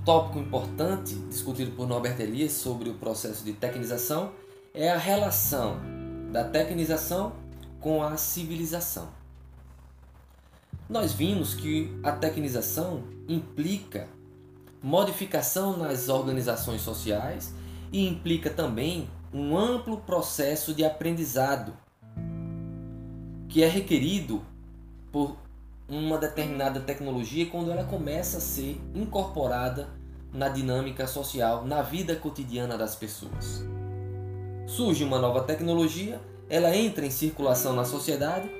Tópico 0.04 0.38
importante 0.38 1.14
discutido 1.30 1.70
por 1.72 1.86
Norbert 1.86 2.20
Elias 2.20 2.52
sobre 2.52 2.90
o 2.90 2.94
processo 2.94 3.44
de 3.44 3.52
tecnização 3.52 4.32
é 4.74 4.90
a 4.90 4.98
relação 4.98 5.76
da 6.32 6.42
tecnização 6.44 7.32
com 7.80 8.02
a 8.02 8.16
civilização. 8.16 9.08
Nós 10.88 11.12
vimos 11.12 11.54
que 11.54 11.96
a 12.02 12.10
tecnização 12.10 13.04
implica 13.28 14.08
modificação 14.82 15.76
nas 15.76 16.08
organizações 16.08 16.80
sociais 16.80 17.54
e 17.92 18.06
implica 18.06 18.50
também 18.50 19.08
um 19.32 19.56
amplo 19.56 19.98
processo 19.98 20.74
de 20.74 20.84
aprendizado 20.84 21.74
que 23.48 23.62
é 23.62 23.68
requerido 23.68 24.42
por 25.12 25.36
uma 25.92 26.16
determinada 26.16 26.80
tecnologia 26.80 27.44
quando 27.46 27.70
ela 27.70 27.84
começa 27.84 28.38
a 28.38 28.40
ser 28.40 28.80
incorporada 28.94 29.90
na 30.32 30.48
dinâmica 30.48 31.06
social, 31.06 31.66
na 31.66 31.82
vida 31.82 32.16
cotidiana 32.16 32.78
das 32.78 32.94
pessoas. 32.94 33.62
Surge 34.66 35.04
uma 35.04 35.18
nova 35.18 35.42
tecnologia, 35.42 36.18
ela 36.48 36.74
entra 36.74 37.04
em 37.04 37.10
circulação 37.10 37.74
na 37.74 37.84
sociedade, 37.84 38.50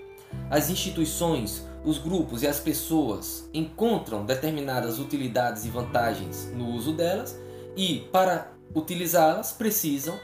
as 0.51 0.69
instituições, 0.69 1.67
os 1.83 1.97
grupos 1.97 2.43
e 2.43 2.47
as 2.47 2.61
pessoas 2.61 3.49
encontram 3.55 4.27
determinadas 4.27 4.99
utilidades 4.99 5.65
e 5.65 5.71
vantagens 5.71 6.53
no 6.55 6.69
uso 6.69 6.93
delas 6.93 7.39
e, 7.75 8.01
para 8.13 8.53
utilizá-las, 8.75 9.53
precisam 9.53 10.19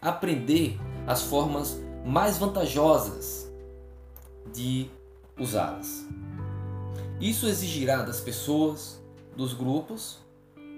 aprender 0.00 0.78
as 1.06 1.20
formas 1.20 1.78
mais 2.06 2.38
vantajosas 2.38 3.52
de 4.50 4.88
usá-las. 5.38 6.06
Isso 7.24 7.46
exigirá 7.46 8.02
das 8.02 8.20
pessoas, 8.20 9.02
dos 9.34 9.54
grupos, 9.54 10.18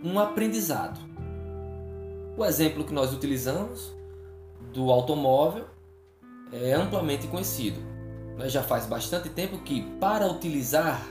um 0.05 0.17
aprendizado. 0.17 1.01
O 2.39 2.45
exemplo 2.45 2.85
que 2.85 2.95
nós 2.95 3.13
utilizamos 3.13 3.93
do 4.73 4.93
automóvel 4.93 5.65
é 6.53 6.73
amplamente 6.73 7.27
conhecido. 7.27 7.81
Já 8.45 8.63
faz 8.63 8.87
bastante 8.87 9.29
tempo 9.29 9.59
que, 9.59 9.83
para 9.99 10.31
utilizar 10.31 11.05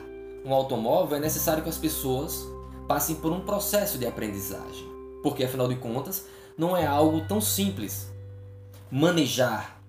um 0.46 0.54
automóvel, 0.54 1.18
é 1.18 1.20
necessário 1.20 1.62
que 1.62 1.68
as 1.68 1.78
pessoas 1.78 2.42
passem 2.88 3.18
por 3.18 3.34
um 3.34 3.42
processo 3.42 3.98
de 3.98 4.08
aprendizagem. 4.08 4.88
Porque, 5.22 5.44
afinal 5.44 5.68
de 5.68 5.76
contas, 5.76 6.28
não 6.58 6.78
é 6.78 6.88
algo 6.88 7.28
tão 7.28 7.42
simples 7.42 8.10
manejar 8.90 9.82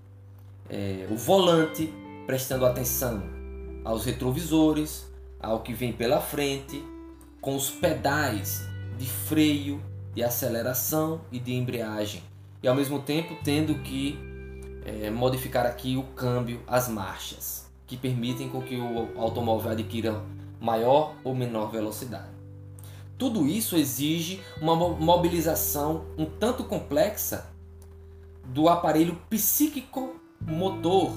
é, 0.69 1.07
o 1.09 1.17
volante 1.17 1.95
prestando 2.27 2.67
atenção 2.67 3.23
aos 3.85 4.05
retrovisores, 4.05 5.06
ao 5.41 5.61
que 5.61 5.73
vem 5.73 5.93
pela 5.93 6.21
frente, 6.21 6.83
com 7.41 7.55
os 7.55 7.71
pedais 7.71 8.67
de 8.99 9.07
freio, 9.07 9.83
de 10.15 10.23
aceleração 10.23 11.21
e 11.31 11.39
de 11.39 11.55
embreagem, 11.55 12.23
e 12.63 12.69
ao 12.69 12.75
mesmo 12.75 13.01
tempo 13.01 13.37
tendo 13.45 13.75
que 13.83 14.19
é, 14.85 15.11
modificar 15.11 15.67
aqui 15.67 15.97
o 15.97 16.03
câmbio, 16.03 16.63
as 16.67 16.89
marchas, 16.89 17.71
que 17.87 17.97
permitem 17.97 18.49
com 18.49 18.63
que 18.63 18.77
o 18.77 19.21
automóvel 19.21 19.73
adquira 19.73 20.23
maior 20.61 21.15
ou 21.23 21.35
menor 21.35 21.71
velocidade. 21.71 22.37
Tudo 23.19 23.47
isso 23.47 23.77
exige 23.77 24.43
uma 24.61 24.75
mobilização 24.75 26.05
um 26.19 26.27
tanto 26.27 26.65
complexa 26.65 27.47
do 28.45 28.69
aparelho 28.69 29.19
psíquico 29.31 30.17
motor 30.41 31.13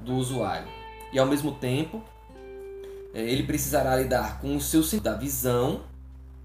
do 0.00 0.14
usuário 0.14 0.68
e 1.12 1.18
ao 1.18 1.26
mesmo 1.26 1.52
tempo 1.52 2.02
ele 3.14 3.42
precisará 3.42 3.96
lidar 3.96 4.40
com 4.40 4.56
o 4.56 4.60
seu 4.60 4.82
sentido 4.82 5.04
da 5.04 5.14
visão, 5.14 5.82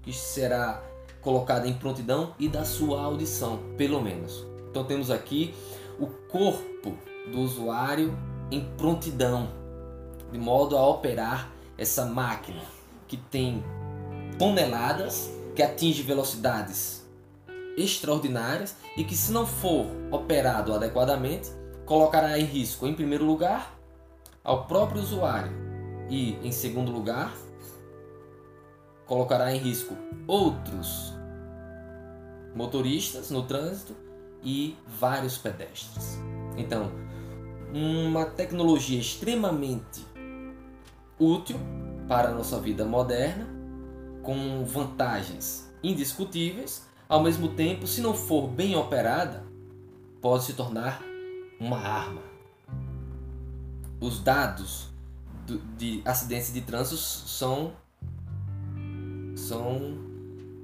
que 0.02 0.12
será 0.12 0.82
colocada 1.20 1.66
em 1.68 1.74
prontidão, 1.74 2.34
e 2.38 2.48
da 2.48 2.64
sua 2.64 3.02
audição, 3.02 3.60
pelo 3.76 4.00
menos. 4.00 4.44
Então 4.70 4.84
temos 4.84 5.10
aqui 5.10 5.54
o 5.98 6.06
corpo 6.06 6.96
do 7.30 7.40
usuário 7.40 8.16
em 8.50 8.60
prontidão, 8.76 9.48
de 10.30 10.38
modo 10.38 10.76
a 10.76 10.86
operar 10.86 11.50
essa 11.78 12.04
máquina 12.04 12.62
que 13.08 13.16
tem 13.16 13.64
toneladas, 14.38 15.30
que 15.54 15.62
atinge 15.62 16.02
velocidades 16.02 17.04
extraordinárias 17.76 18.76
e 18.96 19.04
que, 19.04 19.14
se 19.14 19.32
não 19.32 19.46
for 19.46 19.86
operado 20.10 20.72
adequadamente, 20.74 21.50
colocará 21.84 22.38
em 22.38 22.44
risco, 22.44 22.86
em 22.86 22.94
primeiro 22.94 23.24
lugar, 23.24 23.74
ao 24.42 24.66
próprio 24.66 25.00
usuário 25.00 25.65
e, 26.08 26.34
em 26.42 26.52
segundo 26.52 26.90
lugar, 26.90 27.34
colocará 29.06 29.54
em 29.54 29.58
risco 29.58 29.96
outros 30.26 31.14
motoristas 32.54 33.30
no 33.30 33.42
trânsito 33.42 33.94
e 34.42 34.76
vários 34.86 35.36
pedestres. 35.38 36.18
Então, 36.56 36.90
uma 37.72 38.24
tecnologia 38.24 38.98
extremamente 38.98 40.04
útil 41.18 41.58
para 42.08 42.28
a 42.28 42.34
nossa 42.34 42.60
vida 42.60 42.84
moderna, 42.84 43.46
com 44.22 44.64
vantagens 44.64 45.72
indiscutíveis, 45.82 46.86
ao 47.08 47.22
mesmo 47.22 47.48
tempo, 47.48 47.86
se 47.86 48.00
não 48.00 48.14
for 48.14 48.48
bem 48.48 48.74
operada, 48.74 49.44
pode 50.20 50.44
se 50.44 50.54
tornar 50.54 51.00
uma 51.60 51.78
arma. 51.78 52.22
Os 54.00 54.20
dados 54.20 54.85
de 55.76 56.02
acidentes 56.04 56.52
de 56.52 56.60
trânsito 56.60 56.96
são, 56.96 57.72
são 59.34 59.98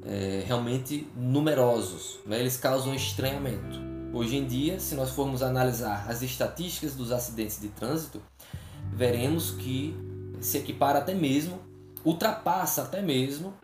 é, 0.05 0.43
realmente 0.47 1.09
numerosos, 1.17 2.19
né? 2.27 2.41
eles 2.41 2.57
causam 2.57 2.95
estranhamento. 2.95 3.81
Hoje 4.13 4.37
em 4.37 4.47
dia, 4.47 4.79
se 4.79 4.95
nós 4.95 5.11
formos 5.11 5.43
analisar 5.43 6.07
as 6.09 6.21
estatísticas 6.23 6.95
dos 6.95 7.11
acidentes 7.11 7.61
de 7.61 7.69
trânsito, 7.69 8.21
veremos 8.93 9.53
que 9.53 9.97
se 10.41 10.59
equipara 10.59 10.99
até 10.99 11.15
mesmo, 11.15 11.59
ultrapassa 12.05 12.83
até 12.83 13.01
mesmo 13.01 13.55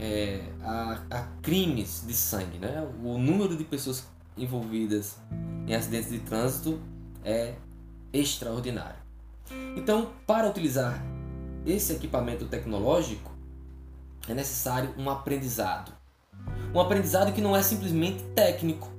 é, 0.00 0.42
a, 0.62 1.00
a, 1.10 1.22
crimes 1.42 2.04
de 2.06 2.14
sangue. 2.14 2.58
Né? 2.58 2.88
O 3.04 3.18
número 3.18 3.56
de 3.56 3.64
pessoas 3.64 4.06
envolvidas 4.36 5.16
em 5.66 5.74
acidentes 5.74 6.10
de 6.10 6.18
trânsito 6.18 6.80
é 7.24 7.54
extraordinário. 8.12 9.05
Então, 9.76 10.10
para 10.26 10.48
utilizar 10.48 11.02
esse 11.64 11.92
equipamento 11.92 12.46
tecnológico, 12.46 13.32
é 14.28 14.34
necessário 14.34 14.94
um 14.98 15.08
aprendizado. 15.10 15.92
Um 16.74 16.80
aprendizado 16.80 17.32
que 17.32 17.40
não 17.40 17.56
é 17.56 17.62
simplesmente 17.62 18.22
técnico. 18.34 18.90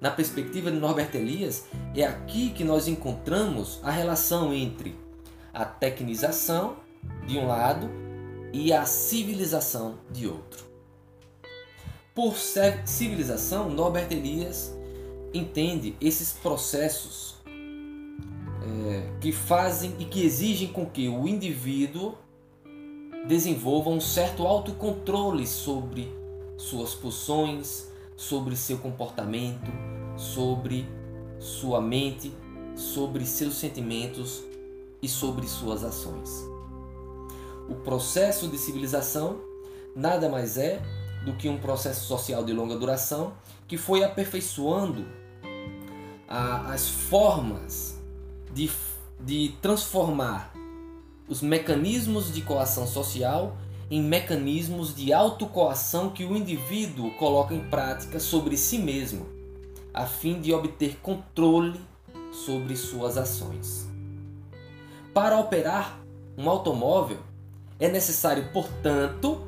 Na 0.00 0.10
perspectiva 0.10 0.70
de 0.70 0.78
Norbert 0.78 1.14
Elias, 1.14 1.64
é 1.94 2.04
aqui 2.04 2.50
que 2.50 2.64
nós 2.64 2.88
encontramos 2.88 3.80
a 3.82 3.90
relação 3.90 4.52
entre 4.52 4.98
a 5.54 5.64
tecnização 5.64 6.76
de 7.26 7.38
um 7.38 7.46
lado 7.46 7.88
e 8.52 8.72
a 8.72 8.84
civilização 8.84 9.98
de 10.10 10.26
outro. 10.26 10.64
Por 12.14 12.34
civilização, 12.36 13.70
Norbert 13.70 14.08
Elias 14.10 14.74
entende 15.32 15.96
esses 16.00 16.32
processos 16.32 17.31
é, 18.62 19.08
que 19.20 19.32
fazem 19.32 19.94
e 19.98 20.04
que 20.04 20.24
exigem 20.24 20.68
com 20.68 20.86
que 20.86 21.08
o 21.08 21.26
indivíduo 21.26 22.14
desenvolva 23.26 23.90
um 23.90 24.00
certo 24.00 24.46
autocontrole 24.46 25.46
sobre 25.46 26.12
suas 26.56 26.94
pulsões, 26.94 27.88
sobre 28.16 28.56
seu 28.56 28.78
comportamento, 28.78 29.70
sobre 30.16 30.86
sua 31.38 31.80
mente, 31.80 32.32
sobre 32.74 33.26
seus 33.26 33.54
sentimentos 33.54 34.42
e 35.00 35.08
sobre 35.08 35.46
suas 35.46 35.82
ações. 35.82 36.30
O 37.68 37.74
processo 37.76 38.48
de 38.48 38.58
civilização 38.58 39.40
nada 39.94 40.28
mais 40.28 40.56
é 40.56 40.80
do 41.24 41.34
que 41.34 41.48
um 41.48 41.58
processo 41.58 42.06
social 42.06 42.44
de 42.44 42.52
longa 42.52 42.76
duração 42.76 43.34
que 43.68 43.76
foi 43.76 44.02
aperfeiçoando 44.02 45.06
a, 46.28 46.72
as 46.72 46.88
formas 46.88 48.01
de, 48.52 48.70
de 49.20 49.54
transformar 49.60 50.52
os 51.28 51.40
mecanismos 51.40 52.32
de 52.32 52.42
coação 52.42 52.86
social 52.86 53.56
em 53.90 54.02
mecanismos 54.02 54.94
de 54.94 55.12
autocoação 55.12 56.10
que 56.10 56.24
o 56.24 56.36
indivíduo 56.36 57.10
coloca 57.12 57.54
em 57.54 57.60
prática 57.60 58.18
sobre 58.18 58.56
si 58.56 58.78
mesmo, 58.78 59.26
a 59.92 60.06
fim 60.06 60.40
de 60.40 60.52
obter 60.52 60.96
controle 61.02 61.80
sobre 62.32 62.76
suas 62.76 63.18
ações. 63.18 63.86
Para 65.12 65.38
operar 65.38 66.00
um 66.38 66.48
automóvel, 66.48 67.18
é 67.78 67.90
necessário, 67.90 68.50
portanto, 68.52 69.42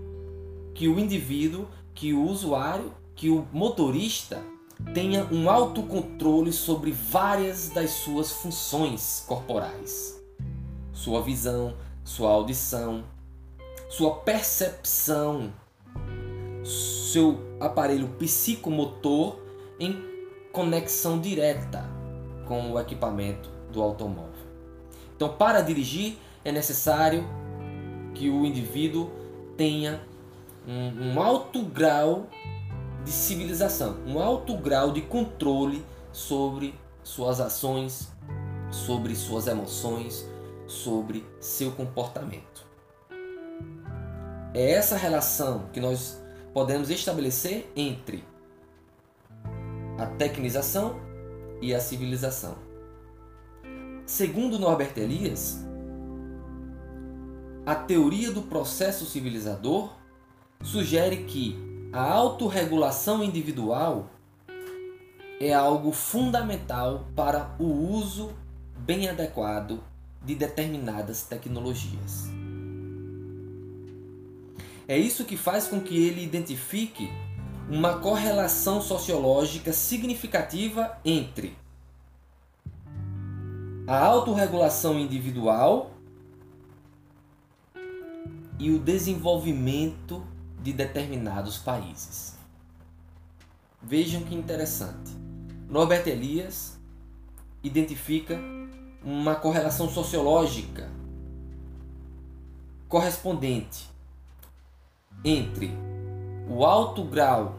que 0.75 0.89
o 0.89 0.99
indivíduo, 0.99 1.67
que 1.95 2.13
o 2.13 2.29
usuário, 2.29 2.93
que 3.15 3.31
o 3.31 3.47
motorista 3.53 4.43
tenha 4.93 5.24
um 5.30 5.49
autocontrole 5.49 6.53
sobre 6.53 6.93
várias 6.93 7.68
das 7.70 7.91
suas 7.91 8.30
funções 8.30 9.24
corporais. 9.26 10.20
Sua 10.93 11.22
visão, 11.22 11.74
sua 12.05 12.30
audição, 12.30 13.05
sua 13.89 14.16
percepção, 14.16 15.53
seu 16.62 17.41
aparelho 17.61 18.09
psicomotor 18.18 19.39
em 19.78 19.97
conexão 20.53 21.20
direta 21.20 21.85
com 22.47 22.72
o 22.72 22.80
equipamento 22.80 23.51
do 23.72 23.82
automóvel. 23.82 24.45
Então, 25.16 25.28
para 25.37 25.61
dirigir, 25.61 26.16
é 26.45 26.53
necessário 26.53 27.24
que 28.14 28.28
o 28.28 28.45
indivíduo 28.45 29.11
tenha 29.57 30.01
um, 30.66 31.12
um 31.12 31.22
alto 31.22 31.62
grau 31.62 32.26
de 33.05 33.13
civilização, 33.13 33.99
um 34.07 34.19
alto 34.19 34.57
grau 34.57 34.91
de 34.91 35.03
controle 35.03 35.85
sobre 36.13 36.75
suas 37.03 37.41
ações, 37.41 38.09
sobre 38.71 39.15
suas 39.15 39.47
emoções, 39.47 40.27
sobre 40.67 41.25
seu 41.39 41.73
comportamento. 41.73 42.67
É 44.55 44.73
essa 44.73 44.97
relação 44.97 45.69
que 45.73 45.81
nós 45.81 46.23
podemos 46.53 46.89
estabelecer 46.89 47.71
entre 47.77 48.25
a 49.99 50.07
tecnização 50.07 51.01
e 51.61 51.75
a 51.75 51.81
civilização. 51.81 52.57
Segundo 54.07 54.59
Norbert 54.59 54.93
Elias, 54.97 55.65
a 57.67 57.75
teoria 57.75 58.31
do 58.31 58.43
processo 58.43 59.07
civilizador 59.07 59.95
sugere 60.63 61.25
que 61.25 61.64
a 61.95 62.03
autorregulação 62.11 63.22
individual 63.22 64.11
é 65.38 65.55
algo 65.55 65.92
fundamental 65.92 67.07
para 67.14 67.55
o 67.57 67.66
uso 67.66 68.32
bem 68.76 69.09
adequado 69.09 69.78
de 70.20 70.34
determinadas 70.34 71.22
tecnologias. 71.22 72.24
É 74.88 74.99
isso 74.99 75.24
que 75.24 75.36
faz 75.36 75.68
com 75.68 75.80
que 75.80 75.97
ele 75.97 76.24
identifique 76.24 77.09
uma 77.70 78.01
correlação 78.01 78.82
sociológica 78.82 79.72
significativa 79.72 80.99
entre 81.05 81.57
a 83.86 84.05
autorregulação 84.05 84.99
individual 84.99 85.92
e 88.59 88.72
o 88.72 88.80
desenvolvimento 88.80 90.34
de 90.65 90.73
determinados 90.73 91.59
países. 91.59 92.39
Vejam 93.83 94.23
que 94.23 94.35
interessante. 94.35 95.12
Norbert 95.69 96.09
Elias 96.09 96.79
identifica 97.62 98.41
uma 99.05 99.35
correlação 99.35 99.91
sociológica 99.91 100.91
correspondente 102.89 103.91
entre 105.23 105.71
o 106.49 106.65
alto 106.65 107.05
grau 107.05 107.57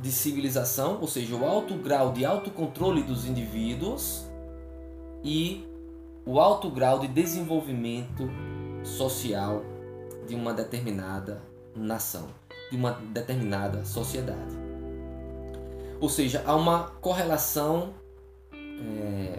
de 0.00 0.10
civilização, 0.10 1.00
ou 1.00 1.06
seja, 1.06 1.36
o 1.36 1.44
alto 1.44 1.74
grau 1.76 2.12
de 2.12 2.24
autocontrole 2.24 3.04
dos 3.04 3.24
indivíduos 3.24 4.26
e 5.22 5.64
o 6.26 6.40
alto 6.40 6.68
grau 6.70 6.98
de 6.98 7.06
desenvolvimento 7.06 8.28
social 8.82 9.62
de 10.26 10.34
uma 10.34 10.52
determinada 10.52 11.40
nação 11.76 12.28
de 12.70 12.76
uma 12.76 12.92
determinada 12.92 13.84
sociedade. 13.84 14.56
Ou 16.00 16.08
seja, 16.08 16.42
há 16.46 16.54
uma 16.54 16.90
correlação, 17.00 17.94
é, 18.52 19.38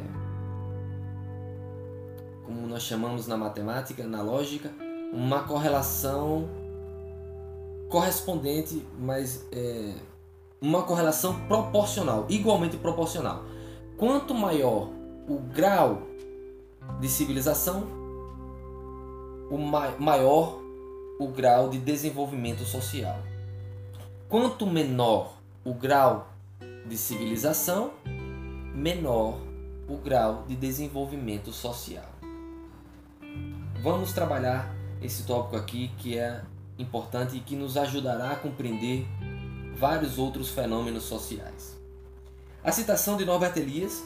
como 2.45 2.67
nós 2.67 2.83
chamamos 2.83 3.27
na 3.27 3.37
matemática, 3.37 4.05
na 4.05 4.21
lógica, 4.21 4.71
uma 5.13 5.43
correlação 5.43 6.49
correspondente, 7.89 8.85
mas 8.99 9.45
é, 9.51 9.93
uma 10.61 10.83
correlação 10.83 11.39
proporcional, 11.47 12.25
igualmente 12.29 12.77
proporcional. 12.77 13.43
Quanto 13.97 14.33
maior 14.33 14.89
o 15.27 15.39
grau 15.53 16.03
de 16.99 17.07
civilização, 17.07 17.83
o 19.49 19.57
maior 19.57 20.58
o 21.19 21.27
grau 21.27 21.69
de 21.69 21.77
desenvolvimento 21.77 22.63
social. 22.63 23.19
Quanto 24.29 24.65
menor 24.65 25.33
o 25.65 25.73
grau 25.73 26.31
de 26.87 26.95
civilização, 26.95 27.91
menor 28.73 29.37
o 29.85 29.97
grau 29.97 30.45
de 30.47 30.55
desenvolvimento 30.55 31.51
social. 31.51 32.09
Vamos 33.83 34.13
trabalhar 34.13 34.73
esse 35.01 35.23
tópico 35.23 35.57
aqui 35.57 35.91
que 35.97 36.17
é 36.17 36.41
importante 36.77 37.35
e 37.35 37.41
que 37.41 37.55
nos 37.55 37.75
ajudará 37.75 38.31
a 38.31 38.35
compreender 38.37 39.05
vários 39.75 40.17
outros 40.17 40.49
fenômenos 40.49 41.03
sociais. 41.03 41.77
A 42.63 42.71
citação 42.71 43.17
de 43.17 43.25
Norbert 43.25 43.57
Elias 43.57 44.01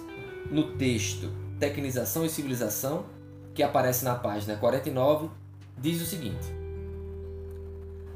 no 0.49 0.75
texto 0.77 1.31
Tecnização 1.59 2.25
e 2.25 2.29
Civilização, 2.29 3.05
que 3.53 3.61
aparece 3.61 4.03
na 4.03 4.15
página 4.15 4.55
49, 4.55 5.29
diz 5.77 6.01
o 6.01 6.05
seguinte: 6.05 6.62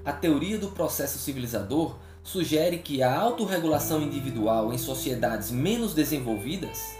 A 0.07 0.13
teoria 0.13 0.57
do 0.57 0.69
processo 0.69 1.19
civilizador 1.19 1.97
sugere 2.23 2.77
que 2.77 3.03
a 3.03 3.13
autorregulação 3.19 4.01
individual 4.01 4.71
em 4.71 4.77
sociedades 4.77 5.51
menos 5.51 5.93
desenvolvidas 5.93 6.95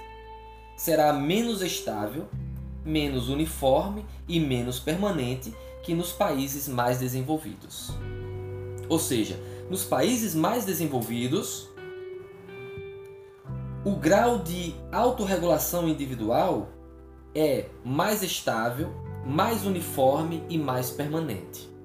será 0.76 1.14
menos 1.14 1.62
estável, 1.62 2.28
menos 2.84 3.30
uniforme 3.30 4.06
e 4.28 4.42
menos 4.42 4.78
permanente 4.82 5.56
que 5.84 5.94
nos 5.94 6.12
países 6.12 6.68
mais 6.68 7.00
desenvolvidos. 7.00 7.94
Ou 8.90 9.00
seja, 9.00 9.40
nos 9.70 9.86
países 9.86 10.36
mais 10.36 10.66
desenvolvidos, 10.66 11.70
o 13.86 13.96
grau 13.96 14.40
de 14.40 14.76
autorregulação 14.92 15.88
individual 15.88 16.68
é 17.34 17.68
mais 17.86 18.22
estável, 18.22 18.90
mais 19.26 19.66
uniforme 19.66 20.44
e 20.50 20.58
mais 20.58 20.90
permanente. 20.90 21.77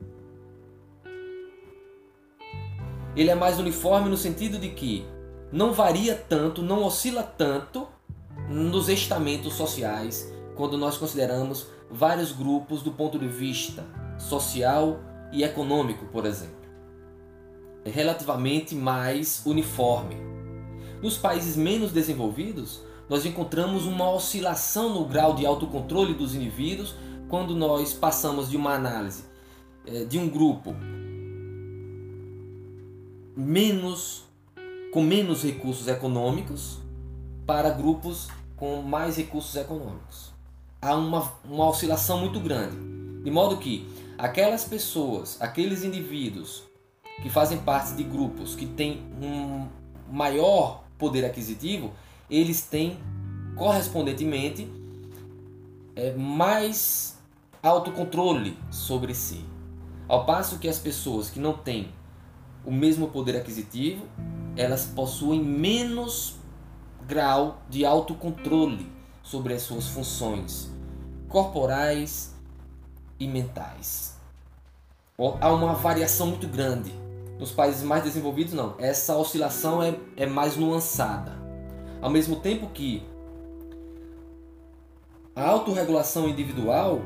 Ele 3.14 3.30
é 3.30 3.34
mais 3.34 3.58
uniforme 3.58 4.08
no 4.08 4.16
sentido 4.16 4.58
de 4.58 4.70
que 4.70 5.06
não 5.52 5.72
varia 5.72 6.14
tanto, 6.14 6.62
não 6.62 6.82
oscila 6.84 7.22
tanto 7.22 7.86
nos 8.48 8.88
estamentos 8.88 9.54
sociais 9.54 10.32
quando 10.56 10.78
nós 10.78 10.96
consideramos 10.96 11.66
vários 11.90 12.32
grupos 12.32 12.82
do 12.82 12.92
ponto 12.92 13.18
de 13.18 13.28
vista 13.28 13.84
social 14.18 14.98
e 15.30 15.44
econômico, 15.44 16.06
por 16.06 16.24
exemplo. 16.24 16.62
É 17.84 17.90
relativamente 17.90 18.74
mais 18.74 19.42
uniforme. 19.44 20.16
Nos 21.02 21.18
países 21.18 21.56
menos 21.56 21.92
desenvolvidos, 21.92 22.80
nós 23.08 23.26
encontramos 23.26 23.84
uma 23.84 24.10
oscilação 24.10 24.94
no 24.94 25.04
grau 25.04 25.34
de 25.34 25.44
autocontrole 25.44 26.14
dos 26.14 26.34
indivíduos 26.34 26.94
quando 27.28 27.54
nós 27.54 27.92
passamos 27.92 28.48
de 28.48 28.56
uma 28.56 28.72
análise 28.72 29.24
eh, 29.84 30.04
de 30.04 30.18
um 30.18 30.28
grupo 30.28 30.74
menos 33.36 34.24
com 34.92 35.02
menos 35.02 35.42
recursos 35.42 35.88
econômicos 35.88 36.78
para 37.46 37.70
grupos 37.70 38.28
com 38.56 38.82
mais 38.82 39.16
recursos 39.16 39.56
econômicos. 39.56 40.32
Há 40.80 40.94
uma, 40.94 41.32
uma 41.44 41.68
oscilação 41.68 42.18
muito 42.18 42.38
grande. 42.38 42.76
De 43.24 43.30
modo 43.30 43.56
que 43.56 43.88
aquelas 44.18 44.64
pessoas, 44.64 45.40
aqueles 45.40 45.82
indivíduos 45.82 46.62
que 47.22 47.30
fazem 47.30 47.58
parte 47.58 47.94
de 47.94 48.04
grupos 48.04 48.54
que 48.54 48.66
têm 48.66 49.02
um 49.20 49.66
maior 50.10 50.84
poder 50.98 51.24
aquisitivo, 51.24 51.92
eles 52.28 52.62
têm 52.62 52.98
correspondentemente 53.56 54.68
é, 55.96 56.12
mais 56.12 57.18
autocontrole 57.62 58.58
sobre 58.70 59.14
si. 59.14 59.44
Ao 60.08 60.26
passo 60.26 60.58
que 60.58 60.68
as 60.68 60.78
pessoas 60.78 61.30
que 61.30 61.40
não 61.40 61.54
têm 61.54 61.88
o 62.64 62.70
mesmo 62.70 63.08
poder 63.08 63.36
aquisitivo, 63.36 64.06
elas 64.56 64.84
possuem 64.84 65.42
menos 65.42 66.36
grau 67.06 67.62
de 67.68 67.84
autocontrole 67.84 68.90
sobre 69.22 69.54
as 69.54 69.62
suas 69.62 69.88
funções 69.88 70.70
corporais 71.28 72.34
e 73.18 73.26
mentais. 73.26 74.16
Há 75.40 75.52
uma 75.52 75.74
variação 75.74 76.26
muito 76.28 76.46
grande 76.48 76.92
nos 77.38 77.50
países 77.50 77.82
mais 77.82 78.04
desenvolvidos, 78.04 78.52
não. 78.52 78.74
Essa 78.78 79.16
oscilação 79.16 79.82
é, 79.82 79.96
é 80.16 80.26
mais 80.26 80.56
nuançada. 80.56 81.32
Ao 82.00 82.10
mesmo 82.10 82.36
tempo 82.36 82.68
que 82.68 83.02
a 85.34 85.48
autorregulação 85.48 86.28
individual 86.28 87.00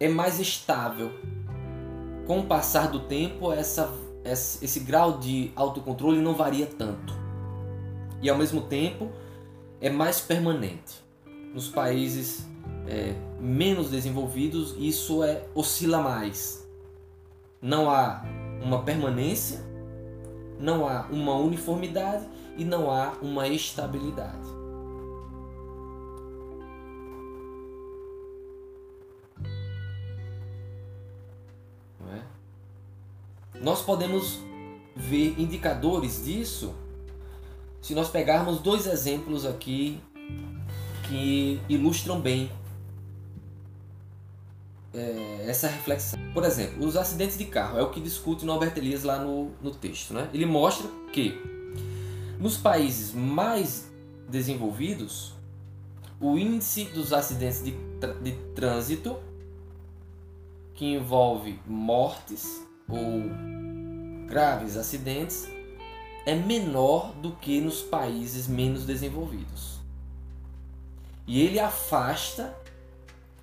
é 0.00 0.08
mais 0.08 0.40
estável. 0.40 1.12
Com 2.26 2.40
o 2.40 2.46
passar 2.46 2.88
do 2.88 3.00
tempo, 3.00 3.52
essa, 3.52 3.92
esse, 4.24 4.80
grau 4.80 5.18
de 5.18 5.50
autocontrole 5.56 6.20
não 6.20 6.34
varia 6.34 6.66
tanto. 6.66 7.14
E 8.20 8.30
ao 8.30 8.38
mesmo 8.38 8.62
tempo, 8.62 9.10
é 9.80 9.90
mais 9.90 10.20
permanente. 10.20 11.02
Nos 11.52 11.68
países 11.68 12.46
é, 12.86 13.14
menos 13.40 13.90
desenvolvidos, 13.90 14.74
isso 14.78 15.22
é 15.24 15.44
oscila 15.54 16.00
mais 16.00 16.62
não 17.62 17.88
há 17.88 18.24
uma 18.60 18.82
permanência, 18.82 19.60
não 20.58 20.88
há 20.88 21.06
uma 21.12 21.36
uniformidade 21.36 22.26
e 22.56 22.64
não 22.64 22.90
há 22.90 23.12
uma 23.22 23.46
estabilidade. 23.46 24.61
Nós 33.62 33.80
podemos 33.80 34.40
ver 34.96 35.38
indicadores 35.38 36.24
disso 36.24 36.74
se 37.80 37.94
nós 37.94 38.08
pegarmos 38.08 38.58
dois 38.58 38.86
exemplos 38.86 39.46
aqui 39.46 40.00
que 41.08 41.60
ilustram 41.68 42.20
bem 42.20 42.50
é, 44.92 45.46
essa 45.46 45.68
reflexão. 45.68 46.18
Por 46.34 46.44
exemplo, 46.44 46.84
os 46.86 46.96
acidentes 46.96 47.38
de 47.38 47.44
carro 47.44 47.78
é 47.78 47.82
o 47.82 47.90
que 47.90 48.00
discute 48.00 48.44
Norbert 48.44 48.76
Elias 48.76 49.04
lá 49.04 49.18
no, 49.18 49.50
no 49.62 49.70
texto. 49.70 50.12
Né? 50.12 50.28
Ele 50.34 50.46
mostra 50.46 50.88
que 51.12 51.40
nos 52.38 52.56
países 52.56 53.14
mais 53.14 53.90
desenvolvidos, 54.28 55.34
o 56.20 56.36
índice 56.38 56.84
dos 56.86 57.12
acidentes 57.12 57.62
de, 57.62 57.72
de 58.22 58.32
trânsito 58.54 59.16
que 60.74 60.86
envolve 60.86 61.60
mortes 61.66 62.66
ou 62.92 64.28
graves 64.28 64.76
acidentes 64.76 65.48
é 66.24 66.34
menor 66.34 67.12
do 67.14 67.32
que 67.32 67.60
nos 67.60 67.82
países 67.82 68.46
menos 68.46 68.84
desenvolvidos. 68.84 69.80
E 71.26 71.40
ele 71.40 71.58
afasta 71.58 72.54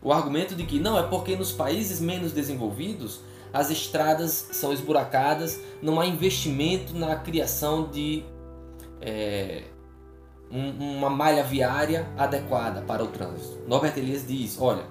o 0.01 0.13
argumento 0.13 0.55
de 0.55 0.63
que 0.65 0.79
não 0.79 0.97
é 0.97 1.03
porque 1.03 1.35
nos 1.35 1.51
países 1.51 1.99
menos 1.99 2.31
desenvolvidos 2.31 3.21
as 3.51 3.69
estradas 3.69 4.49
são 4.51 4.71
esburacadas, 4.71 5.59
não 5.81 5.99
há 5.99 6.05
investimento 6.05 6.93
na 6.93 7.15
criação 7.15 7.89
de 7.89 8.23
é, 9.01 9.63
um, 10.51 10.97
uma 10.97 11.09
malha 11.09 11.43
viária 11.43 12.07
adequada 12.17 12.81
para 12.81 13.03
o 13.03 13.07
trânsito. 13.07 13.59
Norbert 13.67 13.97
Elias 13.97 14.25
diz: 14.27 14.59
olha, 14.61 14.83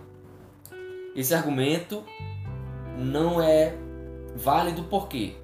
esse 1.14 1.32
argumento 1.34 2.02
não 2.96 3.40
é 3.40 3.76
válido 4.38 4.84
porque 4.84 5.36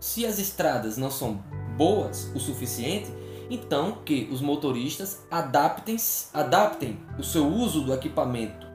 se 0.00 0.26
as 0.26 0.38
estradas 0.38 0.96
não 0.96 1.10
são 1.10 1.42
boas 1.76 2.30
o 2.34 2.40
suficiente, 2.40 3.10
então 3.48 3.98
que 4.04 4.28
os 4.30 4.40
motoristas 4.40 5.24
adaptem, 5.30 5.96
adaptem 6.34 6.98
o 7.18 7.22
seu 7.22 7.46
uso 7.46 7.82
do 7.82 7.94
equipamento 7.94 8.66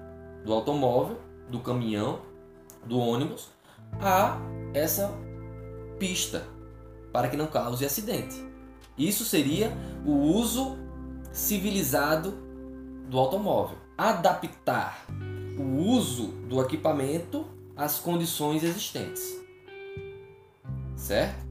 do 0.46 0.54
automóvel, 0.54 1.20
do 1.50 1.60
caminhão, 1.60 2.22
do 2.86 2.98
ônibus 2.98 3.50
a 4.00 4.38
essa 4.74 5.14
pista 6.00 6.48
para 7.12 7.28
que 7.28 7.38
não 7.38 7.48
cause 7.48 7.86
acidente. 7.86 8.44
Isso 8.98 9.26
seria 9.26 9.72
o 10.06 10.12
uso 10.12 10.78
civilizado 11.32 12.34
do 13.08 13.20
automóvel. 13.20 13.78
Adaptar 13.98 15.06
o 15.58 15.64
uso 15.90 16.28
do 16.48 16.62
equipamento 16.62 17.46
às 17.82 17.98
condições 17.98 18.64
existentes. 18.64 19.24
Certo? 20.96 21.44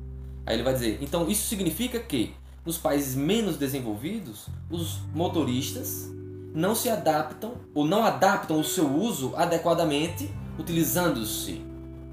Aí 0.46 0.54
ele 0.54 0.62
vai 0.62 0.72
dizer: 0.72 0.98
então 1.02 1.28
isso 1.28 1.48
significa 1.48 1.98
que 1.98 2.34
nos 2.64 2.78
países 2.78 3.14
menos 3.14 3.56
desenvolvidos, 3.56 4.46
os 4.70 5.00
motoristas 5.12 6.08
não 6.54 6.74
se 6.74 6.88
adaptam 6.88 7.54
ou 7.74 7.84
não 7.84 8.04
adaptam 8.04 8.60
o 8.60 8.64
seu 8.64 8.88
uso 8.88 9.34
adequadamente, 9.36 10.30
utilizando-se 10.58 11.64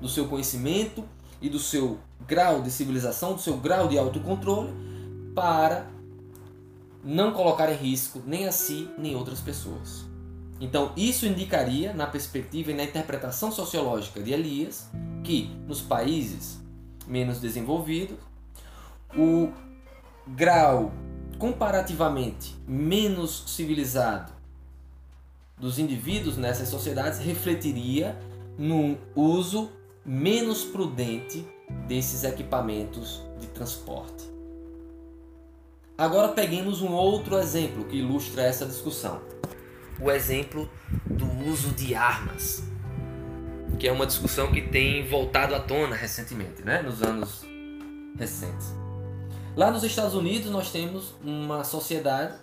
do 0.01 0.09
seu 0.09 0.27
conhecimento 0.27 1.03
e 1.41 1.49
do 1.49 1.59
seu 1.59 1.99
grau 2.25 2.61
de 2.61 2.71
civilização, 2.71 3.33
do 3.33 3.41
seu 3.41 3.57
grau 3.57 3.87
de 3.87 3.97
autocontrole, 3.97 4.73
para 5.35 5.87
não 7.03 7.31
colocar 7.31 7.71
em 7.71 7.75
risco 7.75 8.21
nem 8.25 8.47
a 8.47 8.51
si 8.51 8.89
nem 8.97 9.15
outras 9.15 9.39
pessoas. 9.39 10.06
Então, 10.59 10.91
isso 10.97 11.25
indicaria, 11.25 11.93
na 11.93 12.07
perspectiva 12.07 12.71
e 12.71 12.73
na 12.73 12.83
interpretação 12.83 13.51
sociológica 13.51 14.21
de 14.21 14.33
Elias, 14.33 14.89
que 15.23 15.49
nos 15.67 15.81
países 15.81 16.59
menos 17.05 17.39
desenvolvidos, 17.39 18.17
o 19.15 19.51
grau 20.27 20.91
comparativamente 21.37 22.55
menos 22.67 23.43
civilizado 23.47 24.31
dos 25.57 25.79
indivíduos 25.79 26.37
nessas 26.37 26.69
sociedades 26.69 27.19
refletiria 27.19 28.17
num 28.57 28.97
uso 29.15 29.69
menos 30.05 30.63
prudente 30.63 31.45
desses 31.87 32.23
equipamentos 32.23 33.21
de 33.39 33.47
transporte. 33.47 34.23
Agora 35.97 36.29
peguemos 36.29 36.81
um 36.81 36.93
outro 36.93 37.37
exemplo 37.37 37.85
que 37.85 37.97
ilustra 37.97 38.43
essa 38.43 38.65
discussão. 38.65 39.19
O 39.99 40.11
exemplo 40.11 40.69
do 41.05 41.25
uso 41.49 41.69
de 41.71 41.95
armas, 41.95 42.63
que 43.79 43.87
é 43.87 43.91
uma 43.91 44.05
discussão 44.05 44.51
que 44.51 44.61
tem 44.61 45.07
voltado 45.07 45.55
à 45.55 45.59
tona 45.59 45.95
recentemente, 45.95 46.61
né? 46.63 46.81
nos 46.81 47.01
anos 47.01 47.43
recentes. 48.17 48.73
Lá 49.55 49.71
nos 49.71 49.83
Estados 49.83 50.13
Unidos 50.13 50.51
nós 50.51 50.71
temos 50.71 51.15
uma 51.23 51.63
sociedade 51.63 52.35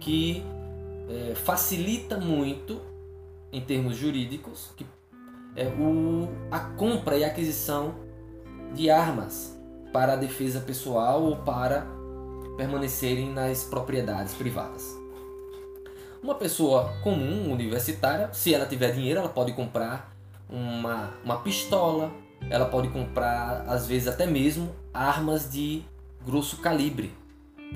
que 0.00 0.42
é, 1.08 1.34
facilita 1.34 2.18
muito 2.18 2.80
em 3.50 3.60
termos 3.60 3.96
jurídicos 3.96 4.72
que 4.76 4.84
é 5.56 5.68
o, 5.68 6.28
a 6.50 6.58
compra 6.58 7.16
e 7.16 7.24
aquisição 7.24 7.94
de 8.74 8.90
armas 8.90 9.56
para 9.92 10.14
a 10.14 10.16
defesa 10.16 10.60
pessoal 10.60 11.22
ou 11.22 11.36
para 11.36 11.86
permanecerem 12.56 13.32
nas 13.32 13.64
propriedades 13.64 14.34
privadas. 14.34 15.03
Uma 16.24 16.36
pessoa 16.36 16.94
comum, 17.02 17.52
universitária, 17.52 18.30
se 18.32 18.54
ela 18.54 18.64
tiver 18.64 18.92
dinheiro, 18.92 19.20
ela 19.20 19.28
pode 19.28 19.52
comprar 19.52 20.10
uma, 20.48 21.12
uma 21.22 21.40
pistola, 21.40 22.10
ela 22.48 22.64
pode 22.64 22.88
comprar, 22.88 23.66
às 23.68 23.86
vezes, 23.86 24.08
até 24.08 24.26
mesmo 24.26 24.74
armas 24.94 25.52
de 25.52 25.82
grosso 26.24 26.62
calibre, 26.62 27.12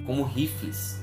como 0.07 0.23
rifles. 0.23 0.99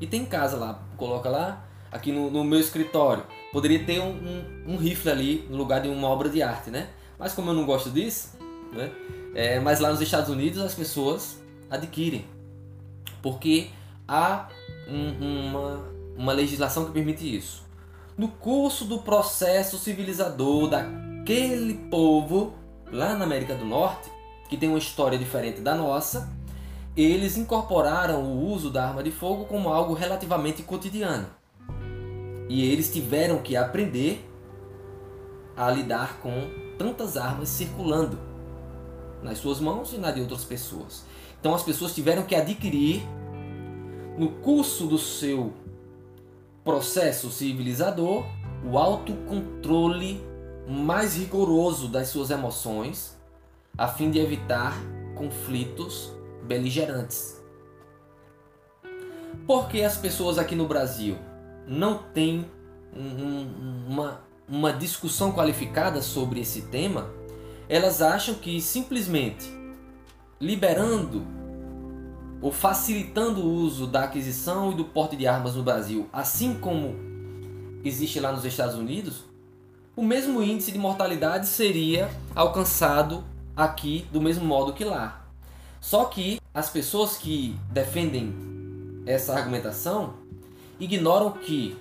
E 0.00 0.06
tem 0.06 0.24
casa 0.24 0.56
lá, 0.56 0.86
coloca 0.96 1.28
lá, 1.28 1.66
aqui 1.90 2.12
no, 2.12 2.30
no 2.30 2.44
meu 2.44 2.60
escritório, 2.60 3.24
poderia 3.52 3.84
ter 3.84 3.98
um, 3.98 4.12
um, 4.12 4.74
um, 4.74 4.76
rifle 4.76 5.10
ali 5.10 5.46
no 5.50 5.56
lugar 5.56 5.80
de 5.80 5.88
uma 5.88 6.06
obra 6.06 6.28
de 6.28 6.44
arte, 6.44 6.70
né? 6.70 6.90
Mas 7.18 7.34
como 7.34 7.50
eu 7.50 7.54
não 7.54 7.66
gosto 7.66 7.90
disso, 7.90 8.38
né? 8.72 8.92
É, 9.34 9.58
mas 9.58 9.80
lá 9.80 9.90
nos 9.90 10.00
Estados 10.00 10.30
Unidos 10.30 10.62
as 10.62 10.76
pessoas 10.76 11.42
adquirem, 11.68 12.24
porque 13.20 13.70
há 14.06 14.48
um, 14.88 15.48
uma, 15.48 15.95
uma 16.16 16.32
legislação 16.32 16.84
que 16.84 16.92
permite 16.92 17.36
isso. 17.36 17.64
No 18.16 18.28
curso 18.28 18.84
do 18.84 18.98
processo 19.00 19.78
civilizador 19.78 20.70
daquele 20.70 21.74
povo 21.90 22.54
lá 22.90 23.14
na 23.14 23.24
América 23.24 23.54
do 23.54 23.64
Norte, 23.64 24.10
que 24.48 24.56
tem 24.56 24.68
uma 24.68 24.78
história 24.78 25.18
diferente 25.18 25.60
da 25.60 25.74
nossa, 25.74 26.30
eles 26.96 27.36
incorporaram 27.36 28.22
o 28.22 28.50
uso 28.50 28.70
da 28.70 28.88
arma 28.88 29.02
de 29.02 29.10
fogo 29.10 29.44
como 29.44 29.68
algo 29.68 29.92
relativamente 29.92 30.62
cotidiano. 30.62 31.26
E 32.48 32.64
eles 32.64 32.90
tiveram 32.90 33.38
que 33.38 33.56
aprender 33.56 34.24
a 35.56 35.70
lidar 35.70 36.18
com 36.20 36.48
tantas 36.78 37.16
armas 37.16 37.48
circulando 37.48 38.18
nas 39.22 39.38
suas 39.38 39.60
mãos 39.60 39.92
e 39.92 39.98
na 39.98 40.10
de 40.10 40.20
outras 40.20 40.44
pessoas. 40.44 41.04
Então 41.40 41.54
as 41.54 41.62
pessoas 41.62 41.94
tiveram 41.94 42.22
que 42.22 42.34
adquirir 42.34 43.02
no 44.16 44.28
curso 44.28 44.86
do 44.86 44.96
seu 44.96 45.52
processo 46.66 47.30
civilizador 47.30 48.26
o 48.68 48.76
autocontrole 48.76 50.20
mais 50.68 51.16
rigoroso 51.16 51.86
das 51.86 52.08
suas 52.08 52.28
emoções, 52.30 53.16
a 53.78 53.86
fim 53.86 54.10
de 54.10 54.18
evitar 54.18 54.76
conflitos 55.14 56.12
beligerantes. 56.42 57.40
Por 59.46 59.68
que 59.68 59.84
as 59.84 59.96
pessoas 59.96 60.38
aqui 60.38 60.56
no 60.56 60.66
Brasil 60.66 61.16
não 61.68 61.98
tem 62.12 62.44
um, 62.92 63.86
uma, 63.86 64.20
uma 64.48 64.72
discussão 64.72 65.30
qualificada 65.30 66.02
sobre 66.02 66.40
esse 66.40 66.62
tema, 66.62 67.08
elas 67.68 68.02
acham 68.02 68.34
que 68.34 68.60
simplesmente 68.60 69.48
liberando 70.40 71.24
ou 72.40 72.52
facilitando 72.52 73.40
o 73.40 73.50
uso 73.50 73.86
da 73.86 74.04
aquisição 74.04 74.72
e 74.72 74.74
do 74.74 74.84
porte 74.84 75.16
de 75.16 75.26
armas 75.26 75.54
no 75.54 75.62
Brasil, 75.62 76.08
assim 76.12 76.54
como 76.54 76.94
existe 77.84 78.20
lá 78.20 78.32
nos 78.32 78.44
Estados 78.44 78.74
Unidos, 78.74 79.24
o 79.94 80.02
mesmo 80.02 80.42
índice 80.42 80.70
de 80.70 80.78
mortalidade 80.78 81.46
seria 81.46 82.10
alcançado 82.34 83.24
aqui 83.56 84.06
do 84.12 84.20
mesmo 84.20 84.44
modo 84.44 84.72
que 84.72 84.84
lá. 84.84 85.26
Só 85.80 86.04
que 86.04 86.40
as 86.52 86.68
pessoas 86.68 87.16
que 87.16 87.58
defendem 87.70 88.34
essa 89.06 89.34
argumentação 89.34 90.14
ignoram 90.78 91.30
que 91.32 91.76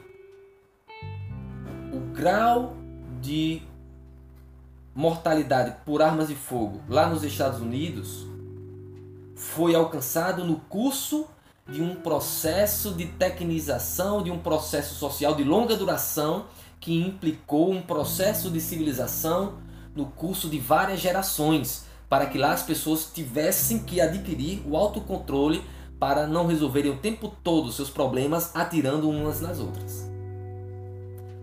o 1.92 2.00
grau 2.14 2.76
de 3.22 3.62
mortalidade 4.94 5.76
por 5.86 6.02
armas 6.02 6.30
de 6.30 6.36
fogo 6.36 6.82
lá 6.88 7.08
nos 7.08 7.24
Estados 7.24 7.60
Unidos 7.60 8.26
foi 9.36 9.76
alcançado 9.76 10.44
no 10.46 10.58
curso 10.62 11.28
de 11.68 11.82
um 11.82 11.96
processo 11.96 12.94
de 12.94 13.06
tecnização, 13.06 14.24
de 14.24 14.32
um 14.32 14.40
processo 14.40 14.96
social 14.96 15.36
de 15.36 15.44
longa 15.44 15.76
duração 15.76 16.46
que 16.80 17.02
implicou 17.02 17.72
um 17.72 17.82
processo 17.82 18.50
de 18.50 18.62
civilização 18.62 19.56
no 19.96 20.06
curso 20.06 20.48
de 20.48 20.60
várias 20.60 21.00
gerações, 21.00 21.86
para 22.08 22.28
que 22.28 22.38
lá 22.38 22.54
as 22.54 22.64
pessoas 22.64 23.10
tivessem 23.12 23.80
que 23.80 24.00
adquirir 24.00 24.62
o 24.66 24.78
autocontrole 24.78 25.64
para 26.00 26.28
não 26.28 26.46
resolverem 26.46 26.92
o 26.92 26.98
tempo 26.98 27.34
todo 27.44 27.72
seus 27.72 27.90
problemas 27.90 28.56
atirando 28.56 29.10
umas 29.10 29.42
nas 29.42 29.60
outras. 29.60 30.08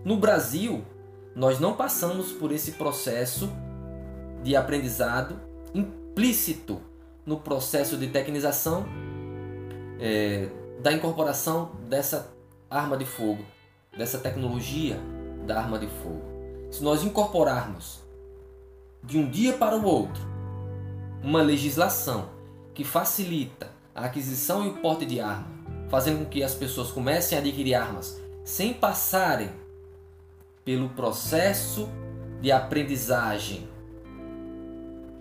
No 0.05 0.17
Brasil, 0.17 0.83
nós 1.35 1.59
não 1.59 1.73
passamos 1.73 2.31
por 2.31 2.51
esse 2.51 2.73
processo 2.73 3.49
de 4.43 4.55
aprendizado 4.55 5.39
implícito 5.73 6.92
no 7.25 7.37
processo 7.37 7.97
de 7.97 8.07
tecnização 8.07 8.85
é, 9.99 10.49
da 10.79 10.91
incorporação 10.91 11.71
dessa 11.87 12.33
arma 12.69 12.97
de 12.97 13.05
fogo, 13.05 13.45
dessa 13.97 14.17
tecnologia 14.17 14.99
da 15.45 15.59
arma 15.59 15.79
de 15.79 15.87
fogo. 15.87 16.21
Se 16.71 16.83
nós 16.83 17.03
incorporarmos 17.03 18.01
de 19.03 19.17
um 19.17 19.29
dia 19.29 19.53
para 19.53 19.77
o 19.77 19.85
outro 19.85 20.21
uma 21.21 21.41
legislação 21.41 22.29
que 22.73 22.83
facilita 22.83 23.69
a 23.95 24.05
aquisição 24.05 24.65
e 24.65 24.69
o 24.69 24.73
porte 24.77 25.05
de 25.05 25.19
arma, 25.19 25.47
fazendo 25.89 26.19
com 26.19 26.25
que 26.25 26.43
as 26.43 26.55
pessoas 26.55 26.91
comecem 26.91 27.37
a 27.37 27.41
adquirir 27.41 27.75
armas 27.75 28.19
sem 28.43 28.73
passarem 28.73 29.49
pelo 30.65 30.89
processo 30.89 31.87
de 32.41 32.51
aprendizagem 32.51 33.67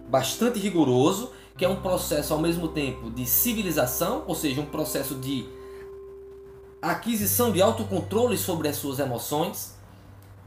bastante 0.08 0.58
rigoroso, 0.58 1.32
que 1.62 1.66
é 1.66 1.68
um 1.68 1.76
processo 1.76 2.34
ao 2.34 2.40
mesmo 2.40 2.66
tempo 2.66 3.08
de 3.08 3.24
civilização, 3.24 4.24
ou 4.26 4.34
seja, 4.34 4.60
um 4.60 4.66
processo 4.66 5.14
de 5.14 5.46
aquisição 6.82 7.52
de 7.52 7.62
autocontrole 7.62 8.36
sobre 8.36 8.66
as 8.66 8.74
suas 8.74 8.98
emoções. 8.98 9.76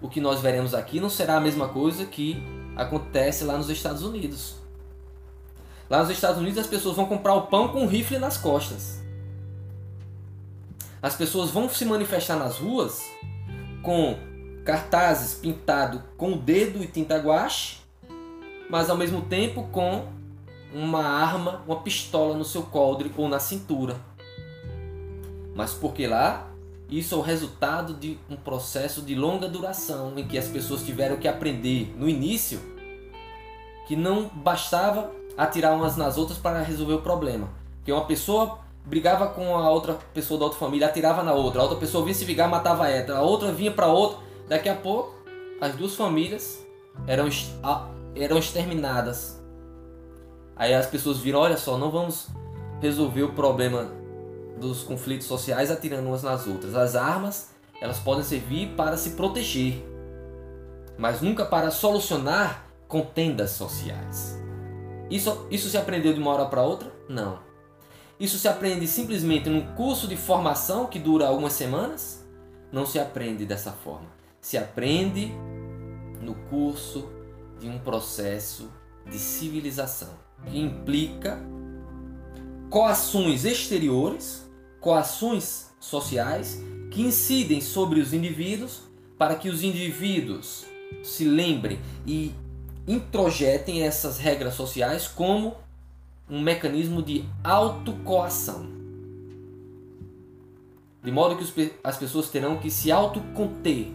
O 0.02 0.10
que 0.10 0.20
nós 0.20 0.42
veremos 0.42 0.74
aqui 0.74 1.00
não 1.00 1.10
será 1.10 1.38
a 1.38 1.40
mesma 1.40 1.70
coisa 1.70 2.06
que 2.06 2.44
acontece 2.76 3.46
lá 3.46 3.56
nos 3.56 3.70
Estados 3.70 4.04
Unidos. 4.04 4.56
Lá 5.90 6.02
nos 6.02 6.10
Estados 6.10 6.38
Unidos 6.38 6.60
as 6.60 6.68
pessoas 6.68 6.98
vão 6.98 7.06
comprar 7.06 7.34
o 7.36 7.44
pão 7.44 7.70
com 7.70 7.84
um 7.84 7.88
rifle 7.88 8.20
nas 8.20 8.36
costas. 8.36 9.02
As 11.02 11.16
pessoas 11.16 11.50
vão 11.50 11.70
se 11.70 11.86
manifestar 11.86 12.36
nas 12.36 12.58
ruas 12.58 13.02
com 13.82 14.18
cartazes 14.66 15.34
pintados 15.34 16.02
com 16.18 16.34
o 16.34 16.38
dedo 16.38 16.84
e 16.84 16.88
tinta 16.88 17.18
guache, 17.18 17.78
mas 18.70 18.90
ao 18.90 18.98
mesmo 18.98 19.22
tempo 19.22 19.64
com 19.72 20.14
uma 20.74 21.04
arma, 21.04 21.64
uma 21.66 21.78
pistola 21.78 22.36
no 22.36 22.46
seu 22.46 22.64
coldre 22.64 23.12
ou 23.18 23.28
na 23.28 23.40
cintura. 23.40 23.96
Mas 25.56 25.74
porque 25.74 26.06
lá 26.08 26.52
isso 26.90 27.16
é 27.16 27.18
o 27.18 27.22
resultado 27.22 27.94
de 27.94 28.18
um 28.30 28.36
processo 28.36 29.02
de 29.02 29.16
longa 29.16 29.48
duração 29.48 30.14
em 30.18 30.28
que 30.28 30.38
as 30.38 30.48
pessoas 30.48 30.84
tiveram 30.84 31.18
que 31.18 31.28
aprender 31.28 31.96
no 31.98 32.08
início 32.08 32.60
que 33.88 33.96
não 33.96 34.30
bastava 34.34 35.12
atirar 35.38 35.76
umas 35.76 35.98
nas 35.98 36.18
outras 36.18 36.38
para 36.38 36.62
resolver 36.62 36.94
o 36.94 37.02
problema. 37.02 37.50
Que 37.84 37.92
uma 37.92 38.06
pessoa 38.06 38.60
brigava 38.86 39.28
com 39.28 39.56
a 39.58 39.70
outra 39.70 39.94
pessoa 40.14 40.40
da 40.40 40.46
outra 40.46 40.60
família, 40.60 40.88
atirava 40.88 41.24
na 41.24 41.34
outra, 41.34 41.62
a 41.62 41.64
outra 41.64 41.78
pessoa 41.78 42.04
vinha 42.04 42.14
se 42.14 42.26
vingar, 42.26 42.50
matava 42.50 42.88
ela, 42.88 43.18
a 43.18 43.22
outra 43.22 43.52
vinha 43.52 43.72
para 43.72 43.88
outra, 43.88 44.20
daqui 44.48 44.70
a 44.70 44.76
pouco 44.76 45.16
as 45.60 45.76
duas 45.76 45.96
famílias 45.96 46.64
eram, 47.08 47.28
eram 48.16 48.38
exterminadas. 48.38 49.35
Aí 50.56 50.74
as 50.74 50.86
pessoas 50.86 51.18
viram, 51.18 51.40
olha 51.40 51.58
só, 51.58 51.78
não 51.78 51.92
vamos 51.92 52.30
resolver 52.82 53.24
o 53.24 53.34
problema 53.34 53.92
dos 54.58 54.84
conflitos 54.84 55.28
sociais 55.28 55.70
atirando 55.70 56.08
umas 56.08 56.24
nas 56.24 56.48
outras. 56.48 56.76
As 56.76 56.96
armas, 56.96 57.50
elas 57.82 58.00
podem 58.00 58.24
servir 58.24 58.70
para 58.76 58.96
se 58.96 59.12
proteger, 59.12 59.84
mas 60.98 61.22
nunca 61.22 61.46
para 61.46 61.72
solucionar 61.72 62.66
contendas 62.88 63.52
sociais. 63.52 64.40
Isso, 65.10 65.46
isso 65.52 65.70
se 65.70 65.78
aprendeu 65.78 66.14
de 66.14 66.20
uma 66.20 66.32
hora 66.32 66.46
para 66.46 66.64
outra? 66.64 66.92
Não. 67.10 67.40
Isso 68.18 68.40
se 68.40 68.48
aprende 68.48 68.88
simplesmente 68.88 69.50
num 69.50 69.76
curso 69.76 70.08
de 70.08 70.16
formação 70.16 70.88
que 70.88 70.98
dura 70.98 71.28
algumas 71.28 71.52
semanas? 71.52 72.26
Não 72.72 72.86
se 72.86 72.98
aprende 72.98 73.46
dessa 73.46 73.72
forma. 73.72 74.08
Se 74.40 74.58
aprende 74.58 75.34
no 76.22 76.34
curso 76.50 77.10
de 77.60 77.68
um 77.68 77.78
processo 77.78 78.70
de 79.06 79.20
civilização 79.20 80.25
que 80.46 80.60
implica 80.60 81.40
coações 82.70 83.46
exteriores, 83.46 84.50
coações 84.80 85.68
sociais 85.80 86.62
que 86.92 87.02
incidem 87.02 87.62
sobre 87.62 88.00
os 88.00 88.14
indivíduos 88.14 88.82
para 89.18 89.36
que 89.36 89.50
os 89.50 89.64
indivíduos 89.64 90.66
se 91.04 91.26
lembrem 91.26 91.80
e 92.06 92.34
introjetem 92.88 93.84
essas 93.84 94.18
regras 94.18 94.54
sociais 94.54 95.08
como 95.08 95.56
um 96.30 96.42
mecanismo 96.42 97.02
de 97.02 97.24
autocoação. 97.44 98.68
De 101.04 101.12
modo 101.12 101.36
que 101.36 101.74
as 101.84 101.98
pessoas 101.98 102.30
terão 102.30 102.58
que 102.58 102.72
se 102.72 102.92
autoconter, 102.92 103.88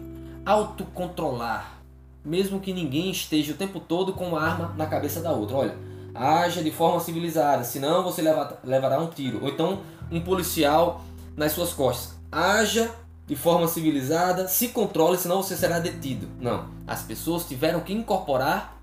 autocontrolar, 0.45 1.81
mesmo 2.23 2.59
que 2.59 2.71
ninguém 2.71 3.11
esteja 3.11 3.51
o 3.53 3.57
tempo 3.57 3.79
todo 3.79 4.13
com 4.13 4.29
uma 4.29 4.41
arma 4.41 4.73
na 4.77 4.85
cabeça 4.85 5.19
da 5.21 5.31
outra. 5.31 5.57
Olha, 5.57 5.77
haja 6.13 6.63
de 6.63 6.71
forma 6.71 6.99
civilizada, 6.99 7.63
senão 7.63 8.03
você 8.03 8.21
leva, 8.21 8.59
levará 8.63 8.99
um 8.99 9.07
tiro. 9.07 9.41
Ou 9.41 9.49
então 9.49 9.81
um 10.11 10.21
policial 10.21 11.03
nas 11.35 11.53
suas 11.53 11.73
costas. 11.73 12.15
Haja 12.31 12.91
de 13.25 13.35
forma 13.35 13.67
civilizada, 13.67 14.47
se 14.47 14.69
controle, 14.69 15.17
senão 15.17 15.41
você 15.41 15.55
será 15.55 15.79
detido. 15.79 16.27
Não, 16.39 16.67
as 16.85 17.01
pessoas 17.03 17.45
tiveram 17.45 17.79
que 17.79 17.93
incorporar 17.93 18.81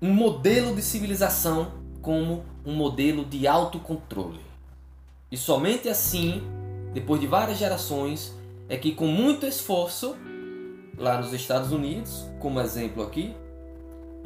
um 0.00 0.12
modelo 0.12 0.74
de 0.74 0.82
civilização 0.82 1.72
como 2.00 2.44
um 2.64 2.74
modelo 2.74 3.24
de 3.24 3.46
autocontrole. 3.46 4.40
E 5.30 5.36
somente 5.36 5.88
assim, 5.88 6.42
depois 6.92 7.20
de 7.20 7.26
várias 7.26 7.58
gerações, 7.58 8.32
é 8.68 8.76
que 8.76 8.92
com 8.92 9.06
muito 9.06 9.46
esforço, 9.46 10.16
lá 10.96 11.20
nos 11.20 11.32
Estados 11.32 11.72
Unidos, 11.72 12.26
como 12.38 12.60
exemplo 12.60 13.02
aqui, 13.02 13.34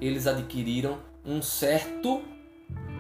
eles 0.01 0.27
adquiriram 0.27 0.99
um 1.27 1.43
certo 1.43 2.23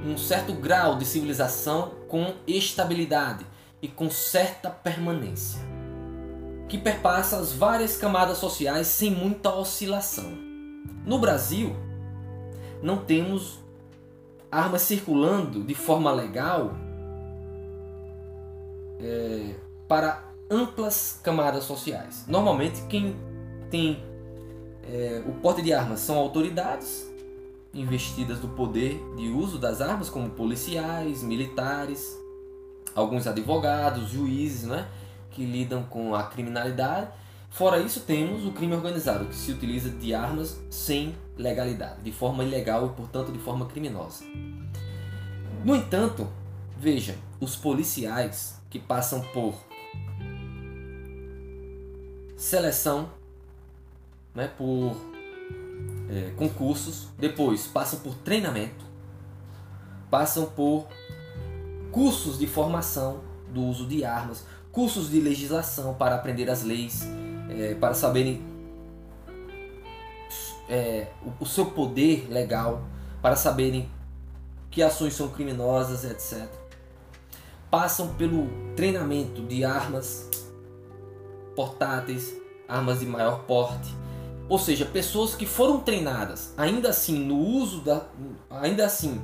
um 0.04 0.16
certo 0.16 0.52
grau 0.52 0.96
de 0.96 1.04
civilização 1.04 1.92
com 2.08 2.34
estabilidade 2.46 3.44
e 3.80 3.88
com 3.88 4.10
certa 4.10 4.70
permanência, 4.70 5.60
que 6.68 6.78
perpassa 6.78 7.38
as 7.38 7.52
várias 7.52 7.96
camadas 7.96 8.38
sociais 8.38 8.86
sem 8.86 9.10
muita 9.10 9.54
oscilação. 9.54 10.30
No 11.04 11.18
Brasil, 11.18 11.74
não 12.82 12.98
temos 12.98 13.58
armas 14.50 14.82
circulando 14.82 15.64
de 15.64 15.74
forma 15.74 16.12
legal 16.12 16.76
é, 19.00 19.54
para 19.88 20.22
amplas 20.50 21.18
camadas 21.22 21.64
sociais. 21.64 22.24
Normalmente, 22.28 22.82
quem 22.82 23.16
tem 23.70 24.02
é, 24.84 25.22
o 25.26 25.32
porte 25.32 25.62
de 25.62 25.72
armas 25.72 26.00
são 26.00 26.16
autoridades 26.16 27.15
investidas 27.80 28.38
do 28.38 28.48
poder 28.48 29.00
de 29.16 29.28
uso 29.28 29.58
das 29.58 29.80
armas, 29.80 30.08
como 30.08 30.30
policiais, 30.30 31.22
militares, 31.22 32.16
alguns 32.94 33.26
advogados, 33.26 34.10
juízes, 34.10 34.64
né, 34.64 34.88
que 35.30 35.44
lidam 35.44 35.82
com 35.84 36.14
a 36.14 36.24
criminalidade. 36.24 37.10
Fora 37.50 37.78
isso, 37.78 38.00
temos 38.00 38.44
o 38.44 38.52
crime 38.52 38.74
organizado, 38.74 39.26
que 39.26 39.34
se 39.34 39.52
utiliza 39.52 39.90
de 39.90 40.14
armas 40.14 40.60
sem 40.70 41.14
legalidade, 41.36 42.02
de 42.02 42.12
forma 42.12 42.42
ilegal 42.42 42.86
e, 42.86 42.88
portanto, 42.90 43.30
de 43.30 43.38
forma 43.38 43.66
criminosa. 43.66 44.24
No 45.64 45.74
entanto, 45.74 46.28
veja, 46.78 47.16
os 47.40 47.56
policiais 47.56 48.60
que 48.70 48.78
passam 48.78 49.20
por 49.32 49.54
seleção, 52.36 53.10
né, 54.34 54.48
por 54.48 54.96
é, 56.08 56.30
concursos, 56.36 57.08
depois 57.18 57.66
passam 57.66 58.00
por 58.00 58.14
treinamento, 58.14 58.84
passam 60.10 60.46
por 60.46 60.86
cursos 61.90 62.38
de 62.38 62.46
formação 62.46 63.20
do 63.52 63.62
uso 63.62 63.86
de 63.86 64.04
armas, 64.04 64.44
cursos 64.70 65.10
de 65.10 65.20
legislação 65.20 65.94
para 65.94 66.14
aprender 66.14 66.50
as 66.50 66.62
leis, 66.62 67.06
é, 67.48 67.74
para 67.74 67.94
saberem 67.94 68.42
é, 70.68 71.08
o, 71.22 71.44
o 71.44 71.46
seu 71.46 71.66
poder 71.66 72.28
legal, 72.30 72.82
para 73.22 73.36
saberem 73.36 73.88
que 74.70 74.82
ações 74.82 75.14
são 75.14 75.28
criminosas, 75.28 76.04
etc. 76.04 76.48
Passam 77.70 78.14
pelo 78.14 78.46
treinamento 78.76 79.42
de 79.42 79.64
armas 79.64 80.28
portáteis, 81.54 82.34
armas 82.68 83.00
de 83.00 83.06
maior 83.06 83.44
porte, 83.44 83.94
ou 84.48 84.58
seja, 84.58 84.84
pessoas 84.84 85.34
que 85.34 85.44
foram 85.44 85.80
treinadas, 85.80 86.54
ainda 86.56 86.90
assim 86.90 87.18
no 87.18 87.36
uso 87.36 87.80
da, 87.80 88.06
ainda 88.50 88.86
assim 88.86 89.20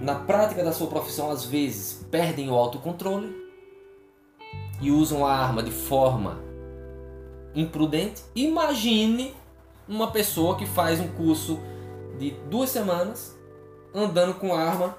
na 0.00 0.14
prática 0.14 0.64
da 0.64 0.72
sua 0.72 0.86
profissão 0.86 1.30
às 1.30 1.44
vezes 1.44 2.06
perdem 2.10 2.50
o 2.50 2.54
autocontrole 2.54 3.36
e 4.80 4.90
usam 4.90 5.26
a 5.26 5.34
arma 5.34 5.62
de 5.62 5.70
forma 5.70 6.40
imprudente. 7.54 8.22
Imagine 8.34 9.34
uma 9.86 10.10
pessoa 10.10 10.56
que 10.56 10.64
faz 10.64 11.00
um 11.00 11.08
curso 11.08 11.60
de 12.18 12.30
duas 12.48 12.70
semanas 12.70 13.36
andando 13.94 14.34
com 14.34 14.54
arma 14.54 14.96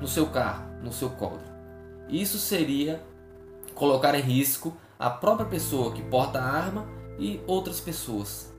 no 0.00 0.08
seu 0.08 0.26
carro, 0.26 0.64
no 0.82 0.92
seu 0.92 1.10
colo. 1.10 1.40
Isso 2.08 2.38
seria 2.38 3.02
colocar 3.74 4.14
em 4.14 4.22
risco 4.22 4.76
a 4.98 5.10
própria 5.10 5.46
pessoa 5.46 5.92
que 5.92 6.02
porta 6.02 6.40
a 6.40 6.44
arma 6.44 6.95
e 7.18 7.40
outras 7.46 7.80
pessoas. 7.80 8.52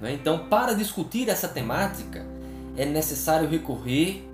Né? 0.00 0.12
Então, 0.14 0.48
para 0.48 0.74
discutir 0.74 1.28
essa 1.28 1.48
temática, 1.48 2.24
é 2.76 2.84
necessário 2.84 3.48
recorrer 3.48 4.28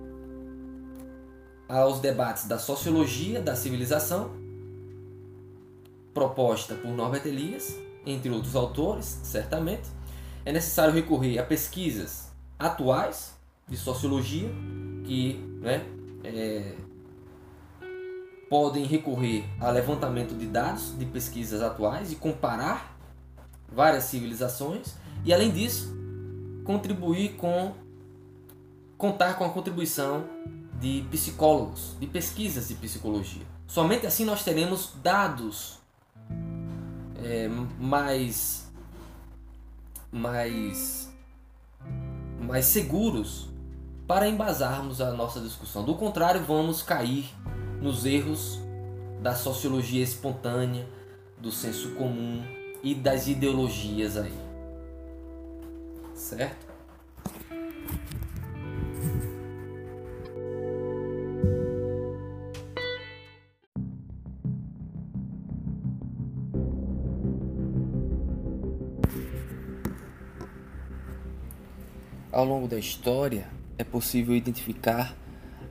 aos 1.69 2.01
debates 2.01 2.47
da 2.47 2.59
sociologia 2.59 3.40
da 3.40 3.56
civilização, 3.56 4.31
proposta 6.12 6.74
por 6.74 6.90
Norbert 6.90 7.27
Elias, 7.27 7.74
entre 8.05 8.31
outros 8.31 8.55
autores, 8.55 9.20
certamente. 9.23 9.89
É 10.44 10.52
necessário 10.52 10.93
recorrer 10.93 11.39
a 11.39 11.44
pesquisas 11.44 12.31
atuais 12.59 13.32
de 13.69 13.77
sociologia 13.77 14.51
que 15.05 15.35
né, 15.60 15.85
é, 16.24 16.74
podem 18.51 18.85
recorrer 18.85 19.44
a 19.60 19.70
levantamento 19.70 20.35
de 20.35 20.47
dados 20.47 20.98
de 20.98 21.06
pesquisas 21.06 21.62
atuais 21.62 22.12
e 22.12 22.16
comparar 22.16 22.91
várias 23.74 24.05
civilizações 24.05 24.94
e 25.24 25.32
além 25.32 25.51
disso 25.51 25.93
contribuir 26.65 27.31
com 27.36 27.74
contar 28.97 29.35
com 29.35 29.44
a 29.44 29.51
contribuição 29.51 30.24
de 30.81 31.05
psicólogos, 31.11 31.97
de 31.99 32.07
pesquisas 32.07 32.69
de 32.69 32.74
psicologia. 32.74 33.43
Somente 33.66 34.07
assim 34.07 34.24
nós 34.24 34.44
teremos 34.44 34.93
dados 35.03 35.78
é, 37.23 37.49
mais 37.78 38.70
mais 40.11 41.11
mais 42.40 42.66
seguros 42.66 43.49
para 44.07 44.28
embasarmos 44.28 45.01
a 45.01 45.12
nossa 45.12 45.40
discussão. 45.40 45.85
Do 45.85 45.94
contrário, 45.94 46.43
vamos 46.44 46.82
cair 46.82 47.32
nos 47.81 48.05
erros 48.05 48.61
da 49.23 49.35
sociologia 49.35 50.03
espontânea, 50.03 50.86
do 51.39 51.51
senso 51.51 51.90
comum 51.93 52.43
e 52.82 52.94
das 52.94 53.28
ideologias 53.28 54.16
aí. 54.16 54.32
Certo? 56.14 56.72
Ao 72.32 72.46
longo 72.46 72.66
da 72.66 72.78
história, 72.78 73.46
é 73.76 73.84
possível 73.84 74.34
identificar 74.34 75.14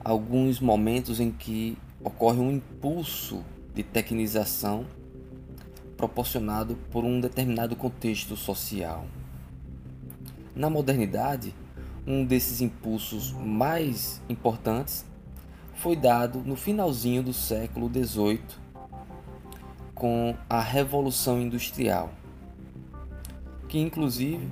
alguns 0.04 0.60
momentos 0.60 1.18
em 1.18 1.30
que 1.30 1.76
ocorre 2.02 2.38
um 2.38 2.52
impulso 2.52 3.44
de 3.74 3.82
tecnização 3.82 4.86
proporcionado 6.02 6.74
por 6.90 7.04
um 7.04 7.20
determinado 7.20 7.76
contexto 7.76 8.34
social. 8.34 9.06
Na 10.52 10.68
modernidade, 10.68 11.54
um 12.04 12.24
desses 12.24 12.60
impulsos 12.60 13.30
mais 13.30 14.20
importantes 14.28 15.06
foi 15.76 15.94
dado 15.94 16.40
no 16.40 16.56
finalzinho 16.56 17.22
do 17.22 17.32
século 17.32 17.88
XVIII 17.88 18.40
com 19.94 20.34
a 20.50 20.60
Revolução 20.60 21.40
Industrial, 21.40 22.10
que 23.68 23.78
inclusive 23.78 24.48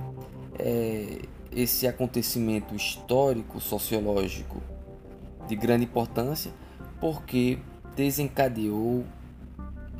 é, 0.57 1.19
esse 1.51 1.85
acontecimento 1.85 2.73
histórico, 2.73 3.59
sociológico 3.59 4.61
de 5.49 5.55
grande 5.57 5.83
importância, 5.83 6.53
porque 7.01 7.59
desencadeou 7.93 9.03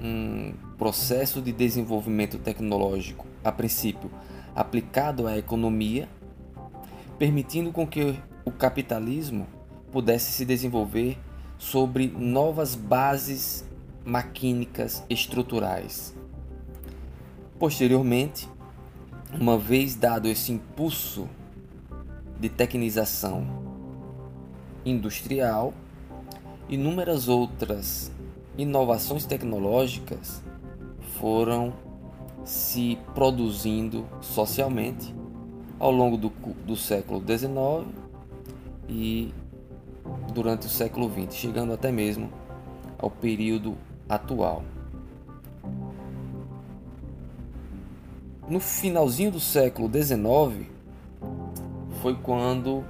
um 0.02 0.54
processo 0.82 1.44
de 1.44 1.52
desenvolvimento 1.52 2.40
tecnológico, 2.40 3.28
a 3.44 3.52
princípio 3.52 4.10
aplicado 4.56 5.28
à 5.28 5.38
economia, 5.38 6.10
permitindo 7.20 7.72
com 7.72 7.86
que 7.86 8.20
o 8.44 8.52
capitalismo 8.52 9.46
pudesse 9.92 10.32
se 10.32 10.44
desenvolver 10.44 11.20
sobre 11.56 12.08
novas 12.08 12.74
bases 12.74 13.64
maquínicas 14.04 15.04
estruturais. 15.08 16.16
Posteriormente, 17.60 18.50
uma 19.40 19.60
vez 19.60 19.94
dado 19.94 20.28
esse 20.28 20.52
impulso 20.52 21.30
de 22.40 22.50
tecnização 22.50 23.46
industrial, 24.84 25.76
inúmeras 26.68 27.28
outras 27.28 28.12
inovações 28.58 29.28
tecnológicas 29.28 30.42
foram 31.22 31.72
se 32.44 32.98
produzindo 33.14 34.08
socialmente 34.20 35.14
ao 35.80 35.92
longo 35.92 36.18
do, 36.18 36.30
do 36.66 36.76
século 36.76 37.22
XIX 37.26 37.88
e 38.90 39.32
durante 40.34 40.66
o 40.66 40.70
século 40.70 41.10
XX, 41.10 41.36
chegando 41.36 41.74
até 41.74 41.92
mesmo 41.92 42.32
ao 42.98 43.12
período 43.12 43.78
atual. 44.10 44.64
No 48.50 48.60
finalzinho 48.60 49.32
do 49.32 49.40
século 49.40 49.88
XIX 49.88 50.68
foi 52.02 52.16
quando 52.16 52.84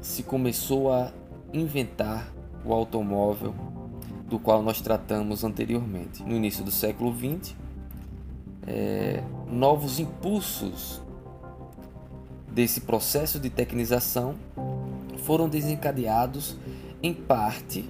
se 0.00 0.22
começou 0.22 0.92
a 0.92 1.12
inventar 1.52 2.32
o 2.64 2.72
automóvel 2.72 3.52
do 4.26 4.38
qual 4.38 4.62
nós 4.62 4.80
tratamos 4.80 5.44
anteriormente. 5.44 6.22
No 6.22 6.34
início 6.34 6.64
do 6.64 6.70
século 6.70 7.12
XX, 7.14 7.54
é, 8.66 9.22
novos 9.48 9.98
impulsos 9.98 11.00
desse 12.48 12.82
processo 12.82 13.40
de 13.40 13.48
tecnização 13.48 14.34
foram 15.24 15.48
desencadeados 15.48 16.56
em 17.02 17.14
parte 17.14 17.88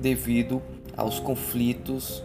devido 0.00 0.62
aos 0.96 1.18
conflitos 1.18 2.22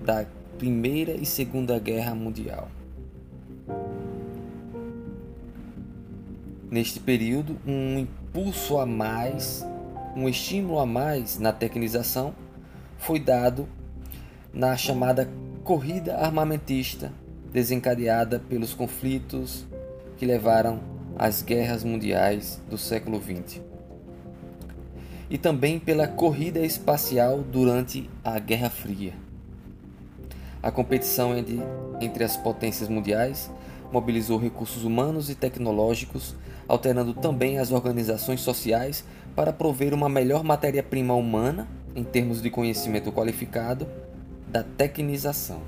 da 0.00 0.26
Primeira 0.58 1.12
e 1.12 1.26
Segunda 1.26 1.78
Guerra 1.78 2.14
Mundial. 2.14 2.68
Neste 6.70 6.98
período, 6.98 7.58
um 7.66 7.98
impulso 7.98 8.78
a 8.78 8.86
mais, 8.86 9.64
um 10.16 10.28
estímulo 10.28 10.78
a 10.78 10.86
mais 10.86 11.38
na 11.38 11.52
tecnização 11.52 12.34
foi 12.98 13.20
dado 13.20 13.68
na 14.52 14.76
chamada 14.76 15.28
corrida 15.66 16.18
armamentista, 16.18 17.12
desencadeada 17.52 18.38
pelos 18.38 18.72
conflitos 18.72 19.66
que 20.16 20.24
levaram 20.24 20.78
às 21.18 21.42
guerras 21.42 21.82
mundiais 21.82 22.62
do 22.70 22.78
século 22.78 23.20
XX. 23.20 23.60
E 25.28 25.36
também 25.36 25.80
pela 25.80 26.06
corrida 26.06 26.60
espacial 26.60 27.42
durante 27.42 28.08
a 28.22 28.38
Guerra 28.38 28.70
Fria. 28.70 29.12
A 30.62 30.70
competição 30.70 31.36
entre, 31.36 31.60
entre 32.00 32.22
as 32.22 32.36
potências 32.36 32.88
mundiais 32.88 33.50
mobilizou 33.90 34.38
recursos 34.38 34.84
humanos 34.84 35.28
e 35.30 35.34
tecnológicos, 35.34 36.36
alterando 36.68 37.12
também 37.12 37.58
as 37.58 37.72
organizações 37.72 38.40
sociais 38.40 39.04
para 39.34 39.52
prover 39.52 39.92
uma 39.92 40.08
melhor 40.08 40.44
matéria-prima 40.44 41.14
humana, 41.14 41.66
em 41.92 42.04
termos 42.04 42.40
de 42.40 42.50
conhecimento 42.50 43.10
qualificado, 43.10 43.88
da 44.46 44.62
tecnização. 44.62 45.60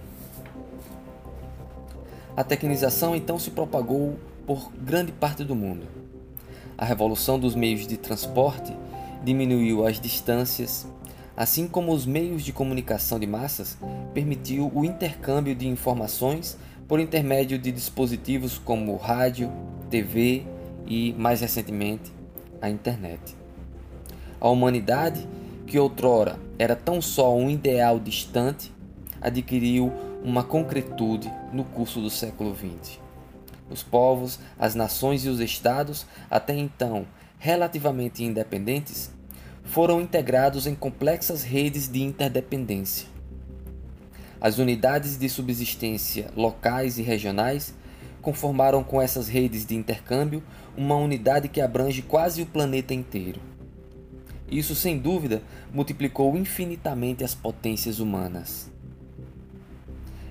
A 2.37 2.45
tecnização 2.45 3.17
então 3.17 3.39
se 3.39 3.51
propagou 3.51 4.19
por 4.47 4.73
grande 4.73 5.13
parte 5.13 5.43
do 5.43 5.55
mundo. 5.55 5.87
A 6.77 6.85
revolução 6.85 7.39
dos 7.39 7.55
meios 7.55 7.87
de 7.87 7.97
transporte 7.97 8.73
diminuiu 9.25 9.85
as 9.85 10.01
distâncias, 10.01 10.87
assim 11.37 11.67
como 11.67 11.93
os 11.93 12.07
meios 12.07 12.45
de 12.45 12.53
comunicação 12.53 13.19
de 13.19 13.27
massas 13.27 13.77
permitiu 14.15 14.71
o 14.75 14.85
intercâmbio 14.85 15.55
de 15.55 15.67
informações 15.67 16.57
por 16.87 17.01
intermédio 17.01 17.59
de 17.59 17.73
dispositivos 17.73 18.59
como 18.59 18.97
rádio, 18.97 19.53
TV 19.91 20.47
e, 20.87 21.13
mais 21.19 21.41
recentemente, 21.41 22.13
a 22.63 22.71
internet. 22.71 23.37
A 24.41 24.49
humanidade, 24.49 25.29
que 25.69 25.79
outrora 25.79 26.39
era 26.59 26.75
tão 26.75 27.01
só 27.01 27.37
um 27.37 27.51
ideal 27.51 28.01
distante, 28.01 28.73
adquiriu 29.21 29.93
uma 30.25 30.43
concretude 30.43 31.31
no 31.53 31.63
curso 31.63 32.01
do 32.01 32.09
século 32.09 32.57
XX. 32.57 32.99
Os 33.71 33.83
povos, 33.83 34.41
as 34.59 34.75
nações 34.75 35.27
e 35.27 35.29
os 35.29 35.41
estados, 35.41 36.07
até 36.31 36.55
então 36.55 37.07
relativamente 37.39 38.25
independentes, 38.25 39.13
foram 39.63 40.01
integrados 40.01 40.67
em 40.67 40.75
complexas 40.75 41.43
redes 41.43 41.87
de 41.87 42.03
interdependência. 42.03 43.07
As 44.41 44.59
unidades 44.59 45.19
de 45.19 45.29
subsistência 45.29 46.31
locais 46.35 46.99
e 46.99 47.03
regionais 47.03 47.75
conformaram 48.23 48.83
com 48.83 49.01
essas 49.01 49.29
redes 49.29 49.67
de 49.67 49.77
intercâmbio 49.77 50.43
uma 50.77 50.97
unidade 50.97 51.49
que 51.49 51.61
abrange 51.61 52.03
quase 52.03 52.41
o 52.41 52.47
planeta 52.47 52.95
inteiro. 52.95 53.41
Isso, 54.51 54.75
sem 54.75 54.99
dúvida, 54.99 55.43
multiplicou 55.73 56.37
infinitamente 56.37 57.23
as 57.23 57.35
potências 57.35 58.01
humanas. 58.01 58.71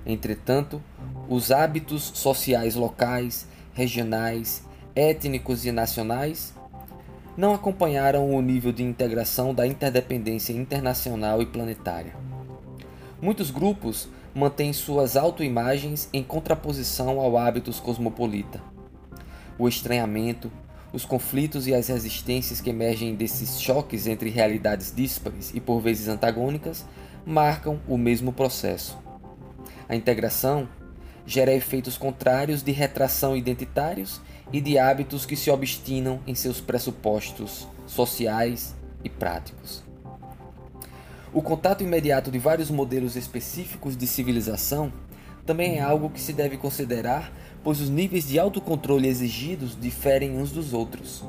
Entretanto, 0.04 0.82
os 1.28 1.50
hábitos 1.50 2.02
sociais 2.14 2.74
locais, 2.74 3.46
regionais, 3.74 4.64
étnicos 4.94 5.64
e 5.64 5.70
nacionais 5.70 6.54
não 7.36 7.54
acompanharam 7.54 8.34
o 8.34 8.42
nível 8.42 8.72
de 8.72 8.82
integração 8.82 9.54
da 9.54 9.64
interdependência 9.64 10.52
internacional 10.52 11.40
e 11.40 11.46
planetária. 11.46 12.16
Muitos 13.22 13.50
grupos 13.50 14.08
mantêm 14.34 14.72
suas 14.72 15.16
autoimagens 15.16 16.08
em 16.12 16.22
contraposição 16.22 17.20
ao 17.20 17.36
hábitos 17.36 17.78
cosmopolita. 17.78 18.60
O 19.56 19.68
estranhamento, 19.68 20.50
os 20.92 21.04
conflitos 21.04 21.66
e 21.66 21.74
as 21.74 21.88
resistências 21.88 22.60
que 22.60 22.70
emergem 22.70 23.14
desses 23.14 23.60
choques 23.60 24.06
entre 24.06 24.30
realidades 24.30 24.92
díspares 24.94 25.52
e 25.54 25.60
por 25.60 25.80
vezes 25.80 26.08
antagônicas 26.08 26.84
marcam 27.26 27.80
o 27.86 27.98
mesmo 27.98 28.32
processo. 28.32 28.98
A 29.88 29.94
integração 29.94 30.68
gera 31.26 31.52
efeitos 31.52 31.98
contrários 31.98 32.62
de 32.62 32.72
retração 32.72 33.36
identitários 33.36 34.20
e 34.50 34.60
de 34.60 34.78
hábitos 34.78 35.26
que 35.26 35.36
se 35.36 35.50
obstinam 35.50 36.20
em 36.26 36.34
seus 36.34 36.60
pressupostos 36.60 37.68
sociais 37.86 38.74
e 39.04 39.10
práticos. 39.10 39.82
O 41.32 41.42
contato 41.42 41.84
imediato 41.84 42.30
de 42.30 42.38
vários 42.38 42.70
modelos 42.70 43.14
específicos 43.14 43.94
de 43.94 44.06
civilização 44.06 44.90
também 45.44 45.78
é 45.78 45.82
algo 45.82 46.10
que 46.10 46.20
se 46.20 46.32
deve 46.32 46.56
considerar, 46.56 47.32
pois 47.62 47.80
os 47.80 47.88
níveis 47.88 48.26
de 48.28 48.38
autocontrole 48.38 49.08
exigidos 49.08 49.78
diferem 49.78 50.36
uns 50.36 50.50
dos 50.50 50.72
outros. 50.72 51.24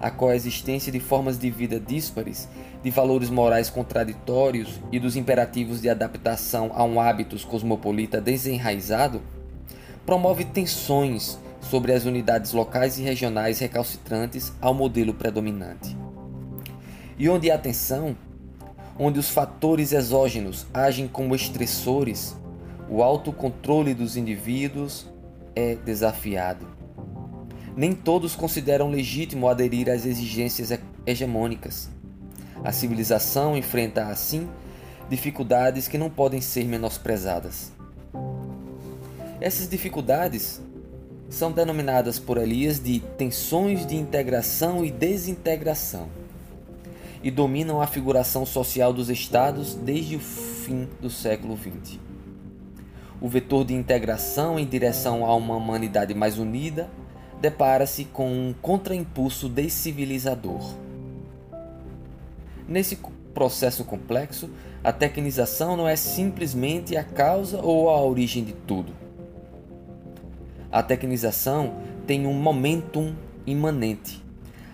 A 0.00 0.10
coexistência 0.10 0.92
de 0.92 1.00
formas 1.00 1.38
de 1.38 1.50
vida 1.50 1.80
díspares, 1.80 2.48
de 2.82 2.90
valores 2.90 3.30
morais 3.30 3.70
contraditórios 3.70 4.80
e 4.92 4.98
dos 4.98 5.16
imperativos 5.16 5.80
de 5.80 5.88
adaptação 5.88 6.70
a 6.74 6.84
um 6.84 7.00
hábitos 7.00 7.44
cosmopolita 7.44 8.20
desenraizado 8.20 9.22
promove 10.04 10.44
tensões 10.44 11.38
sobre 11.60 11.92
as 11.92 12.04
unidades 12.04 12.52
locais 12.52 12.98
e 12.98 13.02
regionais 13.02 13.58
recalcitrantes 13.58 14.52
ao 14.60 14.74
modelo 14.74 15.14
predominante. 15.14 15.96
E 17.18 17.28
onde 17.28 17.50
há 17.50 17.56
tensão, 17.56 18.16
onde 18.98 19.18
os 19.18 19.30
fatores 19.30 19.92
exógenos 19.92 20.66
agem 20.74 21.08
como 21.08 21.34
estressores, 21.34 22.36
o 22.88 23.02
autocontrole 23.02 23.94
dos 23.94 24.16
indivíduos 24.16 25.06
é 25.54 25.74
desafiado. 25.74 26.66
Nem 27.76 27.92
todos 27.92 28.36
consideram 28.36 28.90
legítimo 28.90 29.48
aderir 29.48 29.88
às 29.88 30.06
exigências 30.06 30.78
hegemônicas. 31.06 31.88
A 32.62 32.72
civilização 32.72 33.56
enfrenta, 33.56 34.06
assim, 34.06 34.48
dificuldades 35.08 35.88
que 35.88 35.98
não 35.98 36.08
podem 36.08 36.40
ser 36.40 36.64
menosprezadas. 36.64 37.72
Essas 39.40 39.68
dificuldades 39.68 40.60
são 41.28 41.50
denominadas 41.50 42.18
por 42.18 42.38
Elias 42.38 42.82
de 42.82 43.00
tensões 43.18 43.86
de 43.86 43.96
integração 43.96 44.84
e 44.84 44.90
desintegração 44.90 46.08
e 47.22 47.30
dominam 47.30 47.80
a 47.80 47.86
figuração 47.86 48.44
social 48.44 48.92
dos 48.92 49.08
estados 49.08 49.74
desde 49.74 50.16
o 50.16 50.20
fim 50.20 50.88
do 51.00 51.10
século 51.10 51.56
XX. 51.56 51.98
O 53.24 53.28
vetor 53.30 53.64
de 53.64 53.72
integração 53.72 54.58
em 54.58 54.66
direção 54.66 55.24
a 55.24 55.34
uma 55.34 55.56
humanidade 55.56 56.12
mais 56.12 56.38
unida 56.38 56.90
depara-se 57.40 58.04
com 58.04 58.28
um 58.28 58.54
contraimpulso 58.60 59.48
descivilizador. 59.48 60.74
Nesse 62.68 62.98
processo 63.32 63.82
complexo, 63.82 64.50
a 64.84 64.92
tecnização 64.92 65.74
não 65.74 65.88
é 65.88 65.96
simplesmente 65.96 66.98
a 66.98 67.02
causa 67.02 67.62
ou 67.62 67.88
a 67.88 67.98
origem 67.98 68.44
de 68.44 68.52
tudo. 68.52 68.92
A 70.70 70.82
tecnização 70.82 71.76
tem 72.06 72.26
um 72.26 72.34
momentum 72.34 73.14
imanente, 73.46 74.22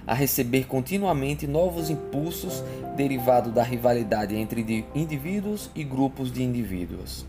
a 0.04 0.12
receber 0.12 0.64
continuamente 0.64 1.46
novos 1.46 1.88
impulsos 1.88 2.64
derivados 2.96 3.52
da 3.52 3.62
rivalidade 3.62 4.34
entre 4.34 4.84
indivíduos 4.92 5.70
e 5.72 5.84
grupos 5.84 6.32
de 6.32 6.42
indivíduos. 6.42 7.24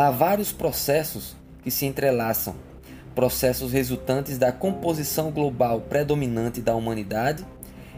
Há 0.00 0.10
vários 0.10 0.50
processos 0.50 1.36
que 1.62 1.70
se 1.70 1.84
entrelaçam, 1.84 2.54
processos 3.14 3.70
resultantes 3.70 4.38
da 4.38 4.50
composição 4.50 5.30
global 5.30 5.82
predominante 5.82 6.62
da 6.62 6.74
humanidade 6.74 7.44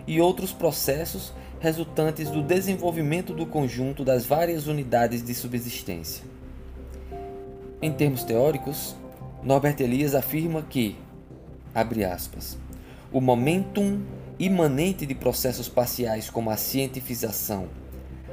e 0.04 0.20
outros 0.20 0.52
processos 0.52 1.32
resultantes 1.60 2.28
do 2.28 2.42
desenvolvimento 2.42 3.32
do 3.32 3.46
conjunto 3.46 4.04
das 4.04 4.26
várias 4.26 4.66
unidades 4.66 5.22
de 5.22 5.32
subsistência. 5.32 6.24
Em 7.80 7.92
termos 7.92 8.24
teóricos, 8.24 8.96
Norbert 9.40 9.76
Elias 9.78 10.16
afirma 10.16 10.60
que, 10.62 10.96
abre 11.72 12.04
aspas, 12.04 12.58
o 13.12 13.20
momentum 13.20 14.02
imanente 14.40 15.06
de 15.06 15.14
processos 15.14 15.68
parciais 15.68 16.28
como 16.28 16.50
a 16.50 16.56
cientificação, 16.56 17.68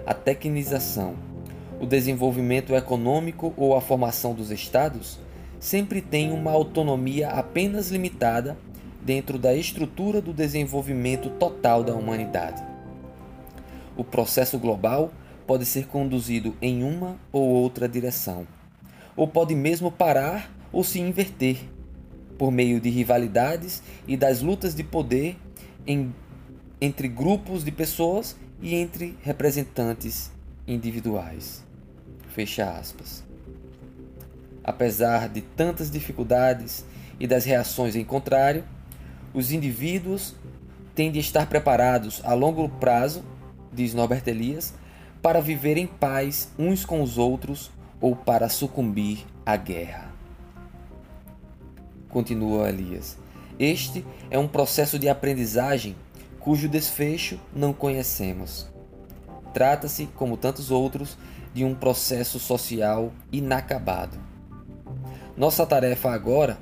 a 0.08 0.14
tecnização, 0.16 1.29
o 1.80 1.86
desenvolvimento 1.86 2.76
econômico 2.76 3.54
ou 3.56 3.76
a 3.76 3.82
formação 3.82 4.34
dos 4.34 4.52
estados 4.52 5.20
sempre 5.60 6.02
tem 6.02 6.32
uma 6.32 6.52
autonomia 6.52 7.30
apenas 7.30 7.90
limitada 7.90 8.58
dentro 9.02 9.38
da 9.38 9.54
estrutura 9.56 10.22
do 10.22 10.34
desenvolvimento 10.34 11.30
total 11.32 11.84
da 11.84 11.96
humanidade. 11.96 12.62
O 13.96 14.04
processo 14.04 14.58
global 14.60 15.12
pode 15.48 15.66
ser 15.66 15.88
conduzido 15.88 16.56
em 16.62 16.84
uma 16.84 17.18
ou 17.32 17.48
outra 17.48 17.88
direção, 17.88 18.46
ou 19.16 19.28
pode 19.28 19.56
mesmo 19.56 19.92
parar 19.92 20.52
ou 20.72 20.84
se 20.84 21.00
inverter, 21.00 21.58
por 22.38 22.52
meio 22.52 22.80
de 22.80 22.90
rivalidades 22.90 23.84
e 24.08 24.16
das 24.16 24.42
lutas 24.42 24.74
de 24.74 24.84
poder 24.84 25.36
em, 25.86 26.14
entre 26.80 27.08
grupos 27.08 27.66
de 27.66 27.72
pessoas 27.72 28.38
e 28.62 28.76
entre 28.76 29.18
representantes 29.22 30.32
individuais. 30.66 31.69
Fecha 32.30 32.72
aspas. 32.72 33.24
Apesar 34.64 35.30
de 35.30 35.42
tantas 35.42 35.92
dificuldades 35.92 36.86
e 37.20 37.28
das 37.28 37.46
reações 37.46 37.96
em 37.96 38.04
contrário, 38.04 38.64
os 39.34 39.52
indivíduos 39.52 40.36
têm 40.96 41.12
de 41.12 41.20
estar 41.20 41.48
preparados 41.48 42.22
a 42.24 42.34
longo 42.34 42.68
prazo 42.70 43.24
diz 43.72 43.94
Norbert 43.94 44.24
Elias, 44.28 44.74
para 45.22 45.42
viver 45.42 45.78
em 45.78 45.88
paz 45.88 46.50
uns 46.58 46.86
com 46.86 47.02
os 47.02 47.18
outros 47.18 47.72
ou 48.00 48.16
para 48.16 48.50
sucumbir 48.50 49.26
à 49.46 49.56
guerra. 49.56 50.10
Continua 52.10 52.70
Elias. 52.70 53.18
Este 53.60 54.06
é 54.32 54.40
um 54.40 54.48
processo 54.48 54.98
de 54.98 55.10
aprendizagem 55.10 55.96
cujo 56.40 56.70
desfecho 56.70 57.40
não 57.54 57.74
conhecemos. 57.74 58.68
Trata-se, 59.54 60.06
como 60.16 60.38
tantos 60.38 60.72
outros, 60.72 61.18
de 61.54 61.64
um 61.64 61.74
processo 61.74 62.40
social 62.40 63.12
inacabado. 63.32 64.18
Nossa 65.36 65.66
tarefa 65.66 66.12
agora 66.12 66.58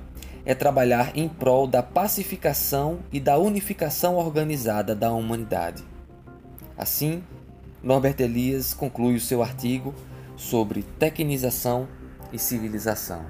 é 0.46 0.56
trabalhar 0.56 1.12
em 1.16 1.28
prol 1.28 1.68
da 1.68 1.84
pacificação 1.84 3.00
e 3.12 3.20
da 3.20 3.38
unificação 3.38 4.16
organizada 4.16 4.96
da 4.96 5.12
humanidade. 5.12 5.84
Assim, 6.78 7.24
Norbert 7.84 8.16
Elias 8.20 8.74
conclui 8.74 9.16
o 9.16 9.20
seu 9.20 9.42
artigo 9.42 9.94
sobre 10.36 10.84
tecnização 10.84 11.88
e 12.32 12.40
civilização. 12.40 13.26